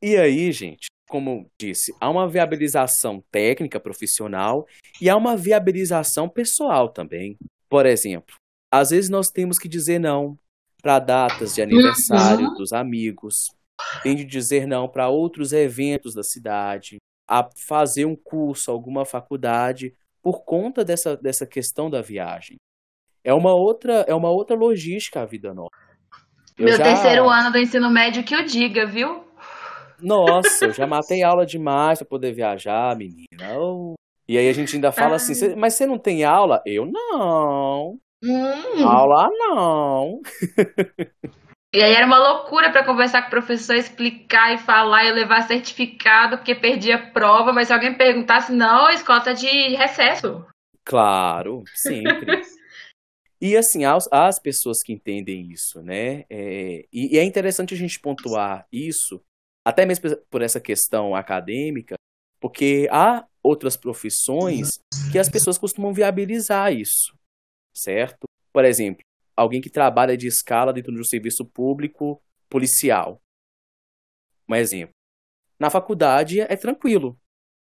E 0.00 0.16
aí, 0.16 0.52
gente, 0.52 0.86
como 1.08 1.50
disse, 1.60 1.92
há 2.00 2.08
uma 2.08 2.28
viabilização 2.28 3.20
técnica 3.32 3.80
profissional 3.80 4.64
e 5.00 5.08
há 5.08 5.16
uma 5.16 5.36
viabilização 5.36 6.28
pessoal 6.28 6.88
também. 6.88 7.36
Por 7.68 7.86
exemplo, 7.86 8.36
às 8.70 8.90
vezes 8.90 9.10
nós 9.10 9.28
temos 9.28 9.58
que 9.58 9.68
dizer 9.68 9.98
não 9.98 10.38
para 10.82 10.98
datas 10.98 11.54
de 11.54 11.62
aniversário 11.62 12.48
uhum. 12.48 12.54
dos 12.54 12.72
amigos, 12.72 13.50
tem 14.02 14.14
de 14.14 14.24
dizer 14.24 14.66
não 14.66 14.88
para 14.88 15.08
outros 15.08 15.52
eventos 15.52 16.14
da 16.14 16.22
cidade, 16.22 16.98
a 17.26 17.48
fazer 17.56 18.04
um 18.04 18.14
curso, 18.14 18.70
alguma 18.70 19.04
faculdade, 19.04 19.94
por 20.22 20.44
conta 20.44 20.84
dessa, 20.84 21.16
dessa 21.16 21.46
questão 21.46 21.88
da 21.88 22.02
viagem. 22.02 22.56
É 23.22 23.32
uma 23.32 23.54
outra, 23.54 24.04
é 24.06 24.14
uma 24.14 24.30
outra 24.30 24.54
logística 24.54 25.22
a 25.22 25.24
vida 25.24 25.54
nossa. 25.54 25.70
Eu 26.58 26.66
Meu 26.66 26.76
já... 26.76 26.84
terceiro 26.84 27.28
ano 27.28 27.50
do 27.50 27.58
ensino 27.58 27.90
médio 27.90 28.22
que 28.22 28.34
eu 28.34 28.44
diga, 28.44 28.86
viu? 28.86 29.24
Nossa, 30.00 30.66
eu 30.66 30.72
já 30.72 30.86
matei 30.86 31.22
aula 31.24 31.46
demais 31.46 31.98
para 31.98 32.06
poder 32.06 32.32
viajar, 32.32 32.96
menina. 32.96 33.56
E 34.26 34.38
aí 34.38 34.48
a 34.48 34.52
gente 34.52 34.74
ainda 34.74 34.90
fala 34.90 35.16
assim, 35.16 35.54
mas 35.54 35.74
você 35.74 35.86
não 35.86 35.98
tem 35.98 36.24
aula? 36.24 36.62
Eu 36.64 36.86
não. 36.86 37.98
Hum. 38.22 38.88
Aula 38.88 39.28
não. 39.30 40.20
E 41.74 41.82
aí 41.82 41.92
era 41.92 42.06
uma 42.06 42.18
loucura 42.18 42.70
para 42.70 42.84
conversar 42.84 43.22
com 43.22 43.26
o 43.26 43.30
professor, 43.30 43.74
explicar 43.74 44.54
e 44.54 44.58
falar 44.58 45.06
e 45.06 45.12
levar 45.12 45.42
certificado, 45.42 46.38
porque 46.38 46.54
perdia 46.54 46.94
a 46.94 47.10
prova, 47.10 47.52
mas 47.52 47.66
se 47.66 47.74
alguém 47.74 47.92
perguntasse, 47.92 48.52
não, 48.52 48.88
escolta 48.90 49.34
de 49.34 49.74
recesso. 49.74 50.46
Claro, 50.84 51.64
sempre. 51.74 52.42
E 53.40 53.58
assim, 53.58 53.84
as, 53.84 54.08
as 54.10 54.38
pessoas 54.38 54.82
que 54.82 54.90
entendem 54.90 55.52
isso, 55.52 55.82
né? 55.82 56.24
É, 56.30 56.86
e, 56.90 57.14
e, 57.14 57.18
é 57.18 57.24
interessante 57.24 57.74
a 57.74 57.76
gente 57.76 58.00
pontuar 58.00 58.66
isso, 58.72 59.22
até 59.62 59.84
mesmo 59.84 60.16
por 60.30 60.40
essa 60.40 60.58
questão 60.58 61.14
acadêmica, 61.14 61.94
porque 62.40 62.88
há 62.90 63.26
outras 63.44 63.76
profissões 63.76 64.78
que 65.12 65.18
as 65.18 65.28
pessoas 65.28 65.58
costumam 65.58 65.92
viabilizar 65.92 66.72
isso, 66.72 67.16
certo? 67.72 68.24
Por 68.52 68.64
exemplo, 68.64 69.04
alguém 69.36 69.60
que 69.60 69.70
trabalha 69.70 70.16
de 70.16 70.26
escala 70.26 70.72
dentro 70.72 70.92
de 70.92 71.00
um 71.00 71.04
serviço 71.04 71.44
público 71.44 72.20
policial. 72.48 73.20
Um 74.48 74.54
exemplo. 74.54 74.94
Na 75.58 75.70
faculdade 75.70 76.40
é 76.40 76.56
tranquilo, 76.56 77.16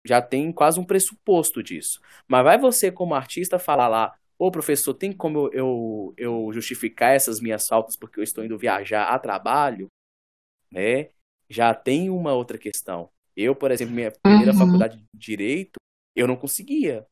já 0.05 0.21
tem 0.21 0.51
quase 0.51 0.79
um 0.79 0.85
pressuposto 0.85 1.61
disso. 1.61 1.99
Mas 2.27 2.43
vai 2.43 2.57
você, 2.57 2.91
como 2.91 3.13
artista, 3.13 3.59
falar 3.59 3.87
lá, 3.87 4.17
Ô, 4.37 4.51
professor, 4.51 4.93
tem 4.93 5.13
como 5.13 5.49
eu, 5.53 6.13
eu 6.17 6.51
justificar 6.51 7.15
essas 7.15 7.39
minhas 7.39 7.65
faltas 7.65 7.95
porque 7.95 8.19
eu 8.19 8.23
estou 8.23 8.43
indo 8.43 8.57
viajar 8.57 9.05
a 9.05 9.19
trabalho? 9.19 9.87
Né? 10.71 11.11
Já 11.49 11.73
tem 11.73 12.09
uma 12.09 12.33
outra 12.33 12.57
questão. 12.57 13.09
Eu, 13.35 13.55
por 13.55 13.71
exemplo, 13.71 13.93
minha 13.93 14.11
primeira 14.11 14.51
uhum. 14.51 14.57
faculdade 14.57 14.97
de 14.97 15.05
Direito, 15.15 15.77
eu 16.15 16.27
não 16.27 16.35
conseguia. 16.35 17.05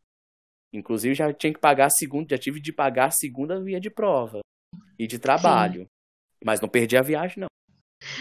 Inclusive, 0.74 1.15
já 1.15 1.34
tinha 1.34 1.53
que 1.53 1.59
pagar 1.59 1.88
a 1.88 1.89
segunda, 1.89 2.36
já 2.36 2.38
tive 2.38 2.59
de 2.59 2.72
pagar 2.72 3.07
a 3.07 3.11
segunda 3.11 3.59
via 3.59 3.80
de 3.80 3.89
prova 3.89 4.39
e 4.97 5.07
de 5.07 5.19
trabalho. 5.19 5.82
Sim. 5.82 5.88
Mas 6.43 6.61
não 6.61 6.69
perdi 6.69 6.95
a 6.97 7.01
viagem, 7.01 7.39
não. 7.39 7.47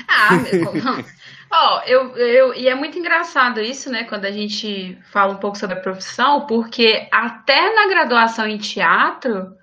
Ah, 0.08 0.30
ó, 1.50 1.78
oh, 1.78 1.82
eu, 1.86 2.16
eu, 2.16 2.54
e 2.54 2.68
é 2.68 2.74
muito 2.74 2.98
engraçado 2.98 3.60
isso, 3.60 3.90
né, 3.90 4.04
quando 4.04 4.26
a 4.26 4.30
gente 4.30 4.98
fala 5.10 5.32
um 5.32 5.38
pouco 5.38 5.56
sobre 5.56 5.78
a 5.78 5.80
profissão, 5.80 6.46
porque 6.46 7.08
até 7.10 7.74
na 7.74 7.88
graduação 7.88 8.46
em 8.46 8.58
teatro 8.58 9.56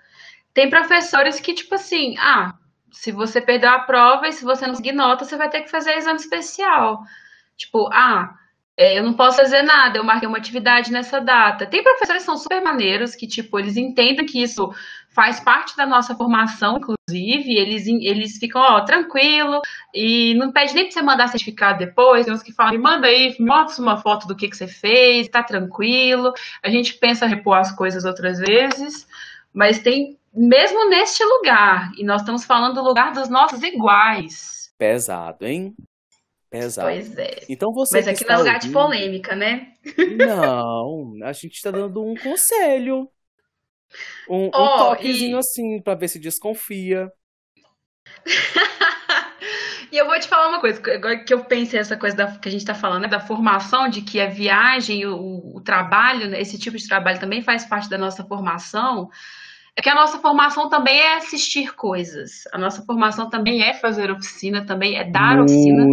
tem 0.54 0.70
professores 0.70 1.40
que, 1.40 1.54
tipo 1.54 1.76
assim, 1.76 2.16
ah, 2.18 2.56
se 2.92 3.12
você 3.12 3.40
perdeu 3.40 3.70
a 3.70 3.80
prova 3.80 4.28
e 4.28 4.34
se 4.34 4.44
você 4.44 4.66
não 4.66 4.74
conseguir 4.74 4.94
nota, 4.94 5.24
você 5.24 5.38
vai 5.38 5.50
ter 5.50 5.62
que 5.62 5.70
fazer 5.70 5.96
exame 5.96 6.20
especial. 6.20 7.04
Tipo, 7.58 7.90
ah, 7.92 8.34
é, 8.78 9.00
eu 9.00 9.04
não 9.04 9.14
posso 9.14 9.38
fazer 9.38 9.64
nada, 9.64 9.98
eu 9.98 10.04
marquei 10.04 10.28
uma 10.28 10.38
atividade 10.38 10.92
nessa 10.92 11.20
data. 11.20 11.66
Tem 11.66 11.82
professores 11.82 12.22
que 12.22 12.28
são 12.28 12.38
super 12.38 12.62
maneiros, 12.62 13.16
que, 13.16 13.26
tipo, 13.26 13.58
eles 13.58 13.76
entendem 13.76 14.24
que 14.24 14.40
isso 14.42 14.72
faz 15.10 15.40
parte 15.40 15.76
da 15.76 15.84
nossa 15.84 16.14
formação, 16.14 16.78
inclusive, 16.78 17.58
eles, 17.58 17.88
eles 17.88 18.38
ficam, 18.38 18.62
ó, 18.62 18.82
tranquilo, 18.82 19.60
e 19.92 20.36
não 20.36 20.52
pede 20.52 20.76
nem 20.76 20.84
pra 20.84 20.92
você 20.92 21.02
mandar 21.02 21.28
certificado 21.28 21.80
depois, 21.80 22.26
tem 22.26 22.34
uns 22.36 22.44
que 22.44 22.54
falam, 22.54 22.74
me 22.74 22.78
manda 22.78 23.08
aí, 23.08 23.36
mostra 23.40 23.82
uma 23.82 23.98
foto 23.98 24.28
do 24.28 24.36
que, 24.36 24.48
que 24.48 24.56
você 24.56 24.68
fez, 24.68 25.28
tá 25.28 25.42
tranquilo. 25.42 26.32
A 26.64 26.70
gente 26.70 26.94
pensa 26.94 27.26
repor 27.26 27.58
as 27.58 27.72
coisas 27.72 28.06
outras 28.06 28.38
vezes, 28.38 29.08
mas 29.52 29.80
tem, 29.80 30.20
mesmo 30.32 30.88
neste 30.88 31.24
lugar, 31.24 31.90
e 31.98 32.04
nós 32.04 32.22
estamos 32.22 32.46
falando 32.46 32.76
do 32.76 32.84
lugar 32.84 33.12
dos 33.12 33.28
nossos 33.28 33.64
iguais. 33.64 34.72
Pesado, 34.78 35.48
hein? 35.48 35.76
Pesado. 36.50 36.88
Pois 36.88 37.18
é. 37.18 37.44
Então 37.50 37.74
você 37.74 37.98
Mas 37.98 38.08
aqui 38.08 38.26
não 38.26 38.36
é 38.36 38.38
lugar 38.38 38.56
ouvindo... 38.56 38.70
de 38.70 38.74
polêmica, 38.74 39.36
né? 39.36 39.74
Não, 40.18 41.14
a 41.24 41.34
gente 41.34 41.56
está 41.56 41.72
dando 41.72 42.02
um 42.04 42.16
conselho. 42.16 43.10
Um, 44.30 44.50
oh, 44.54 44.64
um 44.64 44.78
toquezinho 44.78 45.38
e... 45.38 45.40
assim, 45.40 45.82
para 45.82 45.96
ver 45.96 46.08
se 46.08 46.20
desconfia. 46.20 47.12
e 49.92 49.98
eu 49.98 50.06
vou 50.06 50.20
te 50.20 50.28
falar 50.28 50.50
uma 50.50 50.62
coisa, 50.62 50.80
agora 50.94 51.24
que 51.24 51.34
eu 51.34 51.44
pensei 51.44 51.80
essa 51.80 51.98
coisa 51.98 52.16
da, 52.16 52.38
que 52.38 52.48
a 52.48 52.52
gente 52.52 52.62
está 52.62 52.76
falando, 52.76 53.04
né, 53.04 53.08
da 53.08 53.20
formação, 53.20 53.90
de 53.90 54.02
que 54.02 54.20
a 54.20 54.28
viagem, 54.28 55.06
o, 55.06 55.56
o 55.56 55.62
trabalho, 55.62 56.30
né, 56.30 56.42
esse 56.42 56.58
tipo 56.58 56.78
de 56.78 56.88
trabalho 56.88 57.20
também 57.20 57.42
faz 57.42 57.66
parte 57.66 57.90
da 57.90 57.98
nossa 57.98 58.24
formação. 58.24 59.10
É 59.78 59.82
que 59.82 59.90
a 59.90 59.94
nossa 59.94 60.18
formação 60.18 60.70
também 60.70 61.00
é 61.00 61.18
assistir 61.18 61.76
coisas. 61.76 62.48
A 62.52 62.58
nossa 62.58 62.82
formação 62.84 63.30
também 63.30 63.62
é 63.62 63.76
fazer 63.76 64.10
oficina, 64.10 64.66
também 64.66 64.98
é 64.98 65.04
dar 65.04 65.38
Muito. 65.38 65.52
oficina 65.52 65.86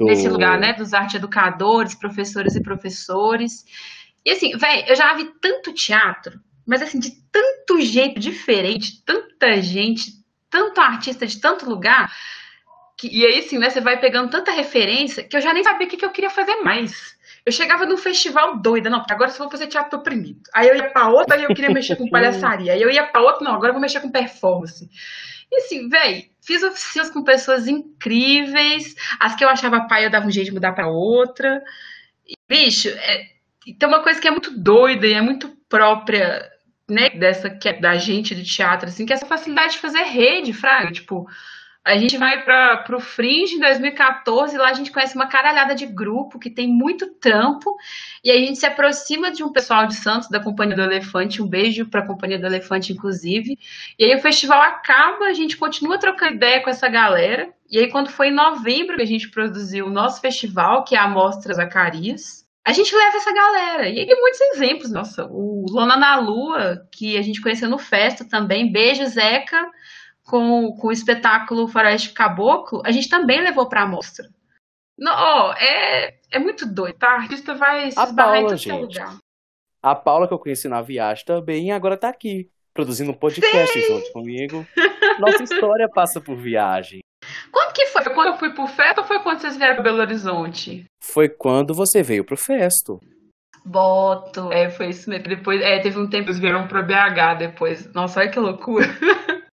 nesse 0.00 0.28
lugar, 0.28 0.58
né? 0.58 0.72
Dos 0.72 0.92
arte 0.92 1.18
educadores, 1.18 1.94
professores 1.94 2.56
e 2.56 2.62
professores. 2.62 3.64
E 4.26 4.32
assim, 4.32 4.56
velho, 4.56 4.88
eu 4.88 4.96
já 4.96 5.14
vi 5.14 5.30
tanto 5.40 5.72
teatro, 5.72 6.40
mas 6.66 6.82
assim, 6.82 6.98
de 6.98 7.12
tanto 7.30 7.80
jeito 7.80 8.18
diferente, 8.18 9.04
tanta 9.04 9.62
gente, 9.62 10.10
tanto 10.50 10.80
artista 10.80 11.24
de 11.24 11.40
tanto 11.40 11.70
lugar. 11.70 12.12
Que, 12.98 13.06
e 13.06 13.24
aí, 13.24 13.38
assim, 13.38 13.56
né, 13.56 13.70
você 13.70 13.80
vai 13.80 14.00
pegando 14.00 14.30
tanta 14.30 14.50
referência 14.50 15.22
que 15.22 15.36
eu 15.36 15.40
já 15.40 15.54
nem 15.54 15.62
sabia 15.62 15.86
o 15.86 15.90
que, 15.90 15.96
que 15.96 16.04
eu 16.04 16.10
queria 16.10 16.30
fazer 16.30 16.56
mais. 16.56 17.16
Eu 17.48 17.52
chegava 17.52 17.86
num 17.86 17.96
festival 17.96 18.58
doida, 18.58 18.90
não, 18.90 19.02
agora 19.08 19.30
eu 19.30 19.34
vou 19.34 19.50
fazer 19.50 19.68
teatro 19.68 19.98
oprimido. 19.98 20.42
Aí 20.52 20.68
eu 20.68 20.76
ia 20.76 20.90
pra 20.90 21.08
outra, 21.08 21.34
aí 21.34 21.44
eu 21.44 21.54
queria 21.54 21.70
mexer 21.70 21.96
com 21.96 22.06
palhaçaria. 22.10 22.74
Aí 22.74 22.82
eu 22.82 22.90
ia 22.90 23.06
pra 23.06 23.22
outra, 23.22 23.42
não, 23.42 23.54
agora 23.54 23.68
eu 23.70 23.72
vou 23.72 23.80
mexer 23.80 24.00
com 24.00 24.10
performance. 24.10 24.86
E 25.50 25.56
assim, 25.56 25.88
velho, 25.88 26.24
fiz 26.42 26.62
oficinas 26.62 27.08
com 27.08 27.24
pessoas 27.24 27.66
incríveis. 27.66 28.94
As 29.18 29.34
que 29.34 29.42
eu 29.42 29.48
achava 29.48 29.88
pai, 29.88 30.04
eu 30.04 30.10
dava 30.10 30.26
um 30.26 30.30
jeito 30.30 30.48
de 30.48 30.52
mudar 30.52 30.72
pra 30.72 30.88
outra. 30.88 31.62
E, 32.28 32.34
bicho, 32.46 32.90
é, 32.90 33.28
tem 33.78 33.88
uma 33.88 34.02
coisa 34.02 34.20
que 34.20 34.28
é 34.28 34.30
muito 34.30 34.50
doida 34.50 35.06
e 35.06 35.14
é 35.14 35.22
muito 35.22 35.48
própria, 35.70 36.46
né, 36.86 37.08
dessa 37.08 37.48
que 37.48 37.70
é 37.70 37.80
da 37.80 37.96
gente 37.96 38.34
de 38.34 38.44
teatro, 38.44 38.90
assim, 38.90 39.06
que 39.06 39.12
é 39.14 39.16
essa 39.16 39.24
facilidade 39.24 39.72
de 39.72 39.78
fazer 39.78 40.02
rede, 40.02 40.52
fraga. 40.52 40.92
Tipo, 40.92 41.26
a 41.88 41.96
gente 41.96 42.18
vai 42.18 42.44
para 42.44 42.94
o 42.94 43.00
Fringe 43.00 43.54
em 43.54 43.60
2014, 43.60 44.58
lá 44.58 44.68
a 44.68 44.74
gente 44.74 44.92
conhece 44.92 45.14
uma 45.14 45.26
caralhada 45.26 45.74
de 45.74 45.86
grupo 45.86 46.38
que 46.38 46.50
tem 46.50 46.68
muito 46.68 47.14
trampo, 47.14 47.76
e 48.22 48.30
a 48.30 48.36
gente 48.36 48.58
se 48.58 48.66
aproxima 48.66 49.30
de 49.30 49.42
um 49.42 49.50
pessoal 49.50 49.86
de 49.86 49.94
Santos, 49.94 50.28
da 50.28 50.38
Companhia 50.38 50.76
do 50.76 50.82
Elefante, 50.82 51.40
um 51.40 51.46
beijo 51.46 51.86
para 51.86 52.00
a 52.00 52.06
Companhia 52.06 52.38
do 52.38 52.46
Elefante, 52.46 52.92
inclusive. 52.92 53.58
E 53.98 54.04
aí 54.04 54.14
o 54.14 54.20
festival 54.20 54.60
acaba, 54.60 55.24
a 55.24 55.32
gente 55.32 55.56
continua 55.56 55.98
trocando 55.98 56.34
ideia 56.34 56.62
com 56.62 56.68
essa 56.68 56.88
galera, 56.88 57.48
e 57.70 57.78
aí 57.78 57.90
quando 57.90 58.10
foi 58.10 58.28
em 58.28 58.34
novembro 58.34 58.96
que 58.96 59.02
a 59.02 59.06
gente 59.06 59.30
produziu 59.30 59.86
o 59.86 59.90
nosso 59.90 60.20
festival, 60.20 60.84
que 60.84 60.94
é 60.94 60.98
a 60.98 61.08
Mostra 61.08 61.54
Zacarias, 61.54 62.46
a 62.66 62.72
gente 62.74 62.94
leva 62.94 63.16
essa 63.16 63.32
galera. 63.32 63.88
E 63.88 63.98
aí 63.98 64.06
tem 64.06 64.20
muitos 64.20 64.40
exemplos, 64.52 64.92
nossa, 64.92 65.26
o 65.30 65.64
Lona 65.70 65.96
na 65.96 66.16
Lua, 66.20 66.86
que 66.92 67.16
a 67.16 67.22
gente 67.22 67.40
conheceu 67.40 67.66
no 67.66 67.78
Festa 67.78 68.26
também, 68.28 68.70
beijo 68.70 69.06
Zeca, 69.06 69.66
com, 70.28 70.76
com 70.76 70.88
o 70.88 70.92
espetáculo 70.92 71.66
Faroeste 71.66 72.12
Caboclo, 72.12 72.82
a 72.84 72.92
gente 72.92 73.08
também 73.08 73.40
levou 73.40 73.66
para 73.66 73.82
a 73.82 73.86
mostra. 73.86 74.28
Não, 74.98 75.12
ó, 75.12 75.54
é, 75.54 76.18
é 76.30 76.38
muito 76.38 76.66
doido, 76.66 76.98
tá? 76.98 77.08
A 77.08 77.20
artista 77.22 77.54
vai 77.54 77.90
se 77.90 77.98
a 77.98 78.12
Paula, 78.12 78.52
em 78.52 78.56
gente. 78.56 78.72
lugar. 78.72 79.16
A 79.82 79.94
Paula 79.94 80.28
que 80.28 80.34
eu 80.34 80.38
conheci 80.38 80.68
na 80.68 80.82
viagem 80.82 81.24
também 81.24 81.72
agora 81.72 81.96
tá 81.96 82.08
aqui, 82.08 82.50
produzindo 82.74 83.10
um 83.10 83.14
podcast 83.14 83.72
Sim. 83.72 83.86
junto 83.86 84.12
comigo. 84.12 84.66
Nossa 85.18 85.42
história 85.42 85.88
passa 85.88 86.20
por 86.20 86.36
viagem. 86.36 87.00
Quando 87.50 87.72
que 87.72 87.86
foi? 87.86 88.02
Foi 88.02 88.14
quando 88.14 88.28
eu 88.28 88.38
fui 88.38 88.50
pro 88.52 88.66
Festo 88.66 89.00
ou 89.00 89.06
foi 89.06 89.20
quando 89.20 89.40
vocês 89.40 89.56
vieram 89.56 89.74
pro 89.76 89.84
Belo 89.84 90.00
Horizonte? 90.00 90.84
Foi 91.02 91.28
quando 91.28 91.72
você 91.72 92.02
veio 92.02 92.24
pro 92.24 92.36
Festo. 92.36 93.00
Boto. 93.64 94.52
É, 94.52 94.68
foi 94.68 94.88
isso 94.90 95.08
mesmo. 95.08 95.28
Depois, 95.28 95.60
é, 95.60 95.78
teve 95.78 95.98
um 95.98 96.08
tempo 96.08 96.24
que 96.24 96.30
eles 96.30 96.40
vieram 96.40 96.66
pro 96.66 96.82
BH 96.82 97.38
depois. 97.38 97.92
Nossa, 97.92 98.20
olha 98.20 98.30
que 98.30 98.38
loucura. 98.38 98.86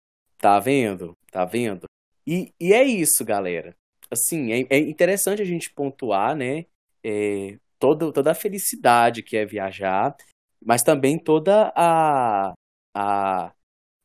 Tá 0.45 0.61
vendo? 0.61 1.17
Tá 1.31 1.43
vendo? 1.47 1.87
E, 2.27 2.53
e 2.61 2.75
é 2.75 2.85
isso, 2.85 3.25
galera. 3.25 3.75
Assim, 4.11 4.53
é, 4.53 4.67
é 4.69 4.79
interessante 4.79 5.41
a 5.41 5.45
gente 5.47 5.71
pontuar, 5.71 6.37
né? 6.37 6.67
É, 7.03 7.57
todo, 7.79 8.13
toda 8.13 8.33
a 8.33 8.35
felicidade 8.35 9.23
que 9.23 9.39
é 9.39 9.47
viajar, 9.47 10.15
mas 10.63 10.83
também 10.83 11.19
toda 11.19 11.73
a, 11.75 12.53
a, 12.95 13.55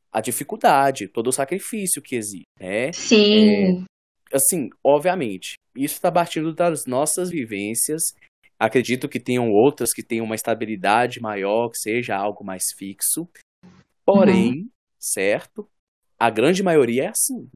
a 0.10 0.22
dificuldade, 0.22 1.10
todo 1.10 1.28
o 1.28 1.34
sacrifício 1.34 2.02
que 2.02 2.16
existe, 2.16 2.48
né? 2.58 2.94
Sim. 2.94 3.86
É, 4.32 4.38
assim, 4.38 4.70
obviamente, 4.82 5.56
isso 5.76 5.96
está 5.96 6.10
partindo 6.10 6.54
das 6.54 6.86
nossas 6.86 7.30
vivências. 7.30 8.16
Acredito 8.58 9.10
que 9.10 9.20
tenham 9.20 9.52
outras 9.52 9.92
que 9.92 10.02
tenham 10.02 10.24
uma 10.24 10.36
estabilidade 10.36 11.20
maior, 11.20 11.68
que 11.68 11.78
seja 11.78 12.16
algo 12.16 12.46
mais 12.46 12.72
fixo. 12.78 13.28
Porém, 14.06 14.52
uhum. 14.52 14.70
certo? 14.98 15.70
A 16.20 16.30
grande 16.30 16.62
maioria 16.62 17.06
é 17.06 17.08
assim. 17.08 17.50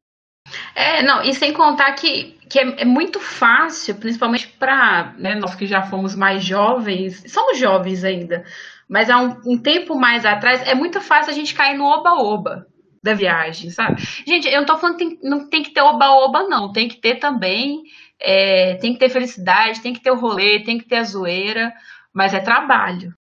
É, 0.74 1.02
não, 1.02 1.22
e 1.22 1.34
sem 1.34 1.52
contar 1.52 1.92
que, 1.92 2.38
que 2.48 2.58
é, 2.58 2.82
é 2.82 2.84
muito 2.84 3.20
fácil, 3.20 3.94
principalmente 3.96 4.48
para 4.48 5.14
né, 5.18 5.34
nós 5.34 5.54
que 5.54 5.66
já 5.66 5.82
fomos 5.82 6.14
mais 6.14 6.44
jovens, 6.44 7.24
somos 7.32 7.58
jovens 7.58 8.04
ainda, 8.04 8.44
mas 8.88 9.08
há 9.08 9.18
um, 9.18 9.40
um 9.46 9.58
tempo 9.58 9.96
mais 9.96 10.24
atrás, 10.24 10.66
é 10.66 10.74
muito 10.74 11.00
fácil 11.00 11.32
a 11.32 11.34
gente 11.34 11.54
cair 11.54 11.76
no 11.76 11.84
oba-oba 11.84 12.66
da 13.02 13.14
viagem, 13.14 13.70
sabe? 13.70 14.02
Gente, 14.26 14.48
eu 14.48 14.60
não 14.60 14.66
tô 14.66 14.78
falando 14.78 14.96
que 14.96 15.04
tem, 15.04 15.18
não 15.22 15.48
tem 15.48 15.62
que 15.62 15.72
ter 15.72 15.82
oba-oba, 15.82 16.44
não, 16.44 16.72
tem 16.72 16.88
que 16.88 16.96
ter 16.96 17.16
também, 17.16 17.82
é, 18.20 18.76
tem 18.76 18.92
que 18.92 18.98
ter 18.98 19.10
felicidade, 19.10 19.80
tem 19.80 19.92
que 19.92 20.00
ter 20.00 20.10
o 20.10 20.18
rolê, 20.18 20.62
tem 20.62 20.78
que 20.78 20.86
ter 20.86 20.96
a 20.96 21.04
zoeira, 21.04 21.72
mas 22.12 22.32
é 22.32 22.40
trabalho. 22.40 23.12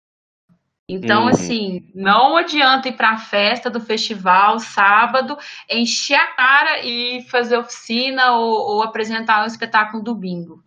Então, 0.87 1.23
uhum. 1.23 1.29
assim, 1.29 1.89
não 1.95 2.35
adianta 2.35 2.89
ir 2.89 2.97
para 2.97 3.11
a 3.11 3.17
festa 3.17 3.69
do 3.69 3.79
festival 3.79 4.59
sábado, 4.59 5.37
encher 5.69 6.15
a 6.15 6.27
cara 6.27 6.85
e 6.85 7.21
fazer 7.29 7.57
oficina 7.57 8.33
ou, 8.33 8.75
ou 8.75 8.83
apresentar 8.83 9.43
um 9.43 9.47
espetáculo 9.47 10.03
do 10.03 10.13
bingo. 10.13 10.61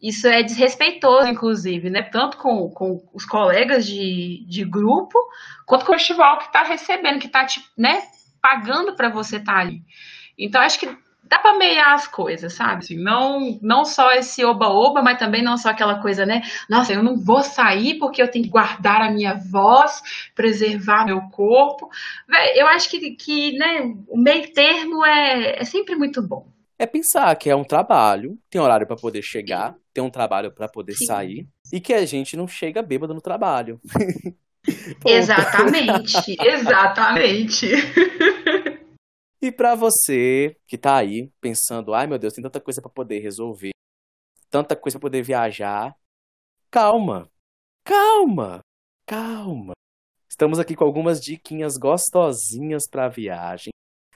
Isso 0.00 0.26
é 0.26 0.42
desrespeitoso, 0.42 1.28
inclusive, 1.28 1.90
né? 1.90 2.02
Tanto 2.02 2.38
com, 2.38 2.70
com 2.70 3.06
os 3.12 3.26
colegas 3.26 3.86
de, 3.86 4.46
de 4.48 4.64
grupo, 4.64 5.18
quanto 5.66 5.84
com 5.84 5.92
o 5.92 5.94
festival 5.94 6.38
que 6.38 6.46
está 6.46 6.62
recebendo, 6.62 7.18
que 7.18 7.26
está 7.26 7.46
né, 7.76 8.02
pagando 8.40 8.96
para 8.96 9.10
você 9.10 9.36
estar 9.36 9.52
tá 9.52 9.58
ali. 9.58 9.82
Então, 10.38 10.62
acho 10.62 10.80
que 10.80 10.88
dá 11.30 11.38
para 11.38 11.56
meiar 11.56 11.94
as 11.94 12.08
coisas, 12.08 12.52
sabe? 12.52 12.78
Assim, 12.78 12.96
não, 12.96 13.56
não 13.62 13.84
só 13.84 14.12
esse 14.12 14.44
oba-oba, 14.44 15.00
mas 15.00 15.16
também 15.16 15.44
não 15.44 15.56
só 15.56 15.70
aquela 15.70 16.02
coisa, 16.02 16.26
né? 16.26 16.42
Nossa, 16.68 16.92
eu 16.92 17.04
não 17.04 17.16
vou 17.16 17.40
sair 17.40 17.98
porque 17.98 18.20
eu 18.20 18.28
tenho 18.28 18.44
que 18.44 18.50
guardar 18.50 19.00
a 19.00 19.12
minha 19.12 19.34
voz, 19.34 20.02
preservar 20.34 21.06
meu 21.06 21.20
corpo. 21.30 21.88
eu 22.56 22.66
acho 22.66 22.90
que, 22.90 23.12
que 23.12 23.56
né, 23.56 23.94
o 24.08 24.18
meio 24.18 24.52
termo 24.52 25.04
é, 25.06 25.60
é 25.60 25.64
sempre 25.64 25.94
muito 25.94 26.20
bom. 26.20 26.48
É 26.76 26.84
pensar 26.84 27.36
que 27.36 27.48
é 27.48 27.54
um 27.54 27.62
trabalho, 27.62 28.36
tem 28.50 28.60
horário 28.60 28.86
para 28.86 28.96
poder 28.96 29.22
chegar, 29.22 29.76
tem 29.94 30.02
um 30.02 30.10
trabalho 30.10 30.50
para 30.50 30.66
poder 30.66 30.94
Sim. 30.94 31.06
sair, 31.06 31.48
e 31.72 31.78
que 31.80 31.92
a 31.92 32.04
gente 32.04 32.36
não 32.36 32.48
chega 32.48 32.82
bêbado 32.82 33.14
no 33.14 33.20
trabalho. 33.20 33.78
exatamente, 35.06 36.36
exatamente. 36.42 37.70
E 39.42 39.50
para 39.50 39.74
você 39.74 40.56
que 40.66 40.76
tá 40.76 40.96
aí 40.96 41.32
pensando, 41.40 41.94
ai 41.94 42.06
meu 42.06 42.18
Deus, 42.18 42.34
tem 42.34 42.44
tanta 42.44 42.60
coisa 42.60 42.82
para 42.82 42.90
poder 42.90 43.20
resolver, 43.20 43.70
tanta 44.50 44.76
coisa 44.76 44.98
para 44.98 45.08
poder 45.08 45.22
viajar, 45.22 45.96
calma. 46.70 47.30
Calma. 47.82 48.60
Calma. 49.06 49.72
Estamos 50.28 50.58
aqui 50.58 50.76
com 50.76 50.84
algumas 50.84 51.20
diquinhas 51.20 51.78
gostosinhas 51.78 52.86
para 52.86 53.08
viagem. 53.08 53.70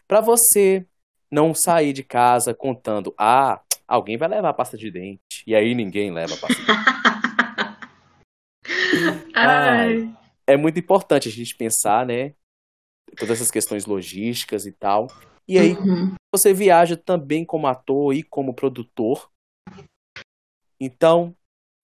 Para 0.06 0.20
você 0.20 0.86
não 1.30 1.54
sair 1.54 1.92
de 1.94 2.04
casa 2.04 2.54
contando, 2.54 3.14
ah, 3.18 3.62
alguém 3.88 4.18
vai 4.18 4.28
levar 4.28 4.52
pasta 4.52 4.76
de 4.76 4.90
dente. 4.90 5.42
E 5.46 5.54
aí 5.54 5.74
ninguém 5.74 6.12
leva 6.12 6.36
pasta 6.36 6.54
de 6.54 6.66
dente. 6.66 6.84
Ai. 9.34 10.14
É 10.46 10.56
muito 10.56 10.78
importante 10.78 11.28
a 11.28 11.32
gente 11.32 11.56
pensar, 11.56 12.04
né? 12.06 12.34
Todas 13.14 13.38
essas 13.38 13.50
questões 13.50 13.86
logísticas 13.86 14.66
e 14.66 14.72
tal. 14.72 15.08
E 15.46 15.58
aí 15.58 15.72
uhum. 15.74 16.14
você 16.34 16.52
viaja 16.52 16.96
também 16.96 17.44
como 17.44 17.66
ator 17.66 18.14
e 18.14 18.22
como 18.22 18.54
produtor. 18.54 19.30
Então, 20.80 21.36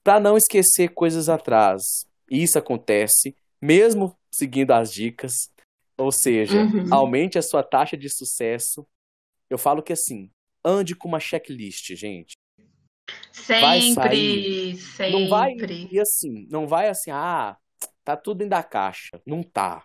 para 0.02 0.18
não 0.18 0.36
esquecer 0.36 0.88
coisas 0.88 1.28
atrás, 1.28 1.82
isso 2.30 2.58
acontece 2.58 3.36
mesmo 3.60 4.16
seguindo 4.32 4.72
as 4.72 4.92
dicas. 4.92 5.32
Ou 5.98 6.10
seja, 6.10 6.62
uhum. 6.62 6.94
aumente 6.94 7.38
a 7.38 7.42
sua 7.42 7.62
taxa 7.62 7.96
de 7.96 8.08
sucesso. 8.08 8.86
Eu 9.50 9.58
falo 9.58 9.82
que 9.82 9.92
assim, 9.92 10.30
ande 10.64 10.94
com 10.94 11.08
uma 11.08 11.20
checklist, 11.20 11.94
gente. 11.94 12.32
Sempre, 13.32 14.76
sempre. 14.76 15.10
Não 15.12 15.28
vai, 15.28 15.56
e 15.90 16.00
assim, 16.00 16.46
não 16.50 16.66
vai 16.66 16.88
assim, 16.88 17.10
ah, 17.10 17.56
tá 18.04 18.16
tudo 18.16 18.38
dentro 18.38 18.50
da 18.50 18.62
caixa. 18.62 19.20
Não 19.26 19.42
tá. 19.42 19.84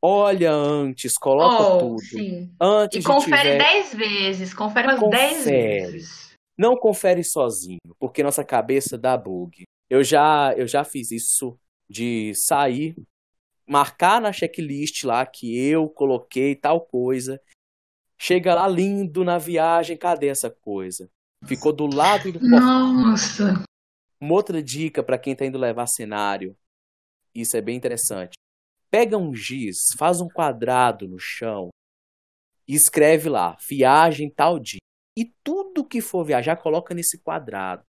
Olha 0.00 0.52
antes, 0.52 1.14
coloca 1.14 1.62
oh, 1.62 1.78
tudo. 1.78 2.00
Sim. 2.00 2.54
Antes 2.60 3.04
e 3.04 3.06
confere 3.06 3.52
tiver... 3.52 3.58
dez 3.58 3.94
vezes, 3.94 4.54
confere 4.54 4.88
umas 4.88 5.10
dez 5.10 5.44
vezes. 5.44 6.32
Não 6.56 6.76
confere 6.76 7.24
sozinho, 7.24 7.78
porque 7.98 8.22
nossa 8.22 8.44
cabeça 8.44 8.96
dá 8.96 9.16
bug. 9.16 9.64
Eu 9.90 10.04
já, 10.04 10.54
eu 10.56 10.66
já 10.66 10.84
fiz 10.84 11.10
isso 11.10 11.58
de 11.88 12.32
sair, 12.34 12.96
marcar 13.66 14.20
na 14.20 14.32
checklist 14.32 15.04
lá 15.04 15.24
que 15.24 15.56
eu 15.58 15.88
coloquei 15.88 16.54
tal 16.54 16.80
coisa. 16.80 17.40
Chega 18.20 18.54
lá 18.54 18.66
lindo 18.66 19.24
na 19.24 19.38
viagem, 19.38 19.96
cadê 19.96 20.28
essa 20.28 20.50
coisa? 20.50 21.08
Ficou 21.46 21.72
do 21.72 21.86
lado 21.86 22.32
do 22.32 22.40
Nossa. 22.40 23.62
Uma 24.20 24.34
outra 24.34 24.60
dica 24.60 25.02
para 25.02 25.18
quem 25.18 25.32
está 25.32 25.46
indo 25.46 25.56
levar 25.56 25.86
cenário. 25.86 26.56
Isso 27.32 27.56
é 27.56 27.60
bem 27.60 27.76
interessante. 27.76 28.32
Pega 28.90 29.16
um 29.16 29.34
giz, 29.34 29.88
faz 29.96 30.20
um 30.20 30.28
quadrado 30.28 31.06
no 31.06 31.18
chão 31.18 31.68
e 32.66 32.74
escreve 32.74 33.28
lá, 33.28 33.56
viagem 33.68 34.30
tal 34.30 34.58
dia. 34.58 34.80
E 35.16 35.24
tudo 35.42 35.84
que 35.84 36.00
for 36.00 36.24
viajar, 36.24 36.56
coloca 36.56 36.94
nesse 36.94 37.18
quadrado. 37.18 37.82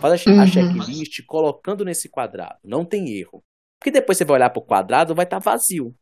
Faz 0.00 0.26
a, 0.26 0.30
uhum. 0.30 0.46
checklist 0.46 1.24
colocando 1.26 1.84
nesse 1.84 2.08
quadrado. 2.08 2.58
Não 2.64 2.84
tem 2.84 3.16
erro. 3.16 3.42
Porque 3.78 3.90
depois 3.90 4.18
você 4.18 4.24
vai 4.24 4.36
olhar 4.36 4.50
para 4.50 4.60
o 4.60 4.66
quadrado, 4.66 5.14
vai 5.14 5.24
estar 5.24 5.40
tá 5.40 5.50
vazio. 5.50 5.94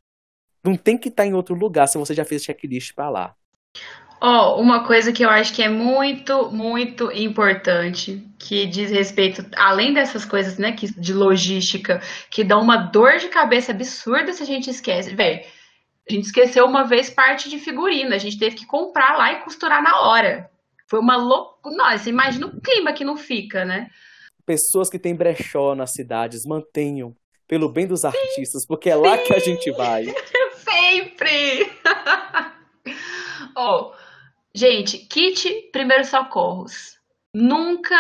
Não 0.65 0.77
tem 0.77 0.97
que 0.97 1.09
estar 1.09 1.25
tá 1.25 1.27
em 1.27 1.35
outro 1.35 1.55
lugar 1.55 1.87
se 1.87 1.99
você 1.99 2.15
já 2.15 2.25
fez 2.25 2.43
checklist 2.43 2.95
para 2.95 3.11
lá. 3.11 3.37
Ó, 4.21 4.57
oh, 4.57 4.61
uma 4.61 4.87
coisa 4.87 5.13
que 5.13 5.25
eu 5.25 5.29
acho 5.29 5.53
que 5.53 5.63
é 5.63 5.69
muito, 5.69 6.51
muito 6.51 7.13
importante, 7.13 8.27
que 8.39 8.67
diz 8.67 8.91
respeito, 8.91 9.45
além 9.57 9.93
dessas 9.93 10.25
coisas, 10.25 10.57
né, 10.57 10.73
que, 10.73 10.87
de 10.99 11.13
logística, 11.13 12.01
que 12.31 12.43
dão 12.43 12.63
uma 12.63 12.77
dor 12.77 13.19
de 13.19 13.29
cabeça 13.29 13.73
absurda 13.73 14.33
se 14.33 14.43
a 14.43 14.47
gente 14.47 14.71
esquece. 14.71 15.15
Velho, 15.15 15.45
a 16.09 16.13
gente 16.13 16.25
esqueceu 16.25 16.65
uma 16.65 16.85
vez 16.85 17.11
parte 17.11 17.51
de 17.51 17.59
figurina, 17.59 18.15
a 18.15 18.19
gente 18.19 18.39
teve 18.39 18.57
que 18.57 18.67
comprar 18.67 19.19
lá 19.19 19.33
e 19.33 19.41
costurar 19.41 19.83
na 19.83 20.01
hora. 20.01 20.51
Foi 20.89 21.01
uma 21.01 21.17
loucura. 21.17 21.77
Nossa, 21.77 22.09
imagina 22.09 22.47
o 22.47 22.61
clima 22.61 22.93
que 22.93 23.05
não 23.05 23.17
fica, 23.17 23.65
né? 23.65 23.89
Pessoas 24.47 24.89
que 24.89 24.99
têm 24.99 25.17
brechó 25.17 25.75
nas 25.75 25.93
cidades, 25.93 26.47
mantenham 26.47 27.15
pelo 27.49 27.69
bem 27.69 27.87
dos 27.87 28.05
artistas, 28.05 28.65
porque 28.65 28.89
é 28.89 28.95
sim, 28.95 29.01
lá 29.01 29.19
que 29.19 29.35
a 29.35 29.39
gente 29.39 29.71
vai. 29.73 30.05
Sempre! 30.57 31.71
oh, 33.57 33.93
gente, 34.57 34.99
kit 34.99 35.71
primeiros 35.71 36.09
socorros. 36.09 36.97
Nunca 37.35 37.95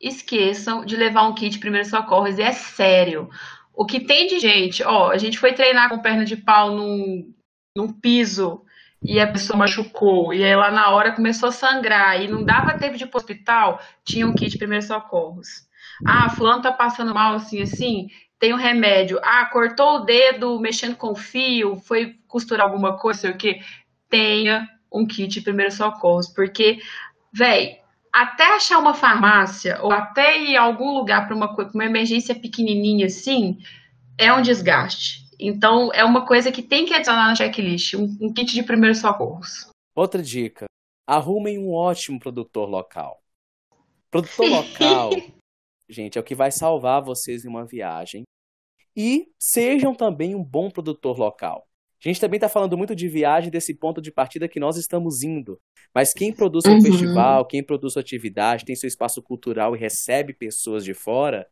esqueçam 0.00 0.84
de 0.84 0.96
levar 0.96 1.22
um 1.22 1.34
kit 1.34 1.58
primeiros 1.58 1.88
socorros, 1.88 2.38
e 2.38 2.42
é 2.42 2.52
sério. 2.52 3.30
O 3.74 3.86
que 3.86 4.00
tem 4.00 4.26
de 4.26 4.38
gente, 4.38 4.82
ó, 4.82 5.10
a 5.10 5.16
gente 5.16 5.38
foi 5.38 5.54
treinar 5.54 5.88
com 5.88 5.98
perna 5.98 6.24
de 6.24 6.36
pau 6.36 6.70
num, 6.70 7.32
num 7.74 7.90
piso 7.90 8.62
e 9.02 9.18
a 9.18 9.26
pessoa 9.26 9.58
machucou, 9.58 10.32
e 10.32 10.44
aí 10.44 10.54
lá 10.54 10.70
na 10.70 10.90
hora 10.90 11.12
começou 11.12 11.48
a 11.48 11.52
sangrar, 11.52 12.22
e 12.22 12.28
não 12.28 12.44
dava 12.44 12.74
tempo 12.74 12.96
de 12.96 13.04
ir 13.04 13.06
pro 13.08 13.18
hospital, 13.18 13.80
tinha 14.04 14.26
um 14.26 14.34
kit 14.34 14.56
primeiros 14.58 14.86
socorros. 14.86 15.66
Ah, 16.06 16.28
fulano 16.28 16.62
tá 16.62 16.70
passando 16.70 17.14
mal 17.14 17.34
assim, 17.34 17.62
assim, 17.62 18.08
tem 18.38 18.52
um 18.52 18.56
remédio. 18.56 19.18
Ah, 19.22 19.46
cortou 19.46 19.96
o 19.96 20.04
dedo 20.04 20.60
mexendo 20.60 20.96
com 20.96 21.14
fio, 21.14 21.76
foi 21.76 22.16
costurar 22.28 22.66
alguma 22.66 22.98
coisa, 22.98 23.20
sei 23.20 23.30
o 23.30 23.36
que. 23.36 23.60
Tenha 24.08 24.68
um 24.92 25.06
kit 25.06 25.28
de 25.28 25.40
primeiros 25.40 25.74
socorros, 25.74 26.28
porque, 26.28 26.80
velho, 27.32 27.76
até 28.12 28.54
achar 28.54 28.78
uma 28.78 28.94
farmácia, 28.94 29.80
ou 29.82 29.90
até 29.90 30.38
ir 30.38 30.56
a 30.56 30.62
algum 30.62 30.92
lugar 30.92 31.26
para 31.26 31.34
uma, 31.34 31.50
uma 31.74 31.84
emergência 31.84 32.34
pequenininha 32.34 33.06
assim, 33.06 33.58
é 34.18 34.32
um 34.32 34.42
desgaste. 34.42 35.22
Então, 35.40 35.90
é 35.92 36.04
uma 36.04 36.26
coisa 36.26 36.52
que 36.52 36.62
tem 36.62 36.84
que 36.84 36.94
adicionar 36.94 37.26
na 37.26 37.34
checklist, 37.34 37.94
um, 37.94 38.16
um 38.20 38.32
kit 38.32 38.52
de 38.52 38.62
primeiros 38.62 38.98
socorros. 38.98 39.68
Outra 39.94 40.22
dica: 40.22 40.66
arrumem 41.06 41.58
um 41.58 41.72
ótimo 41.72 42.20
produtor 42.20 42.68
local. 42.68 43.22
Produtor 44.10 44.46
local, 44.46 45.10
gente, 45.88 46.18
é 46.18 46.20
o 46.20 46.24
que 46.24 46.34
vai 46.34 46.52
salvar 46.52 47.02
vocês 47.02 47.44
em 47.44 47.48
uma 47.48 47.64
viagem. 47.64 48.24
E 48.94 49.32
sejam 49.38 49.94
também 49.94 50.34
um 50.34 50.44
bom 50.44 50.70
produtor 50.70 51.18
local. 51.18 51.66
A 52.04 52.08
gente 52.08 52.20
também 52.20 52.36
está 52.36 52.48
falando 52.48 52.76
muito 52.76 52.96
de 52.96 53.08
viagem 53.08 53.48
desse 53.48 53.72
ponto 53.72 54.02
de 54.02 54.10
partida 54.10 54.48
que 54.48 54.58
nós 54.58 54.76
estamos 54.76 55.22
indo. 55.22 55.60
Mas 55.94 56.12
quem 56.12 56.32
produz 56.32 56.64
um 56.66 56.72
uhum. 56.72 56.82
festival, 56.82 57.46
quem 57.46 57.62
produz 57.62 57.92
sua 57.92 58.02
atividade, 58.02 58.64
tem 58.64 58.74
seu 58.74 58.88
espaço 58.88 59.22
cultural 59.22 59.76
e 59.76 59.78
recebe 59.78 60.34
pessoas 60.34 60.84
de 60.84 60.94
fora, 60.94 61.46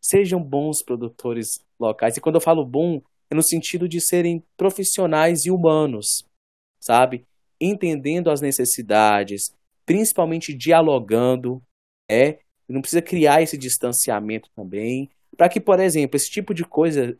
sejam 0.00 0.40
bons 0.40 0.84
produtores 0.84 1.64
locais. 1.80 2.16
E 2.16 2.20
quando 2.20 2.36
eu 2.36 2.40
falo 2.40 2.64
bom, 2.64 3.02
é 3.28 3.34
no 3.34 3.42
sentido 3.42 3.88
de 3.88 4.00
serem 4.00 4.44
profissionais 4.56 5.44
e 5.44 5.50
humanos, 5.50 6.24
sabe? 6.80 7.26
Entendendo 7.60 8.30
as 8.30 8.40
necessidades, 8.40 9.52
principalmente 9.84 10.54
dialogando, 10.54 11.60
é, 12.08 12.38
não 12.68 12.80
precisa 12.80 13.02
criar 13.02 13.42
esse 13.42 13.58
distanciamento 13.58 14.48
também, 14.54 15.10
para 15.36 15.48
que, 15.48 15.60
por 15.60 15.80
exemplo, 15.80 16.16
esse 16.16 16.30
tipo 16.30 16.54
de 16.54 16.64
coisa 16.64 17.18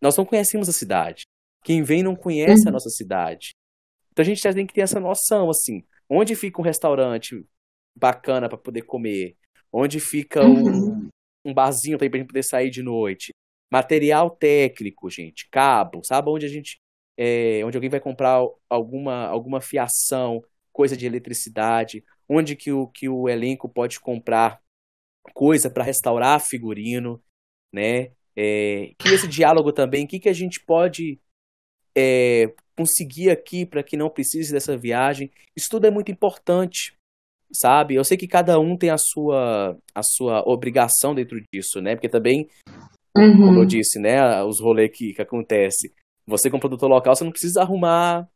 nós 0.00 0.16
não 0.16 0.24
conhecemos 0.24 0.68
a 0.68 0.72
cidade. 0.72 1.24
Quem 1.62 1.82
vem 1.82 2.02
não 2.02 2.16
conhece 2.16 2.68
a 2.68 2.72
nossa 2.72 2.90
cidade. 2.90 3.50
Então 4.10 4.22
a 4.22 4.26
gente 4.26 4.42
tem 4.42 4.66
que 4.66 4.74
ter 4.74 4.82
essa 4.82 5.00
noção 5.00 5.48
assim, 5.48 5.82
onde 6.08 6.34
fica 6.34 6.60
um 6.60 6.64
restaurante 6.64 7.44
bacana 7.96 8.48
para 8.48 8.58
poder 8.58 8.82
comer, 8.82 9.36
onde 9.72 10.00
fica 10.00 10.44
um, 10.44 10.64
uhum. 10.64 11.08
um 11.44 11.54
barzinho 11.54 11.96
para 11.98 12.06
a 12.06 12.18
gente 12.18 12.26
poder 12.26 12.42
sair 12.42 12.70
de 12.70 12.82
noite, 12.82 13.32
Material 13.72 14.28
técnico, 14.28 15.08
gente, 15.08 15.48
cabo, 15.50 16.04
sabe 16.04 16.28
onde 16.28 16.44
a 16.44 16.48
gente, 16.48 16.78
é, 17.16 17.64
onde 17.64 17.74
alguém 17.74 17.88
vai 17.88 18.00
comprar 18.00 18.46
alguma, 18.68 19.24
alguma 19.28 19.62
fiação, 19.62 20.44
coisa 20.70 20.94
de 20.94 21.06
eletricidade, 21.06 22.04
onde 22.28 22.54
que 22.54 22.70
o, 22.70 22.86
que 22.86 23.08
o 23.08 23.30
elenco 23.30 23.70
pode 23.70 23.98
comprar 23.98 24.60
coisa 25.32 25.70
para 25.70 25.84
restaurar 25.84 26.38
figurino, 26.38 27.18
né? 27.72 28.12
É, 28.36 28.92
que 28.98 29.08
esse 29.08 29.26
diálogo 29.26 29.72
também, 29.72 30.04
o 30.04 30.08
que, 30.08 30.20
que 30.20 30.28
a 30.28 30.34
gente 30.34 30.60
pode 30.60 31.18
é, 31.96 32.52
conseguir 32.76 33.30
aqui 33.30 33.66
para 33.66 33.82
que 33.82 33.96
não 33.96 34.10
precise 34.10 34.52
dessa 34.52 34.76
viagem. 34.76 35.30
Isso 35.56 35.68
tudo 35.70 35.86
é 35.86 35.90
muito 35.90 36.10
importante, 36.10 36.94
sabe? 37.52 37.94
Eu 37.94 38.04
sei 38.04 38.16
que 38.16 38.26
cada 38.26 38.58
um 38.58 38.76
tem 38.76 38.90
a 38.90 38.98
sua, 38.98 39.76
a 39.94 40.02
sua 40.02 40.42
obrigação 40.48 41.14
dentro 41.14 41.40
disso, 41.52 41.80
né? 41.80 41.94
Porque 41.94 42.08
também 42.08 42.48
Uhum. 43.16 43.46
Como 43.46 43.58
eu 43.60 43.66
disse, 43.66 43.98
né? 43.98 44.42
Os 44.42 44.60
rolês 44.60 44.90
que, 44.90 45.12
que 45.12 45.22
acontece. 45.22 45.94
Você, 46.26 46.48
como 46.48 46.60
produtor 46.60 46.88
local, 46.88 47.14
você 47.14 47.24
não 47.24 47.30
precisa 47.30 47.60
arrumar 47.60 48.28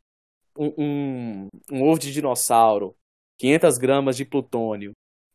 um, 0.59 0.73
um, 0.79 1.49
um 1.73 1.83
ovo 1.83 1.99
de 1.99 2.13
dinossauro, 2.13 2.95
500 3.39 3.79
gramas 3.79 4.17
de 4.17 4.25
plutônio, 4.25 4.93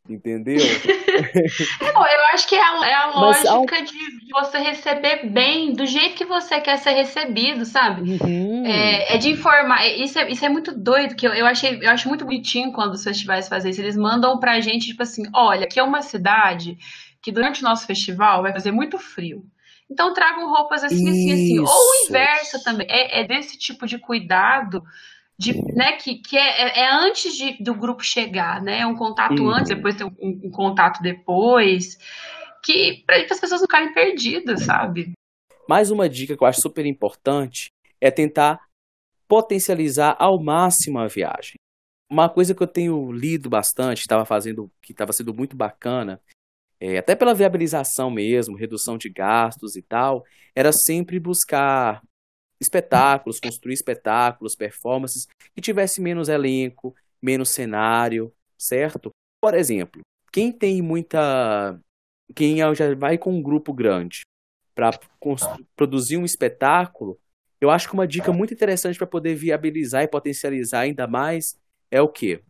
entendeu? 0.09 0.57
Não, 1.81 2.07
eu 2.07 2.25
acho 2.33 2.47
que 2.47 2.55
é 2.55 2.61
a, 2.61 2.87
é 2.87 2.93
a 2.93 3.07
lógica 3.07 3.51
ao... 3.51 3.65
de 3.65 4.31
você 4.31 4.57
receber 4.59 5.29
bem, 5.29 5.73
do 5.73 5.85
jeito 5.85 6.15
que 6.15 6.25
você 6.25 6.59
quer 6.59 6.77
ser 6.77 6.91
recebido, 6.91 7.65
sabe? 7.65 8.17
Uhum. 8.21 8.65
É, 8.65 9.15
é, 9.15 9.17
de 9.17 9.29
informar. 9.29 9.83
É, 9.83 9.95
isso 9.97 10.17
é, 10.17 10.29
isso 10.29 10.45
é 10.45 10.49
muito 10.49 10.77
doido, 10.77 11.15
que 11.15 11.27
eu, 11.27 11.33
eu, 11.33 11.45
achei, 11.45 11.79
eu 11.81 11.89
acho 11.89 12.07
muito 12.07 12.25
bonitinho 12.25 12.71
quando 12.71 12.93
os 12.93 13.03
festivais 13.03 13.47
fazem 13.47 13.71
isso. 13.71 13.81
Eles 13.81 13.97
mandam 13.97 14.39
pra 14.39 14.59
gente, 14.59 14.87
tipo 14.87 15.03
assim, 15.03 15.23
olha, 15.33 15.65
aqui 15.65 15.79
é 15.79 15.83
uma 15.83 16.01
cidade 16.01 16.77
que 17.21 17.31
durante 17.31 17.61
o 17.61 17.63
nosso 17.63 17.85
festival 17.85 18.41
vai 18.41 18.51
fazer 18.51 18.71
muito 18.71 18.97
frio. 18.97 19.45
Então 19.89 20.13
tragam 20.13 20.49
roupas 20.49 20.83
assim, 20.83 21.09
assim, 21.09 21.33
assim. 21.33 21.59
Ou 21.59 21.67
o 21.67 22.07
inverso 22.07 22.63
também. 22.63 22.87
É, 22.89 23.21
é 23.21 23.27
desse 23.27 23.57
tipo 23.57 23.85
de 23.85 23.99
cuidado 23.99 24.81
de, 25.41 25.59
né, 25.73 25.93
que, 25.93 26.19
que 26.19 26.37
é, 26.37 26.61
é, 26.61 26.79
é 26.81 26.93
antes 26.93 27.35
de, 27.35 27.63
do 27.63 27.73
grupo 27.73 28.03
chegar, 28.03 28.61
né? 28.61 28.81
É 28.81 28.85
um 28.85 28.95
contato 28.95 29.41
uhum. 29.41 29.49
antes, 29.49 29.69
depois 29.69 29.95
tem 29.95 30.05
um, 30.05 30.39
um, 30.45 30.51
contato 30.51 31.01
depois. 31.01 31.97
Que 32.63 33.03
para 33.07 33.17
as 33.17 33.39
pessoas 33.39 33.61
não 33.61 33.67
ficarem 33.67 33.91
perdidas, 33.91 34.65
sabe? 34.65 35.13
Mais 35.67 35.89
uma 35.89 36.07
dica 36.07 36.37
que 36.37 36.43
eu 36.43 36.47
acho 36.47 36.61
super 36.61 36.85
importante 36.85 37.71
é 37.99 38.11
tentar 38.11 38.59
potencializar 39.27 40.15
ao 40.19 40.39
máximo 40.39 40.99
a 40.99 41.07
viagem. 41.07 41.55
Uma 42.07 42.29
coisa 42.29 42.53
que 42.53 42.61
eu 42.61 42.67
tenho 42.67 43.11
lido 43.11 43.49
bastante, 43.49 44.01
estava 44.01 44.25
fazendo, 44.25 44.69
que 44.79 44.91
estava 44.91 45.11
sendo 45.11 45.33
muito 45.33 45.55
bacana, 45.55 46.21
é, 46.79 46.99
até 46.99 47.15
pela 47.15 47.33
viabilização 47.33 48.11
mesmo, 48.11 48.55
redução 48.55 48.95
de 48.95 49.09
gastos 49.09 49.75
e 49.75 49.81
tal, 49.81 50.23
era 50.55 50.71
sempre 50.71 51.19
buscar 51.19 52.01
espetáculos, 52.62 53.39
construir 53.39 53.74
espetáculos, 53.74 54.55
performances 54.55 55.28
que 55.53 55.62
tivesse 55.62 55.99
menos 55.99 56.30
elenco, 56.30 56.95
menos 57.22 57.49
cenário, 57.49 58.34
certo? 58.57 59.09
Por 59.41 59.55
exemplo, 59.55 60.01
quem 60.32 60.51
tem 60.51 60.82
muita. 60.82 61.80
Quem 62.34 62.57
já 62.57 62.95
vai 62.95 63.18
com 63.18 63.34
um 63.34 63.41
grupo 63.41 63.74
grande 63.74 64.22
para 64.74 64.97
produzir 65.76 66.16
um 66.16 66.24
espetáculo, 66.24 67.20
eu 67.59 67.70
acho 67.70 67.89
que 67.89 67.93
uma 67.93 68.07
dica 68.07 68.32
muito 68.32 68.53
interessante 68.53 68.97
para 68.97 69.05
poder 69.05 69.36
viabilizar 69.36 70.03
e 70.03 70.07
potencializar 70.07 70.82
ainda 70.82 71.07
mais 71.07 71.59
é 71.89 72.01
o 72.01 72.07
quê? 72.07 72.41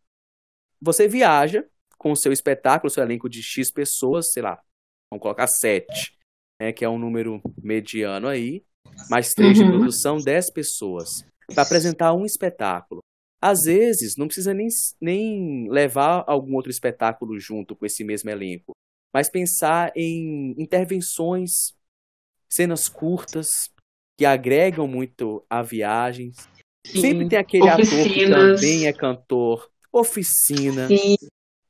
Você 0.80 1.08
viaja 1.08 1.66
com 1.98 2.12
o 2.12 2.16
seu 2.16 2.32
espetáculo, 2.32 2.92
seu 2.92 3.04
elenco 3.04 3.28
de 3.28 3.42
X 3.42 3.72
pessoas, 3.72 4.32
sei 4.32 4.44
lá, 4.44 4.62
vamos 5.10 5.24
colocar 5.24 5.48
sete, 5.48 6.18
né, 6.60 6.72
que 6.72 6.86
é 6.86 6.90
um 6.90 7.00
número 7.00 7.42
mediano 7.58 8.28
aí, 8.28 8.64
mais 9.10 9.34
três 9.34 9.60
uhum. 9.60 9.66
de 9.66 9.72
produção, 9.72 10.18
dez 10.18 10.50
pessoas, 10.50 11.26
para 11.54 11.64
apresentar 11.64 12.14
um 12.14 12.26
espetáculo. 12.26 13.02
Às 13.42 13.64
vezes, 13.64 14.16
não 14.16 14.28
precisa 14.28 14.54
nem, 14.54 14.68
nem 15.02 15.70
levar 15.70 16.24
algum 16.28 16.56
outro 16.56 16.70
espetáculo 16.70 17.40
junto 17.40 17.76
com 17.76 17.86
esse 17.86 18.04
mesmo 18.04 18.30
elenco, 18.30 18.72
mas 19.14 19.30
pensar 19.30 19.92
em 19.96 20.56
intervenções, 20.58 21.74
cenas 22.48 22.88
curtas, 22.88 23.48
que 24.18 24.26
agregam 24.26 24.88
muito 24.88 25.44
a 25.50 25.64
viagem. 25.64 26.32
Sim. 26.86 27.02
Sempre 27.02 27.30
tem 27.30 27.40
aquele 27.40 27.70
Oficinas. 27.70 27.94
ator 27.94 28.14
que 28.14 28.30
também 28.30 28.88
é 28.88 28.94
cantor, 28.94 29.72
oficina. 29.92 30.88
Sim. 30.88 31.16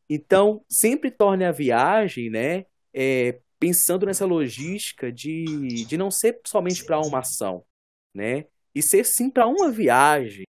Então, 0.10 0.62
sempre 0.70 1.10
torne 1.10 1.46
a 1.46 1.52
viagem, 1.54 2.30
né, 2.30 2.66
é, 2.94 3.40
pensando 3.62 4.08
nessa 4.08 4.26
logística 4.26 5.12
de, 5.12 5.86
de 5.86 5.96
não 5.96 6.10
ser 6.10 6.42
somente 6.48 6.84
para 6.84 7.00
uma 7.00 7.20
ação, 7.20 7.64
né, 8.12 8.46
e 8.74 8.82
ser 8.82 9.06
sim 9.06 9.30
para 9.30 9.46
uma 9.46 9.70
viagem, 9.70 10.46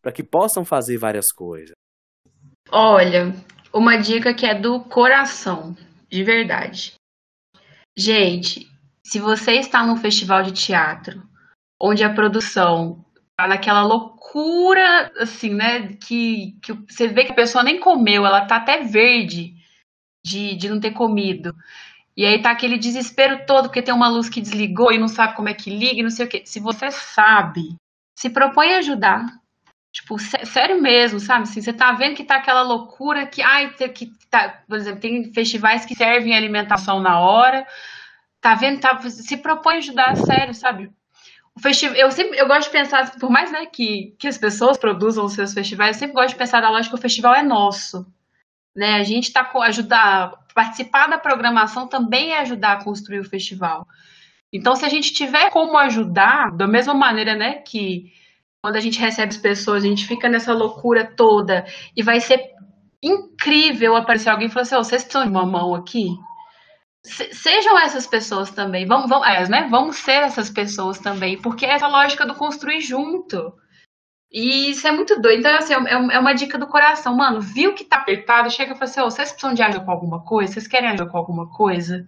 para 0.00 0.12
que 0.12 0.22
possam 0.22 0.64
fazer 0.64 0.96
várias 0.96 1.32
coisas. 1.34 1.72
Olha, 2.70 3.34
uma 3.72 3.96
dica 3.96 4.32
que 4.32 4.46
é 4.46 4.54
do 4.54 4.84
coração, 4.84 5.76
de 6.08 6.22
verdade. 6.22 6.94
Gente, 7.98 8.70
se 9.04 9.18
você 9.18 9.54
está 9.54 9.84
num 9.84 9.96
festival 9.96 10.44
de 10.44 10.52
teatro, 10.52 11.22
onde 11.80 12.04
a 12.04 12.14
produção 12.14 13.04
tá 13.36 13.48
naquela 13.48 13.82
loucura, 13.82 15.12
assim, 15.18 15.52
né, 15.54 15.94
que, 15.94 16.56
que 16.62 16.72
você 16.72 17.08
vê 17.08 17.24
que 17.24 17.32
a 17.32 17.36
pessoa 17.36 17.64
nem 17.64 17.80
comeu, 17.80 18.24
ela 18.24 18.46
tá 18.46 18.56
até 18.56 18.84
verde 18.84 19.56
de, 20.24 20.54
de 20.54 20.68
não 20.68 20.78
ter 20.78 20.92
comido. 20.92 21.52
E 22.16 22.24
aí 22.24 22.40
tá 22.40 22.50
aquele 22.50 22.78
desespero 22.78 23.44
todo, 23.44 23.64
porque 23.64 23.82
tem 23.82 23.92
uma 23.92 24.08
luz 24.08 24.28
que 24.28 24.40
desligou 24.40 24.92
e 24.92 24.98
não 24.98 25.08
sabe 25.08 25.34
como 25.34 25.48
é 25.48 25.54
que 25.54 25.70
liga 25.70 25.98
e 25.98 26.02
não 26.02 26.10
sei 26.10 26.26
o 26.26 26.28
quê. 26.28 26.42
Se 26.44 26.60
você 26.60 26.90
sabe, 26.90 27.74
se 28.16 28.30
propõe 28.30 28.74
a 28.74 28.78
ajudar. 28.78 29.26
Tipo, 29.92 30.18
sério 30.18 30.82
mesmo, 30.82 31.20
sabe? 31.20 31.44
Assim, 31.44 31.60
você 31.60 31.72
tá 31.72 31.92
vendo 31.92 32.16
que 32.16 32.24
tá 32.24 32.36
aquela 32.36 32.62
loucura 32.62 33.26
que, 33.26 33.40
ai, 33.40 33.72
que 33.74 34.10
tá, 34.28 34.62
por 34.66 34.76
exemplo, 34.76 35.00
tem 35.00 35.32
festivais 35.32 35.84
que 35.86 35.94
servem 35.94 36.36
alimentação 36.36 37.00
na 37.00 37.20
hora. 37.20 37.64
Tá 38.40 38.54
vendo? 38.54 38.80
Tá, 38.80 39.00
se 39.08 39.36
propõe 39.36 39.74
a 39.74 39.78
ajudar, 39.78 40.16
sério, 40.16 40.52
sabe? 40.52 40.90
O 41.56 41.60
festival, 41.60 41.94
eu 41.96 42.10
sempre 42.10 42.38
eu 42.38 42.48
gosto 42.48 42.64
de 42.64 42.70
pensar, 42.70 43.12
por 43.18 43.30
mais 43.30 43.52
né, 43.52 43.66
que, 43.66 44.16
que 44.18 44.26
as 44.26 44.36
pessoas 44.36 44.76
produzam 44.76 45.24
os 45.24 45.34
seus 45.34 45.54
festivais, 45.54 45.96
eu 45.96 46.00
sempre 46.00 46.14
gosto 46.14 46.30
de 46.30 46.36
pensar 46.36 46.60
da 46.60 46.68
lógica 46.68 46.94
que 46.94 46.98
o 46.98 47.02
festival 47.02 47.34
é 47.34 47.42
nosso. 47.42 48.04
Né? 48.74 48.94
A 48.94 49.04
gente 49.04 49.28
está 49.28 49.48
ajudar, 49.62 50.32
participar 50.54 51.08
da 51.08 51.18
programação 51.18 51.88
também 51.88 52.32
é 52.32 52.40
ajudar 52.40 52.72
a 52.72 52.84
construir 52.84 53.20
o 53.20 53.28
festival. 53.28 53.86
Então, 54.52 54.76
se 54.76 54.84
a 54.84 54.88
gente 54.88 55.12
tiver 55.12 55.50
como 55.50 55.76
ajudar, 55.78 56.56
da 56.56 56.66
mesma 56.66 56.94
maneira, 56.94 57.34
né, 57.34 57.54
que 57.54 58.12
quando 58.62 58.76
a 58.76 58.80
gente 58.80 59.00
recebe 59.00 59.28
as 59.28 59.36
pessoas, 59.36 59.84
a 59.84 59.88
gente 59.88 60.06
fica 60.06 60.28
nessa 60.28 60.52
loucura 60.54 61.04
toda 61.04 61.66
e 61.96 62.02
vai 62.02 62.20
ser 62.20 62.40
incrível 63.02 63.96
aparecer 63.96 64.30
alguém 64.30 64.46
e 64.46 64.50
falar 64.50 64.62
assim: 64.62 64.76
oh, 64.76 64.84
vocês 64.84 65.02
precisam 65.02 65.26
de 65.26 65.30
uma 65.30 65.44
mão 65.44 65.74
aqui? 65.74 66.08
sejam 67.04 67.78
essas 67.78 68.06
pessoas 68.06 68.50
também. 68.50 68.86
Vamos, 68.86 69.08
vamos, 69.08 69.26
é, 69.28 69.46
né? 69.48 69.68
vamos 69.70 69.96
ser 69.96 70.22
essas 70.22 70.48
pessoas 70.48 70.98
também, 70.98 71.40
porque 71.40 71.66
é 71.66 71.72
essa 71.72 71.86
lógica 71.86 72.26
do 72.26 72.34
construir 72.34 72.80
junto. 72.80 73.52
E 74.34 74.70
isso 74.70 74.84
é 74.88 74.90
muito 74.90 75.20
doido. 75.20 75.38
Então, 75.38 75.56
assim, 75.56 75.74
é, 75.74 75.92
é 75.92 76.18
uma 76.18 76.32
dica 76.32 76.58
do 76.58 76.66
coração. 76.66 77.16
Mano, 77.16 77.40
viu 77.40 77.72
que 77.72 77.84
tá 77.84 77.98
apertado, 77.98 78.50
chega 78.50 78.72
e 78.72 78.74
fala 78.74 78.90
assim: 78.90 79.00
oh, 79.00 79.04
vocês 79.04 79.30
precisam 79.30 79.54
de 79.54 79.62
ajuda 79.62 79.84
com 79.84 79.92
alguma 79.92 80.24
coisa? 80.24 80.54
Vocês 80.54 80.66
querem 80.66 80.88
ajuda 80.88 81.08
com 81.08 81.16
alguma 81.16 81.48
coisa? 81.48 82.04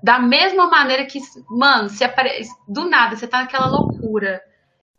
Da 0.00 0.20
mesma 0.20 0.68
maneira 0.68 1.04
que, 1.06 1.18
mano, 1.50 1.88
se 1.88 2.04
aparece, 2.04 2.50
do 2.68 2.88
nada, 2.88 3.16
você 3.16 3.26
tá 3.26 3.40
naquela 3.40 3.66
loucura 3.66 4.40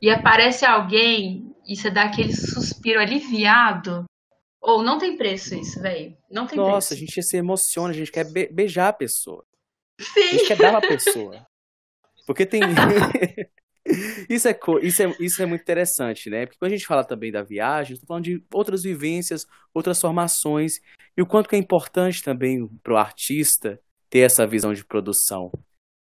e 0.02 0.10
aparece 0.10 0.66
alguém 0.66 1.56
e 1.66 1.74
você 1.74 1.90
dá 1.90 2.04
aquele 2.04 2.36
suspiro 2.36 3.00
aliviado. 3.00 4.04
Ou 4.60 4.84
não 4.84 4.98
tem 4.98 5.16
preço 5.16 5.56
isso, 5.56 5.82
velho. 5.82 6.18
Não 6.30 6.46
tem 6.46 6.58
Nossa, 6.58 6.90
preço. 6.90 6.94
a 6.96 6.98
gente 6.98 7.24
se 7.24 7.38
emociona, 7.38 7.92
a 7.92 7.94
gente 7.94 8.12
quer 8.12 8.26
be 8.26 8.50
beijar 8.52 8.90
a 8.90 8.94
pessoa. 8.94 9.46
Sim. 10.02 10.20
A 10.20 10.32
gente 10.32 10.48
quer 10.48 10.58
dar 10.58 10.76
a 10.76 10.82
pessoa. 10.86 11.48
Porque 12.26 12.46
tem. 12.46 12.60
isso, 14.30 14.48
é, 14.48 14.60
isso, 14.82 15.04
é, 15.04 15.16
isso 15.20 15.42
é 15.42 15.46
muito 15.46 15.62
interessante, 15.62 16.30
né? 16.30 16.46
Porque 16.46 16.58
quando 16.60 16.72
a 16.72 16.76
gente 16.76 16.88
fala 16.88 17.04
também 17.04 17.32
da 17.32 17.44
viagem, 17.44 17.94
estou 17.94 18.08
falando 18.08 18.26
de 18.26 18.44
outras 18.54 18.84
vivências, 18.84 19.46
outras 19.74 20.00
formações, 20.00 20.80
e 21.16 21.22
o 21.22 21.26
quanto 21.26 21.50
que 21.50 21.56
é 21.56 21.60
importante 21.60 22.24
também 22.24 22.68
para 22.84 22.94
o 22.94 22.98
artista 22.98 23.80
ter 24.10 24.20
essa 24.20 24.46
visão 24.46 24.74
de 24.74 24.86
produção. 24.86 25.52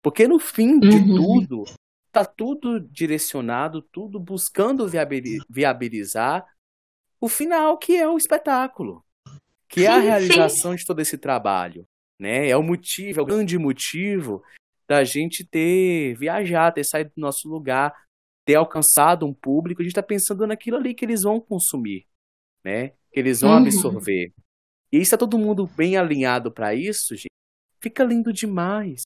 Porque 0.02 0.28
no 0.28 0.40
fim 0.40 0.80
de 0.80 0.90
uhum. 0.90 1.16
tudo, 1.16 1.64
tá 2.12 2.26
tudo 2.26 2.80
direcionado, 2.80 3.82
tudo 3.82 4.20
buscando 4.20 4.88
viabilizar 5.50 6.46
o 7.20 7.30
final, 7.30 7.78
que 7.78 7.96
é 7.96 8.08
o 8.08 8.18
espetáculo, 8.18 9.04
que 9.70 9.82
sim, 9.82 9.86
é 9.86 9.90
a 9.90 9.98
realização 9.98 10.72
sim. 10.72 10.78
de 10.78 10.86
todo 10.86 11.00
esse 11.00 11.18
trabalho, 11.18 11.88
né? 12.20 12.50
É 12.50 12.58
o 12.58 12.62
motivo, 12.64 13.20
é 13.20 13.24
o 13.24 13.26
grande 13.26 13.58
motivo 13.58 14.44
da 14.88 15.04
gente 15.04 15.46
ter 15.46 16.16
viajado, 16.16 16.76
ter 16.76 16.84
saído 16.84 17.12
do 17.16 17.22
nosso 17.22 17.48
lugar, 17.48 17.94
ter 18.46 18.56
alcançado 18.56 19.26
um 19.26 19.34
público. 19.34 19.82
A 19.82 19.84
gente 19.84 19.92
está 19.92 20.04
pensando 20.04 20.46
naquilo 20.46 20.78
ali 20.78 20.94
que 20.94 21.06
eles 21.06 21.24
vão 21.24 21.40
consumir, 21.40 22.06
né? 22.64 22.90
Que 23.12 23.20
eles 23.20 23.42
vão 23.42 23.52
uhum. 23.52 23.58
absorver. 23.58 24.34
E 24.92 24.98
está 24.98 25.18
todo 25.18 25.40
mundo 25.40 25.70
bem 25.76 25.98
alinhado 25.98 26.52
para 26.52 26.76
isso, 26.76 27.16
gente. 27.16 27.28
Fica 27.82 28.04
lindo 28.04 28.32
demais. 28.32 29.02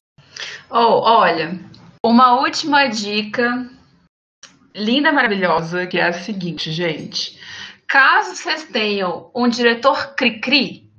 Oh, 0.69 1.01
olha, 1.01 1.59
uma 2.03 2.39
última 2.41 2.87
dica 2.87 3.69
linda, 4.75 5.11
maravilhosa, 5.11 5.87
que 5.87 5.97
é 5.97 6.03
a 6.03 6.13
seguinte, 6.13 6.71
gente. 6.71 7.39
Caso 7.87 8.35
vocês 8.35 8.65
tenham 8.65 9.31
um 9.35 9.47
diretor 9.47 10.13
cri-cri, 10.13 10.91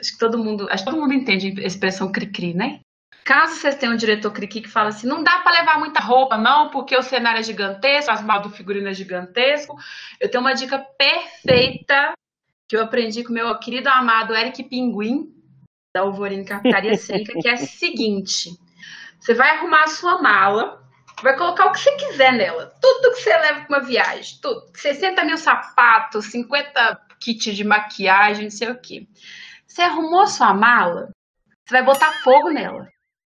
acho 0.00 0.12
que 0.12 0.18
todo 0.18 0.38
mundo, 0.38 0.66
acho 0.70 0.84
que 0.84 0.90
todo 0.90 1.00
mundo 1.00 1.12
entende 1.12 1.60
a 1.60 1.66
expressão 1.66 2.10
cri-cri, 2.10 2.54
né? 2.54 2.80
Caso 3.26 3.56
vocês 3.56 3.74
tenham 3.74 3.94
um 3.94 3.96
diretor 3.96 4.30
cri-cri 4.30 4.60
que 4.60 4.68
fala 4.68 4.90
assim, 4.90 5.08
não 5.08 5.20
dá 5.20 5.40
para 5.40 5.58
levar 5.58 5.80
muita 5.80 5.98
roupa, 5.98 6.38
não, 6.38 6.70
porque 6.70 6.96
o 6.96 7.02
cenário 7.02 7.40
é 7.40 7.42
gigantesco, 7.42 8.12
as 8.12 8.22
mal 8.22 8.40
do 8.40 8.50
figurino 8.50 8.88
é 8.88 8.94
gigantesco. 8.94 9.76
Eu 10.20 10.30
tenho 10.30 10.44
uma 10.44 10.54
dica 10.54 10.78
perfeita 10.96 12.12
que 12.68 12.76
eu 12.76 12.84
aprendi 12.84 13.24
com 13.24 13.32
meu 13.32 13.52
querido 13.58 13.88
amado 13.88 14.32
Eric 14.32 14.62
Pinguim, 14.62 15.34
da 15.92 16.02
Alvorine 16.02 16.44
Capitaria 16.44 16.94
Seca, 16.96 17.32
que 17.40 17.48
é 17.48 17.54
a 17.54 17.56
seguinte: 17.56 18.50
você 19.18 19.34
vai 19.34 19.56
arrumar 19.56 19.82
a 19.82 19.88
sua 19.88 20.22
mala, 20.22 20.80
vai 21.20 21.36
colocar 21.36 21.66
o 21.66 21.72
que 21.72 21.80
você 21.80 21.96
quiser 21.96 22.32
nela. 22.32 22.72
Tudo 22.80 23.10
que 23.10 23.22
você 23.22 23.36
leva 23.36 23.64
para 23.64 23.76
uma 23.76 23.84
viagem. 23.84 24.38
Tudo. 24.40 24.70
60 24.72 25.24
mil 25.24 25.36
sapatos, 25.36 26.26
50 26.26 27.00
kits 27.20 27.56
de 27.56 27.64
maquiagem, 27.64 28.44
não 28.44 28.50
sei 28.52 28.70
o 28.70 28.80
que. 28.80 29.08
Você 29.66 29.82
arrumou 29.82 30.20
a 30.20 30.26
sua 30.28 30.54
mala, 30.54 31.10
você 31.66 31.74
vai 31.74 31.82
botar 31.82 32.22
fogo 32.22 32.50
nela. 32.50 32.86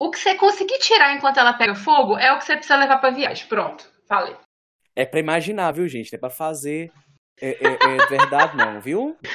O 0.04 0.12
que 0.12 0.20
você 0.20 0.36
conseguir 0.36 0.80
tirar 0.80 1.16
enquanto 1.16 1.38
ela 1.38 1.54
pega 1.54 1.74
fogo 1.74 2.18
é 2.18 2.30
o 2.34 2.38
que 2.38 2.44
você 2.44 2.56
precisa 2.58 2.76
levar 2.76 2.98
para 2.98 3.12
viagem. 3.12 3.48
Pronto, 3.48 3.90
falei. 4.06 4.36
É 4.94 5.06
para 5.06 5.22
imaginar, 5.22 5.72
viu, 5.72 5.88
gente? 5.88 6.14
É 6.14 6.18
para 6.18 6.30
fazer. 6.30 6.92
É, 7.42 7.52
é, 7.52 7.68
é, 7.72 8.06
verdade, 8.08 8.58
não, 8.58 8.82
viu? 8.82 9.18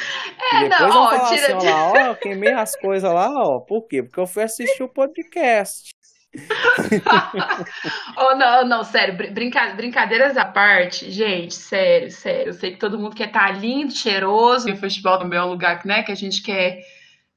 É, 0.51 0.65
e 0.65 0.69
depois 0.69 0.95
não, 0.95 1.03
ó, 1.03 1.11
falar 1.11 1.29
tira, 1.29 1.57
assim, 1.59 1.69
ó, 1.69 1.93
lá, 1.93 2.11
ó, 2.11 2.15
queimei 2.15 2.53
as 2.53 2.75
coisas 2.75 3.13
lá, 3.13 3.29
ó. 3.29 3.61
Por 3.61 3.87
quê? 3.87 4.03
Porque 4.03 4.21
eu 4.21 4.27
fui 4.27 4.43
assistir 4.43 4.83
o 4.83 4.89
podcast. 4.89 5.91
oh, 8.17 8.35
não, 8.35 8.65
não, 8.65 8.83
sério, 8.83 9.15
brinca, 9.15 9.75
brincadeiras 9.75 10.39
à 10.39 10.47
parte, 10.47 11.11
gente, 11.11 11.55
sério, 11.55 12.11
sério. 12.11 12.47
Eu 12.47 12.53
sei 12.55 12.71
que 12.73 12.79
todo 12.79 12.99
mundo 12.99 13.15
quer 13.15 13.27
estar 13.27 13.49
tá 13.49 13.53
lindo, 13.53 13.93
cheiroso. 13.93 14.71
E 14.71 14.73
o 14.73 14.77
festival 14.77 15.19
também 15.19 15.39
é 15.39 15.43
um 15.43 15.51
lugar 15.51 15.85
né, 15.85 16.03
que 16.03 16.13
a 16.13 16.17
gente 16.17 16.43
quer 16.43 16.81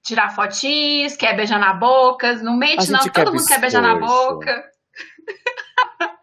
tirar 0.04 0.30
fotinhos, 0.30 1.16
quer 1.16 1.36
beijar 1.36 1.60
na 1.60 1.74
boca. 1.74 2.36
Não 2.36 2.58
mente, 2.58 2.90
não, 2.92 3.00
todo 3.00 3.34
mundo 3.34 3.46
quer 3.46 3.60
beijar 3.60 3.82
na 3.82 3.96
boca. 3.96 4.64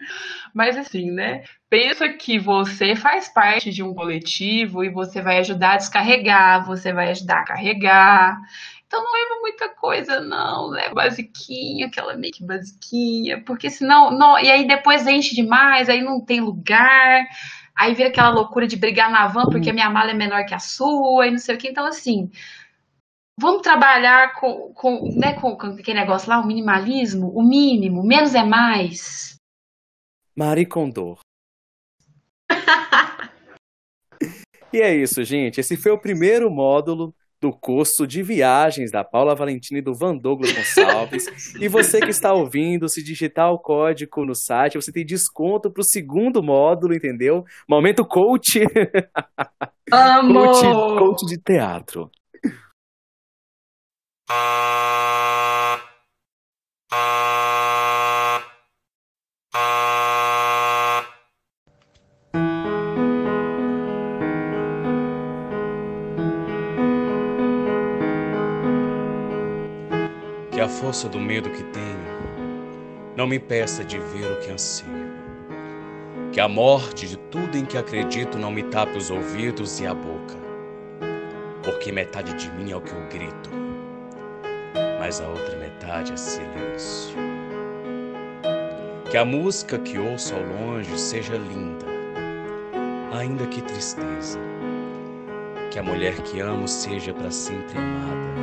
Mas 0.55 0.77
assim, 0.77 1.11
né? 1.11 1.45
Pensa 1.69 2.09
que 2.09 2.39
você 2.39 2.97
faz 2.97 3.29
parte 3.29 3.71
de 3.71 3.83
um 3.83 3.95
coletivo 3.95 4.83
e 4.83 4.91
você 4.91 5.21
vai 5.21 5.39
ajudar 5.39 5.73
a 5.73 5.77
descarregar, 5.77 6.67
você 6.67 6.93
vai 6.93 7.11
ajudar 7.11 7.41
a 7.41 7.45
carregar. 7.45 8.37
Então 8.87 9.05
não 9.05 9.13
leva 9.13 9.41
muita 9.41 9.69
coisa, 9.69 10.21
não. 10.21 10.69
Leva 10.69 10.95
basiquinha, 10.95 11.87
aquela 11.87 12.17
meio 12.17 12.33
que 12.33 12.45
basiquinha, 12.45 13.43
porque 13.45 13.69
senão. 13.69 14.11
Não, 14.11 14.39
e 14.39 14.51
aí 14.51 14.67
depois 14.67 15.07
enche 15.07 15.35
demais, 15.35 15.89
aí 15.89 16.03
não 16.03 16.25
tem 16.25 16.41
lugar. 16.41 17.27
Aí 17.77 17.95
vira 17.95 18.09
aquela 18.09 18.31
loucura 18.31 18.67
de 18.67 18.77
brigar 18.77 19.11
na 19.11 19.29
van 19.29 19.45
porque 19.45 19.71
a 19.71 19.73
minha 19.73 19.91
mala 19.91 20.11
é 20.11 20.15
menor 20.15 20.45
que 20.47 20.55
a 20.55 20.59
sua 20.59 21.27
e 21.27 21.31
não 21.31 21.39
sei 21.39 21.55
o 21.55 21.59
que. 21.59 21.69
Então, 21.69 21.87
assim, 21.87 22.31
vamos 23.39 23.63
trabalhar 23.63 24.35
com, 24.35 24.73
com, 24.75 25.09
né, 25.17 25.35
com, 25.35 25.57
com 25.57 25.69
aquele 25.69 26.01
negócio 26.01 26.29
lá, 26.29 26.41
o 26.41 26.47
minimalismo, 26.47 27.29
o 27.29 27.43
mínimo, 27.43 28.03
menos 28.03 28.35
é 28.35 28.43
mais. 28.43 29.37
Marie 30.37 30.67
Kondo. 30.67 31.17
e 34.73 34.81
é 34.81 34.95
isso, 34.95 35.23
gente. 35.23 35.61
Esse 35.61 35.77
foi 35.77 35.93
o 35.93 36.01
primeiro 36.01 36.51
módulo 36.51 37.15
do 37.41 37.53
curso 37.53 38.05
de 38.05 38.21
viagens 38.21 38.91
da 38.91 39.05
Paula 39.05 39.35
Valentina 39.35 39.79
e 39.79 39.83
do 39.83 39.95
Van 39.95 40.17
Douglas 40.17 40.53
Gonçalves. 40.53 41.55
e 41.55 41.69
você 41.69 42.01
que 42.01 42.11
está 42.11 42.33
ouvindo, 42.33 42.89
se 42.89 43.03
digitar 43.03 43.53
o 43.53 43.61
código 43.61 44.25
no 44.25 44.35
site, 44.35 44.75
você 44.75 44.91
tem 44.91 45.07
desconto 45.07 45.71
para 45.71 45.81
o 45.81 45.85
segundo 45.85 46.43
módulo, 46.43 46.95
entendeu? 46.95 47.45
Momento 47.69 48.05
coach. 48.05 48.61
Amo! 49.93 50.35
coach, 50.35 50.99
coach 50.99 51.27
de 51.27 51.39
teatro. 51.39 52.11
Que 54.29 54.35
a 70.61 70.69
força 70.69 71.09
do 71.09 71.19
medo 71.19 71.49
que 71.49 71.63
tenho 71.65 71.97
não 73.17 73.27
me 73.27 73.39
peça 73.39 73.83
de 73.83 73.99
ver 73.99 74.31
o 74.31 74.41
que 74.41 74.51
ansio. 74.51 74.87
Que 76.33 76.41
a 76.41 76.49
morte 76.49 77.09
de 77.09 77.17
tudo 77.17 77.57
em 77.57 77.65
que 77.65 77.79
acredito 77.79 78.37
não 78.37 78.51
me 78.51 78.63
tape 78.65 78.99
os 78.99 79.11
ouvidos 79.11 79.81
e 79.81 79.87
a 79.87 79.95
boca. 79.95 80.37
Porque 81.65 81.91
metade 81.91 82.35
de 82.35 82.51
mim 82.51 82.73
é 82.73 82.77
o 82.77 82.81
que 82.83 82.93
eu 82.93 83.09
grito, 83.09 83.68
mas 84.99 85.21
a 85.21 85.29
outra 85.29 85.57
metade 85.57 86.13
é 86.13 86.17
silêncio. 86.17 87.17
Que 89.11 89.17
a 89.17 89.25
música 89.25 89.79
que 89.79 89.99
ouço 89.99 90.35
ao 90.35 90.43
longe 90.43 90.99
seja 90.99 91.37
linda, 91.37 91.87
ainda 93.13 93.47
que 93.47 93.63
tristeza. 93.63 94.39
Que 95.71 95.79
a 95.79 95.83
mulher 95.83 96.15
que 96.23 96.41
amo 96.41 96.67
seja 96.67 97.15
para 97.15 97.31
sempre 97.31 97.79
amada, 97.79 98.41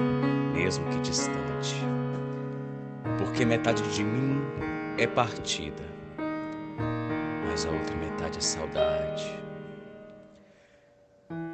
mesmo 0.53 0.87
que 0.89 0.99
distante. 1.01 1.75
Porque 3.17 3.45
metade 3.45 3.83
de 3.93 4.03
mim 4.03 4.41
é 4.97 5.05
partida, 5.05 5.83
mas 7.47 7.65
a 7.65 7.69
outra 7.69 7.95
metade 7.95 8.37
é 8.37 8.41
saudade. 8.41 9.39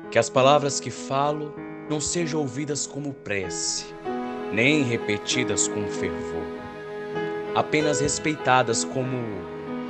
Que 0.10 0.20
as 0.20 0.30
palavras 0.30 0.80
que 0.80 0.92
falo 0.92 1.54
não 1.90 2.00
sejam 2.00 2.42
ouvidas 2.42 2.86
como 2.86 3.14
prece, 3.14 3.94
nem 4.52 4.84
repetidas 4.84 5.68
com 5.68 5.88
fervor, 5.88 6.46
apenas 7.56 8.02
respeitadas 8.02 8.84
como 8.84 9.18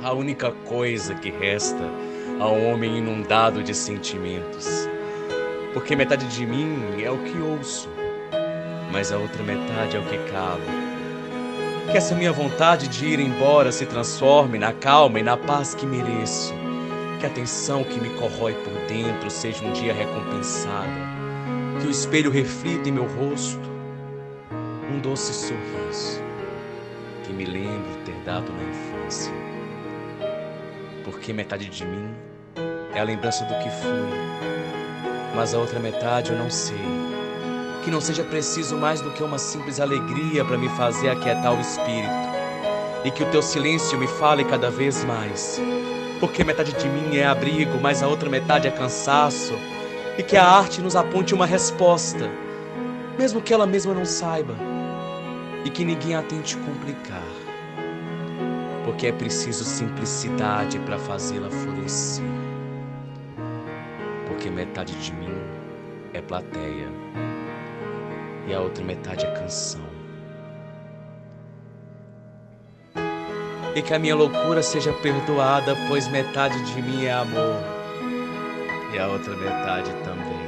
a 0.04 0.12
única 0.12 0.52
coisa 0.64 1.14
que 1.14 1.30
resta 1.30 1.82
a 2.38 2.48
um 2.48 2.72
homem 2.72 2.98
inundado 2.98 3.62
de 3.62 3.74
sentimentos. 3.74 4.88
Porque 5.74 5.96
metade 5.96 6.26
de 6.28 6.46
mim 6.46 6.76
é 7.02 7.10
o 7.10 7.18
que 7.18 7.38
ouço, 7.40 7.88
mas 8.92 9.10
a 9.10 9.18
outra 9.18 9.42
metade 9.42 9.96
é 9.96 9.98
o 9.98 10.04
que 10.04 10.18
calo. 10.30 10.62
Que 11.90 11.96
essa 11.96 12.14
minha 12.14 12.32
vontade 12.32 12.86
de 12.86 13.06
ir 13.06 13.18
embora 13.18 13.72
se 13.72 13.84
transforme 13.84 14.58
na 14.58 14.72
calma 14.72 15.18
e 15.18 15.22
na 15.22 15.36
paz 15.36 15.74
que 15.74 15.86
mereço. 15.86 16.54
Que 17.18 17.26
a 17.26 17.30
tensão 17.30 17.82
que 17.82 18.00
me 18.00 18.10
corrói 18.10 18.54
por 18.54 18.72
dentro 18.86 19.30
seja 19.30 19.64
um 19.64 19.72
dia 19.72 19.92
recompensada. 19.92 21.10
Que 21.80 21.86
o 21.88 21.90
espelho 21.90 22.30
reflita 22.30 22.88
em 22.88 22.92
meu 22.92 23.06
rosto 23.06 23.71
doce 25.02 25.34
sorriso 25.34 26.22
que 27.24 27.32
me 27.32 27.44
lembre 27.44 27.90
ter 28.04 28.14
dado 28.24 28.52
na 28.52 28.62
infância. 28.62 29.32
Porque 31.04 31.32
metade 31.32 31.68
de 31.68 31.84
mim 31.84 32.14
é 32.94 33.00
a 33.00 33.04
lembrança 33.04 33.44
do 33.44 33.54
que 33.54 33.68
fui, 33.68 34.08
mas 35.34 35.54
a 35.54 35.58
outra 35.58 35.80
metade 35.80 36.30
eu 36.30 36.38
não 36.38 36.48
sei. 36.48 36.78
Que 37.84 37.90
não 37.90 38.00
seja 38.00 38.22
preciso 38.22 38.76
mais 38.76 39.00
do 39.00 39.10
que 39.10 39.24
uma 39.24 39.38
simples 39.38 39.80
alegria 39.80 40.44
para 40.44 40.56
me 40.56 40.68
fazer 40.68 41.10
aquietar 41.10 41.52
o 41.52 41.60
espírito. 41.60 42.32
E 43.04 43.10
que 43.10 43.24
o 43.24 43.30
teu 43.32 43.42
silêncio 43.42 43.98
me 43.98 44.06
fale 44.06 44.44
cada 44.44 44.70
vez 44.70 45.02
mais. 45.04 45.60
Porque 46.20 46.44
metade 46.44 46.72
de 46.74 46.88
mim 46.88 47.16
é 47.16 47.26
abrigo, 47.26 47.76
mas 47.80 48.04
a 48.04 48.06
outra 48.06 48.30
metade 48.30 48.68
é 48.68 48.70
cansaço. 48.70 49.54
E 50.16 50.22
que 50.22 50.36
a 50.36 50.44
arte 50.44 50.80
nos 50.80 50.94
aponte 50.94 51.34
uma 51.34 51.46
resposta, 51.46 52.30
mesmo 53.18 53.42
que 53.42 53.52
ela 53.52 53.66
mesma 53.66 53.92
não 53.92 54.04
saiba. 54.04 54.71
E 55.64 55.70
que 55.70 55.84
ninguém 55.84 56.14
a 56.14 56.22
tente 56.22 56.56
complicar. 56.56 57.22
Porque 58.84 59.06
é 59.06 59.12
preciso 59.12 59.64
simplicidade 59.64 60.78
para 60.80 60.98
fazê-la 60.98 61.50
florescer. 61.50 62.24
Porque 64.26 64.50
metade 64.50 64.94
de 64.94 65.12
mim 65.12 65.34
é 66.12 66.20
plateia 66.20 66.88
e 68.46 68.54
a 68.54 68.60
outra 68.60 68.84
metade 68.84 69.24
é 69.24 69.30
canção. 69.30 69.92
E 73.74 73.80
que 73.80 73.94
a 73.94 73.98
minha 73.98 74.14
loucura 74.14 74.62
seja 74.62 74.92
perdoada, 74.92 75.74
pois 75.88 76.08
metade 76.08 76.60
de 76.74 76.82
mim 76.82 77.04
é 77.04 77.12
amor 77.12 77.62
e 78.92 78.98
a 78.98 79.08
outra 79.08 79.34
metade 79.34 79.90
também. 80.04 80.41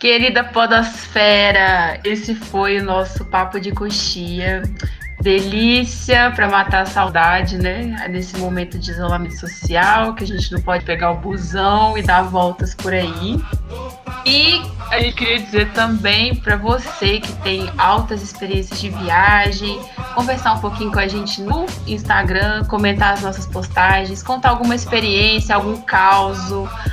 Querida 0.00 0.42
Podosfera, 0.42 2.00
esse 2.02 2.34
foi 2.34 2.78
o 2.78 2.82
nosso 2.82 3.22
papo 3.26 3.60
de 3.60 3.70
coxia. 3.70 4.62
Delícia 5.20 6.32
para 6.34 6.48
matar 6.48 6.84
a 6.84 6.86
saudade, 6.86 7.58
né? 7.58 8.08
Nesse 8.08 8.38
momento 8.38 8.78
de 8.78 8.92
isolamento 8.92 9.38
social, 9.38 10.14
que 10.14 10.24
a 10.24 10.26
gente 10.26 10.50
não 10.52 10.62
pode 10.62 10.86
pegar 10.86 11.10
o 11.10 11.16
busão 11.16 11.98
e 11.98 12.02
dar 12.02 12.22
voltas 12.22 12.74
por 12.74 12.94
aí. 12.94 13.38
E 14.24 14.62
a 14.90 14.98
gente 15.00 15.16
queria 15.16 15.38
dizer 15.38 15.70
também 15.72 16.34
para 16.34 16.56
você 16.56 17.20
que 17.20 17.32
tem 17.42 17.70
altas 17.76 18.22
experiências 18.22 18.80
de 18.80 18.88
viagem, 18.88 19.78
conversar 20.14 20.54
um 20.54 20.58
pouquinho 20.58 20.92
com 20.92 20.98
a 20.98 21.08
gente 21.08 21.40
no 21.42 21.66
Instagram, 21.86 22.64
comentar 22.64 23.14
as 23.14 23.22
nossas 23.22 23.46
postagens, 23.46 24.22
contar 24.22 24.50
alguma 24.50 24.74
experiência, 24.74 25.54
algum 25.54 25.80
caos, 25.82 26.38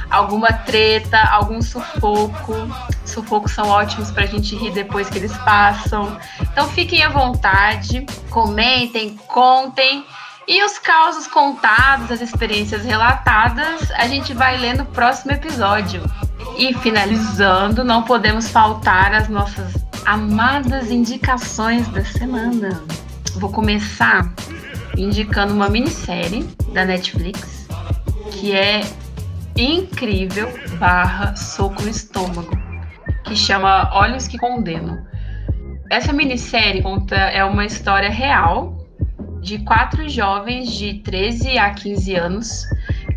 alguma 0.09 0.51
treta, 0.51 1.19
algum 1.31 1.61
sufoco. 1.61 2.53
Sufocos 3.05 3.51
são 3.51 3.67
ótimos 3.69 4.11
para 4.11 4.23
a 4.23 4.27
gente 4.27 4.55
rir 4.55 4.71
depois 4.71 5.09
que 5.09 5.17
eles 5.17 5.35
passam. 5.37 6.17
Então 6.41 6.67
fiquem 6.69 7.03
à 7.03 7.09
vontade, 7.09 8.05
comentem, 8.29 9.15
contem. 9.27 10.05
E 10.47 10.63
os 10.63 10.79
causos 10.79 11.27
contados, 11.27 12.09
as 12.09 12.21
experiências 12.21 12.85
relatadas, 12.85 13.91
a 13.91 14.07
gente 14.07 14.33
vai 14.33 14.57
ler 14.57 14.77
no 14.77 14.85
próximo 14.85 15.33
episódio. 15.33 16.01
E 16.57 16.73
finalizando, 16.73 17.83
não 17.83 18.03
podemos 18.03 18.47
faltar 18.47 19.13
as 19.13 19.27
nossas 19.27 19.73
amadas 20.05 20.89
indicações 20.89 21.85
da 21.89 22.03
semana. 22.05 22.81
Vou 23.39 23.51
começar 23.51 24.33
indicando 24.97 25.53
uma 25.53 25.69
minissérie 25.69 26.43
da 26.73 26.83
Netflix 26.83 27.67
que 28.31 28.55
é 28.55 28.81
incrível 29.55 30.51
barra 30.79 31.35
soco 31.35 31.83
no 31.83 31.89
estômago, 31.89 32.57
que 33.23 33.35
chama 33.35 33.91
Olhos 33.93 34.27
que 34.27 34.39
Condenam. 34.39 35.05
Essa 35.89 36.11
minissérie 36.11 36.81
conta 36.81 37.15
é 37.15 37.43
uma 37.43 37.63
história 37.63 38.09
real 38.09 38.87
de 39.41 39.59
quatro 39.59 40.09
jovens 40.09 40.71
de 40.71 40.95
13 40.95 41.59
a 41.59 41.69
15 41.69 42.15
anos 42.15 42.63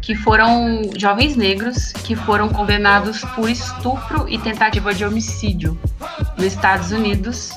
que 0.03 0.14
foram 0.14 0.83
jovens 0.99 1.35
negros 1.35 1.93
que 1.93 2.14
foram 2.14 2.51
condenados 2.51 3.25
por 3.35 3.49
estupro 3.49 4.29
e 4.29 4.39
tentativa 4.39 4.93
de 4.93 5.05
homicídio 5.05 5.79
nos 6.37 6.47
Estados 6.47 6.93
Unidos 6.93 7.51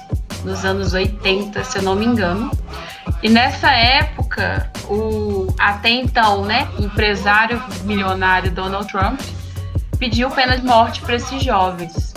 nos 0.44 0.66
anos 0.66 0.94
80, 0.94 1.64
se 1.64 1.78
eu 1.78 1.84
não 1.84 1.96
me 1.96 2.06
engano. 2.06 2.52
E 3.22 3.30
nessa 3.30 3.72
época, 3.72 4.72
o 4.90 5.54
até 5.58 5.90
então, 5.90 6.44
né, 6.46 6.68
empresário 6.80 7.62
milionário 7.84 8.52
Donald 8.52 8.88
Trump 8.88 9.20
pediu 9.98 10.30
pena 10.30 10.58
de 10.58 10.66
morte 10.66 11.02
para 11.02 11.16
esses 11.16 11.44
jovens. 11.44 12.14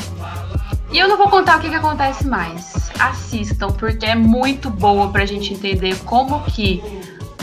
E 0.93 0.99
eu 0.99 1.09
não 1.09 1.17
vou 1.17 1.29
contar 1.29 1.59
o 1.59 1.61
que, 1.61 1.69
que 1.69 1.75
acontece 1.75 2.27
mais. 2.27 2.91
Assistam, 2.99 3.69
porque 3.69 4.07
é 4.07 4.15
muito 4.15 4.71
boa 4.71 5.11
pra 5.11 5.27
gente 5.27 5.53
entender 5.53 5.97
como 6.05 6.43
que 6.45 6.83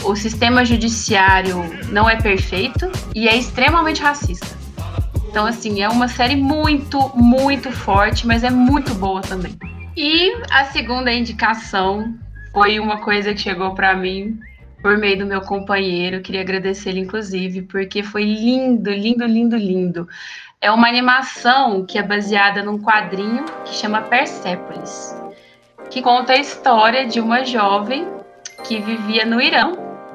o 0.02 0.14
sistema 0.14 0.64
judiciário 0.64 1.64
não 1.88 2.08
é 2.08 2.16
perfeito 2.16 2.90
e 3.14 3.28
é 3.28 3.36
extremamente 3.36 4.02
racista. 4.02 4.54
Então, 5.28 5.46
assim, 5.46 5.82
é 5.82 5.88
uma 5.88 6.08
série 6.08 6.36
muito, 6.36 7.10
muito 7.14 7.72
forte, 7.72 8.26
mas 8.26 8.44
é 8.44 8.50
muito 8.50 8.94
boa 8.94 9.20
também. 9.20 9.56
E 9.96 10.32
a 10.50 10.64
segunda 10.64 11.12
indicação 11.12 12.14
foi 12.52 12.80
uma 12.80 13.00
coisa 13.00 13.32
que 13.32 13.40
chegou 13.40 13.74
para 13.74 13.94
mim 13.94 14.40
por 14.82 14.98
meio 14.98 15.18
do 15.18 15.26
meu 15.26 15.40
companheiro. 15.40 16.20
Queria 16.20 16.40
agradecer 16.40 16.90
ele, 16.90 17.00
inclusive, 17.00 17.62
porque 17.62 18.02
foi 18.02 18.24
lindo, 18.24 18.90
lindo, 18.90 19.24
lindo, 19.24 19.56
lindo. 19.56 20.08
É 20.60 20.70
uma 20.70 20.88
animação 20.88 21.86
que 21.86 21.98
é 21.98 22.02
baseada 22.02 22.62
num 22.62 22.78
quadrinho 22.78 23.44
que 23.64 23.74
chama 23.74 24.02
Persepolis, 24.02 25.14
que 25.90 26.02
conta 26.02 26.32
a 26.32 26.38
história 26.38 27.06
de 27.06 27.20
uma 27.20 27.44
jovem 27.44 28.08
que 28.66 28.80
vivia 28.80 29.24
no 29.24 29.40
Irã, 29.40 29.72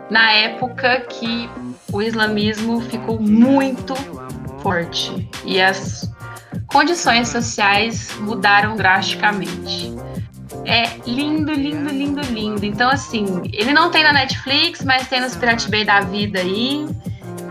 na 0.09 0.31
época 0.33 1.01
que 1.01 1.49
o 1.93 2.01
islamismo 2.01 2.81
ficou 2.81 3.19
muito 3.19 3.95
forte 4.61 5.29
e 5.45 5.61
as 5.61 6.11
condições 6.71 7.29
sociais 7.29 8.15
mudaram 8.19 8.75
drasticamente. 8.75 9.93
É 10.65 10.87
lindo, 11.05 11.51
lindo, 11.51 11.89
lindo, 11.89 12.21
lindo. 12.21 12.65
Então, 12.65 12.89
assim, 12.89 13.25
ele 13.53 13.73
não 13.73 13.91
tem 13.91 14.03
na 14.03 14.13
Netflix, 14.13 14.83
mas 14.83 15.07
tem 15.07 15.21
no 15.21 15.29
Pirate 15.29 15.69
Bay 15.69 15.85
da 15.85 16.01
vida 16.01 16.39
aí. 16.39 16.87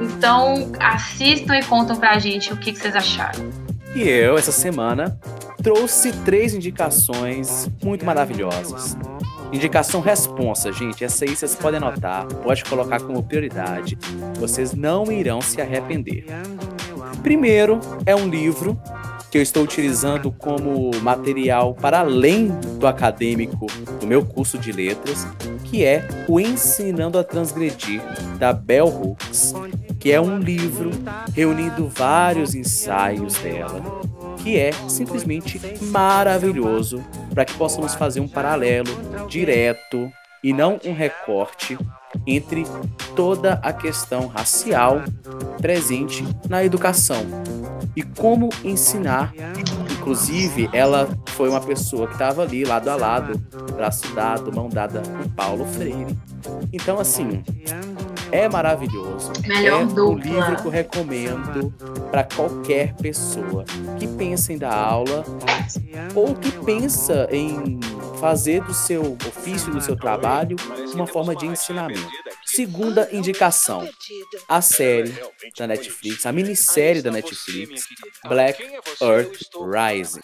Então, 0.01 0.71
assistam 0.79 1.57
e 1.57 1.65
contam 1.65 1.97
pra 1.97 2.19
gente 2.19 2.53
o 2.53 2.57
que, 2.57 2.73
que 2.73 2.79
vocês 2.79 2.95
acharam. 2.95 3.51
E 3.95 4.03
eu, 4.03 4.37
essa 4.37 4.53
semana, 4.53 5.19
trouxe 5.63 6.13
três 6.25 6.55
indicações 6.55 7.69
muito 7.83 8.05
maravilhosas. 8.05 8.97
Indicação 9.53 10.01
responsa, 10.01 10.73
gente. 10.73 11.05
Essa 11.05 11.25
aí 11.25 11.35
vocês 11.35 11.55
podem 11.55 11.79
anotar, 11.79 12.27
pode 12.27 12.65
colocar 12.65 13.01
como 13.01 13.23
prioridade. 13.23 13.99
Vocês 14.39 14.75
não 14.75 15.11
irão 15.11 15.41
se 15.41 15.61
arrepender. 15.61 16.27
Primeiro 17.23 17.81
é 18.05 18.15
um 18.15 18.29
livro 18.29 18.79
que 19.31 19.39
eu 19.39 19.43
estou 19.43 19.63
utilizando 19.63 20.33
como 20.33 20.91
material 21.03 21.75
para 21.75 22.01
além 22.01 22.49
do 22.79 22.87
acadêmico 22.87 23.67
do 24.01 24.07
meu 24.07 24.25
curso 24.25 24.59
de 24.59 24.73
letras, 24.73 25.27
que 25.65 25.85
é 25.85 26.07
o 26.27 26.41
Ensinando 26.41 27.19
a 27.19 27.25
Transgredir, 27.25 28.01
da 28.39 28.53
Bell 28.53 28.89
Hooks, 28.89 29.55
que 30.01 30.13
é 30.13 30.21
um 30.21 30.39
livro 30.39 30.91
reunindo 31.35 31.89
vários 31.89 32.55
ensaios 32.55 33.35
dela, 33.35 33.83
que 34.39 34.57
é 34.57 34.73
simplesmente 34.89 35.61
maravilhoso 35.83 37.05
para 37.35 37.45
que 37.45 37.55
possamos 37.55 37.95
fazer 37.95 38.21
um 38.21 38.29
paralelo 38.29 38.91
direto 39.29 40.11
e 40.43 40.53
não 40.53 40.79
um 40.85 40.95
recorte 40.95 41.77
entre 42.27 42.65
toda 43.15 43.55
a 43.63 43.73
questão 43.73 44.27
racial 44.27 45.03
presente 45.61 46.25
na 46.49 46.65
educação 46.65 47.27
e 47.95 48.03
como 48.03 48.49
ensinar. 48.65 49.33
Inclusive, 49.99 50.69
ela 50.73 51.09
foi 51.29 51.49
uma 51.49 51.61
pessoa 51.61 52.07
que 52.07 52.15
estava 52.15 52.43
ali 52.43 52.65
lado 52.65 52.89
a 52.89 52.97
lado, 52.97 53.39
braço 53.75 54.13
dado, 54.15 54.53
mão 54.53 54.69
dada 54.69 55.03
com 55.03 55.29
Paulo 55.31 55.67
Freire. 55.67 56.17
Então, 56.73 56.99
assim, 56.99 57.43
é 58.31 58.49
maravilhoso. 58.49 59.33
Melhor 59.47 59.83
é 59.83 59.85
dupla. 59.85 60.05
um 60.05 60.19
livro 60.19 60.57
que 60.57 60.67
eu 60.67 60.71
recomendo 60.71 61.73
para 62.11 62.25
qualquer 62.25 62.95
pessoa 62.95 63.65
que 63.99 64.07
pensa 64.07 64.53
em 64.53 64.59
dar 64.59 64.75
aula 64.75 65.25
ou 66.15 66.35
que 66.35 66.51
pensa 66.65 67.29
em 67.31 67.79
fazer 68.21 68.63
do 68.63 68.75
seu 68.75 69.17
ofício, 69.27 69.73
do 69.73 69.81
seu 69.81 69.97
trabalho, 69.97 70.57
uma 70.95 71.07
forma 71.07 71.35
de 71.35 71.47
ensinamento. 71.47 72.09
Segunda 72.59 73.09
indicação, 73.13 73.89
a 74.49 74.61
série 74.61 75.15
da 75.57 75.65
Netflix, 75.65 76.27
a 76.27 76.33
minissérie 76.33 77.01
da 77.01 77.09
Netflix, 77.09 77.85
Black 78.27 78.61
Earth 79.01 79.39
Rising. 79.55 80.19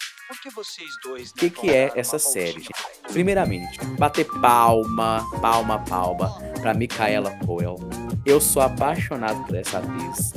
O 1.31 1.33
que, 1.39 1.49
que 1.49 1.69
é 1.69 1.93
essa 1.95 2.19
série, 2.19 2.59
gente? 2.59 2.73
Primeiramente, 3.09 3.79
bater 3.97 4.25
palma, 4.41 5.25
palma, 5.41 5.79
palma 5.85 6.37
para 6.59 6.73
Micaela 6.73 7.31
Coel. 7.45 7.77
Eu 8.25 8.41
sou 8.41 8.61
apaixonado 8.61 9.45
por 9.45 9.55
essa 9.55 9.77
atriz. 9.77 10.33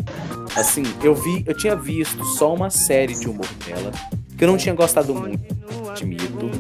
Assim, 0.55 0.84
eu 1.03 1.16
vi, 1.16 1.42
eu 1.49 1.57
tinha 1.57 1.74
visto 1.74 2.24
só 2.24 2.55
uma 2.55 2.70
série 2.70 3.14
de 3.16 3.28
humor 3.28 3.53
dela, 3.66 3.90
que 4.36 4.44
eu 4.44 4.49
não 4.49 4.57
tinha 4.57 4.72
gostado 4.72 5.12
muito, 5.12 5.42
admito. 5.99 6.51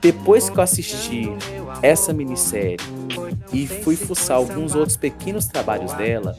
Depois 0.00 0.50
que 0.50 0.58
eu 0.58 0.62
assisti 0.62 1.24
essa 1.82 2.12
minissérie 2.12 2.76
e 3.52 3.66
fui 3.66 3.96
fuçar 3.96 4.36
alguns 4.36 4.74
outros 4.74 4.96
pequenos 4.96 5.46
trabalhos 5.46 5.92
dela, 5.94 6.36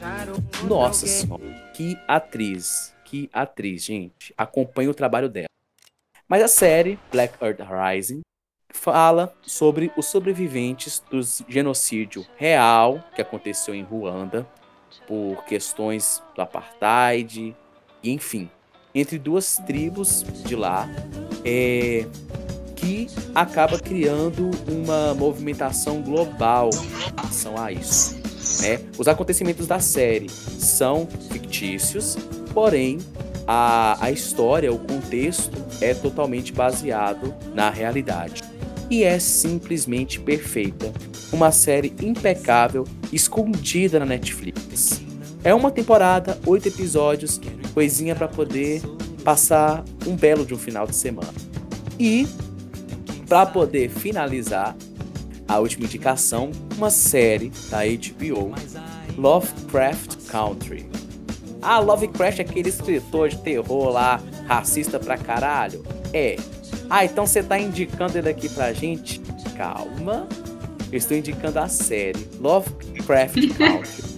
nossa 0.68 1.08
senhora, 1.08 1.44
que 1.74 1.98
atriz, 2.08 2.94
que 3.06 3.30
atriz, 3.34 3.84
gente. 3.84 4.34
Acompanhe 4.38 4.90
o 4.90 4.94
trabalho 4.94 5.30
dela. 5.30 5.48
Mas 6.28 6.44
a 6.44 6.48
série 6.48 7.00
Black 7.12 7.36
Earth 7.44 7.60
Rising 7.60 8.22
fala 8.72 9.34
sobre 9.42 9.92
os 9.96 10.08
sobreviventes 10.08 11.02
do 11.10 11.22
genocídio 11.48 12.26
real 12.36 13.04
que 13.16 13.22
aconteceu 13.22 13.74
em 13.74 13.84
Ruanda 13.84 14.48
por 15.08 15.44
questões 15.46 16.22
do 16.36 16.42
apartheid, 16.42 17.56
e 18.04 18.12
enfim, 18.12 18.50
entre 18.96 19.20
duas 19.20 19.58
tribos 19.58 20.26
de 20.46 20.56
lá, 20.56 20.90
é, 21.44 22.06
que 22.76 23.08
acaba 23.36 23.78
criando 23.78 24.50
uma 24.68 25.14
movimentação 25.14 26.02
global 26.02 26.70
em 26.74 27.16
relação 27.16 27.62
a 27.62 27.72
isso. 27.72 28.16
Né? 28.62 28.80
Os 28.98 29.08
acontecimentos 29.08 29.68
da 29.68 29.80
série 29.80 30.30
são 30.30 31.08
fictícios, 31.30 32.16
porém 32.54 33.00
a, 33.48 33.98
a 34.04 34.12
história, 34.12 34.72
o 34.72 34.80
contexto 34.80 35.58
é 35.82 35.94
totalmente 35.94 36.54
baseado 36.54 37.34
na 37.54 37.70
realidade. 37.70 38.42
E 38.90 39.04
é 39.04 39.20
simplesmente 39.20 40.20
perfeita. 40.20 40.92
Uma 41.34 41.52
série 41.52 41.94
impecável, 42.02 42.86
escondida 43.12 44.00
na 44.00 44.06
Netflix. 44.06 45.02
É 45.44 45.54
uma 45.54 45.72
temporada, 45.72 46.40
oito 46.46 46.68
episódios, 46.68 47.40
coisinha 47.76 48.16
para 48.16 48.30
poder 48.30 48.82
passar 49.24 49.84
um 50.08 50.16
belo 50.16 50.46
de 50.46 50.54
um 50.54 50.58
final 50.58 50.88
de 50.88 50.96
semana. 50.96 51.34
E 52.00 52.26
para 53.28 53.46
poder 53.46 53.90
finalizar 53.90 54.76
a 55.48 55.60
última 55.60 55.86
indicação, 55.86 56.52
uma 56.78 56.90
série 56.90 57.52
da 57.70 57.80
HBO, 57.80 58.54
Lovecraft 59.18 60.16
Country. 60.30 60.88
Ah, 61.62 61.80
Lovecraft 61.80 62.40
é 62.40 62.42
aquele 62.44 62.70
escritor 62.70 63.30
de 63.30 63.38
terror 63.40 63.90
lá, 63.90 64.22
racista 64.48 65.00
pra 65.00 65.18
caralho? 65.18 65.84
É. 66.14 66.38
Ah, 66.90 67.04
então 67.04 67.28
você 67.28 67.44
tá 67.44 67.60
indicando 67.60 68.18
ele 68.18 68.30
aqui 68.30 68.48
pra 68.48 68.72
gente? 68.72 69.20
Calma. 69.58 70.28
Eu 70.92 70.98
estou 70.98 71.18
indicando 71.18 71.60
a 71.60 71.68
série 71.68 72.28
Lovecraft 72.40 73.58
Country, 73.58 74.15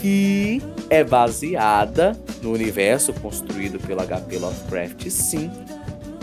que 0.00 0.62
é 0.88 1.04
baseada 1.04 2.18
no 2.42 2.52
universo 2.52 3.12
construído 3.12 3.78
pelo 3.78 4.00
HP 4.00 4.38
Lovecraft, 4.38 5.10
sim. 5.10 5.50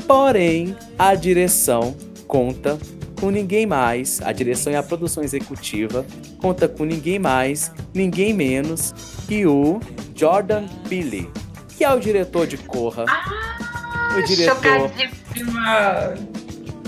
Porém, 0.08 0.76
a 0.98 1.14
direção 1.14 1.96
conta 2.28 2.78
com 3.20 3.30
ninguém 3.30 3.66
mais, 3.66 4.22
a 4.22 4.32
direção 4.32 4.72
e 4.72 4.76
a 4.76 4.84
produção 4.84 5.24
executiva 5.24 6.06
conta 6.40 6.68
com 6.68 6.86
ninguém 6.86 7.20
mais, 7.20 7.72
ninguém 7.94 8.34
menos 8.34 8.94
que 9.28 9.46
o 9.46 9.80
Jordan 10.16 10.66
Peele, 10.88 11.30
que 11.76 11.84
é 11.84 11.94
o 11.94 12.00
diretor 12.00 12.48
de 12.48 12.58
Corra. 12.58 13.06
Ah, 13.08 14.16
o 14.18 14.24
diretor 14.24 14.92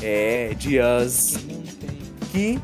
é 0.01 0.53
de 0.57 0.79
Us, 0.79 1.35
que 2.31 2.59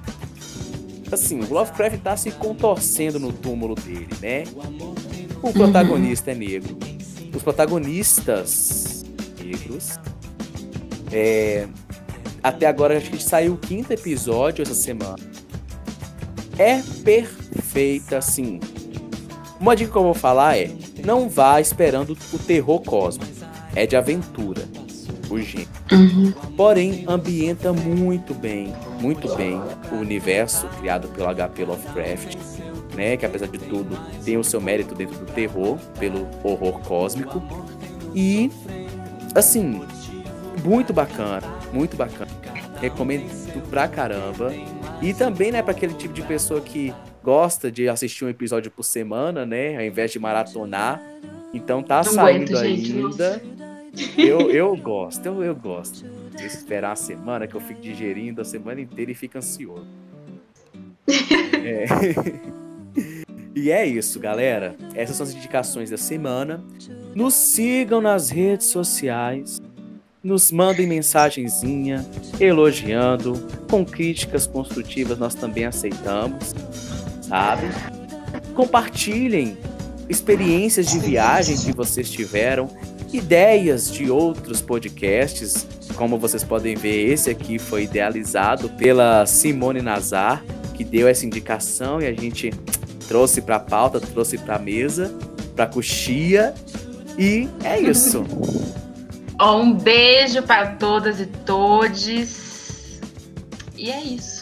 assim, 1.12 1.39
o 1.39 1.53
Lovecraft 1.53 1.99
tá 2.01 2.18
se 2.18 2.32
contorcendo 2.32 3.20
no 3.20 3.32
túmulo 3.32 3.76
dele, 3.76 4.10
né? 4.22 4.43
O 5.41 5.51
protagonista 5.53 6.32
é 6.32 6.36
negro. 6.36 6.78
Os 7.34 7.43
protagonistas 7.43 9.06
negros 9.43 9.99
é, 11.12 11.68
até 12.43 12.68
agora 12.68 12.97
acho 12.97 13.10
que 13.10 13.24
saiu 13.24 13.53
o 13.53 13.58
quinto 13.58 13.91
episódio 13.91 14.62
essa 14.62 14.74
semana. 14.74 15.16
É 16.58 16.82
perfeita, 17.03 18.18
assim. 18.18 18.60
Uma 19.60 19.76
dica 19.76 19.91
que 19.91 19.97
eu 19.97 20.03
vou 20.03 20.14
falar 20.14 20.58
é: 20.58 20.72
não 21.03 21.30
vá 21.30 21.60
esperando 21.60 22.18
o 22.34 22.39
terror 22.39 22.82
cósmico. 22.82 23.34
É 23.76 23.86
de 23.86 23.95
aventura. 23.95 24.62
O 25.30 25.39
gênero. 25.39 25.70
Porém, 26.56 27.03
ambienta 27.08 27.74
muito 27.74 28.34
bem, 28.34 28.74
muito 29.00 29.34
bem 29.36 29.60
o 29.91 29.96
universo 29.96 30.68
criado 30.80 31.08
pelo 31.10 31.34
HP 31.34 31.66
Lovecraft, 31.66 32.36
né? 32.96 33.18
Que 33.18 33.26
apesar 33.26 33.48
de 33.48 33.58
tudo 33.58 33.98
tem 34.24 34.38
o 34.38 34.43
seu 34.43 34.60
mérito 34.62 34.96
dentro 34.96 35.18
do 35.18 35.26
terror, 35.32 35.78
pelo 36.00 36.28
horror 36.43 36.80
cósmico. 36.82 37.41
E, 38.14 38.50
assim, 39.34 39.82
Muito 40.64 40.93
bacana, 40.93 41.43
muito 41.72 41.96
bacana. 41.96 42.32
Recomendo 42.82 43.26
pra 43.70 43.88
caramba. 43.88 44.52
E 45.02 45.14
também, 45.14 45.52
né, 45.52 45.62
para 45.62 45.72
aquele 45.72 45.93
tipo 45.93 46.14
de 46.14 46.22
pessoa 46.24 46.60
que 46.62 46.93
gosta 47.24 47.72
de 47.72 47.88
assistir 47.89 48.26
um 48.26 48.30
episódio 48.30 48.72
por 48.72 48.84
semana, 48.84 49.46
né, 49.46 49.76
ao 49.76 49.84
invés 49.84 50.12
de 50.12 50.18
maratonar. 50.20 51.02
Então 51.54 51.84
tá 51.84 51.98
Não 51.98 52.14
saindo 52.14 52.58
aguento, 52.58 52.91
ainda. 52.91 53.41
Eu, 54.18 54.52
eu 54.52 54.76
gosto, 54.76 55.26
eu, 55.26 55.43
eu 55.43 55.56
gosto. 55.56 56.04
De 56.36 56.45
esperar 56.45 56.91
a 56.91 56.95
semana 56.95 57.47
que 57.47 57.55
eu 57.55 57.61
fico 57.61 57.81
digerindo 57.81 58.41
a 58.41 58.45
semana 58.45 58.81
inteira 58.81 59.11
e 59.11 59.15
fico 59.15 59.38
ansioso. 59.38 59.88
É. 61.65 61.86
e 63.55 63.71
é 63.71 63.88
isso, 63.88 64.19
galera. 64.19 64.75
Essas 64.93 65.15
são 65.15 65.25
as 65.25 65.33
indicações 65.33 65.89
da 65.89 65.97
semana. 65.97 66.63
Nos 67.15 67.33
sigam 67.33 68.01
nas 68.01 68.29
redes 68.29 68.67
sociais. 68.67 69.59
Nos 70.23 70.51
mandem 70.51 70.86
mensagenzinha, 70.86 72.05
elogiando, 72.39 73.33
com 73.69 73.83
críticas 73.83 74.45
construtivas 74.45 75.17
nós 75.17 75.33
também 75.33 75.65
aceitamos, 75.65 76.53
sabe? 77.21 77.67
Compartilhem 78.55 79.57
experiências 80.09 80.88
de 80.88 80.99
viagem 80.99 81.57
que 81.57 81.71
vocês 81.71 82.09
tiveram, 82.09 82.69
ideias 83.16 83.91
de 83.91 84.09
outros 84.09 84.61
podcasts. 84.61 85.68
Como 85.95 86.18
vocês 86.18 86.43
podem 86.43 86.76
ver, 86.76 87.09
esse 87.11 87.30
aqui 87.30 87.57
foi 87.57 87.84
idealizado 87.84 88.70
pela 88.70 89.26
Simone 89.26 89.82
Nazar, 89.82 90.43
que 90.74 90.84
deu 90.84 91.07
essa 91.07 91.26
indicação 91.26 92.01
e 92.01 92.05
a 92.05 92.13
gente 92.13 92.51
trouxe 93.07 93.41
para 93.41 93.57
a 93.57 93.59
pauta, 93.59 93.99
trouxe 93.99 94.38
para 94.38 94.55
a 94.55 94.59
mesa, 94.59 95.13
para 95.55 95.66
a 95.66 95.68
coxia. 95.68 96.53
E 97.18 97.47
é 97.63 97.80
isso. 97.80 98.26
um 99.41 99.74
beijo 99.74 100.41
para 100.43 100.72
todas 100.76 101.20
e 101.20 101.26
todes. 101.26 102.99
E 103.78 103.91
é 103.91 104.01
isso. 104.01 104.34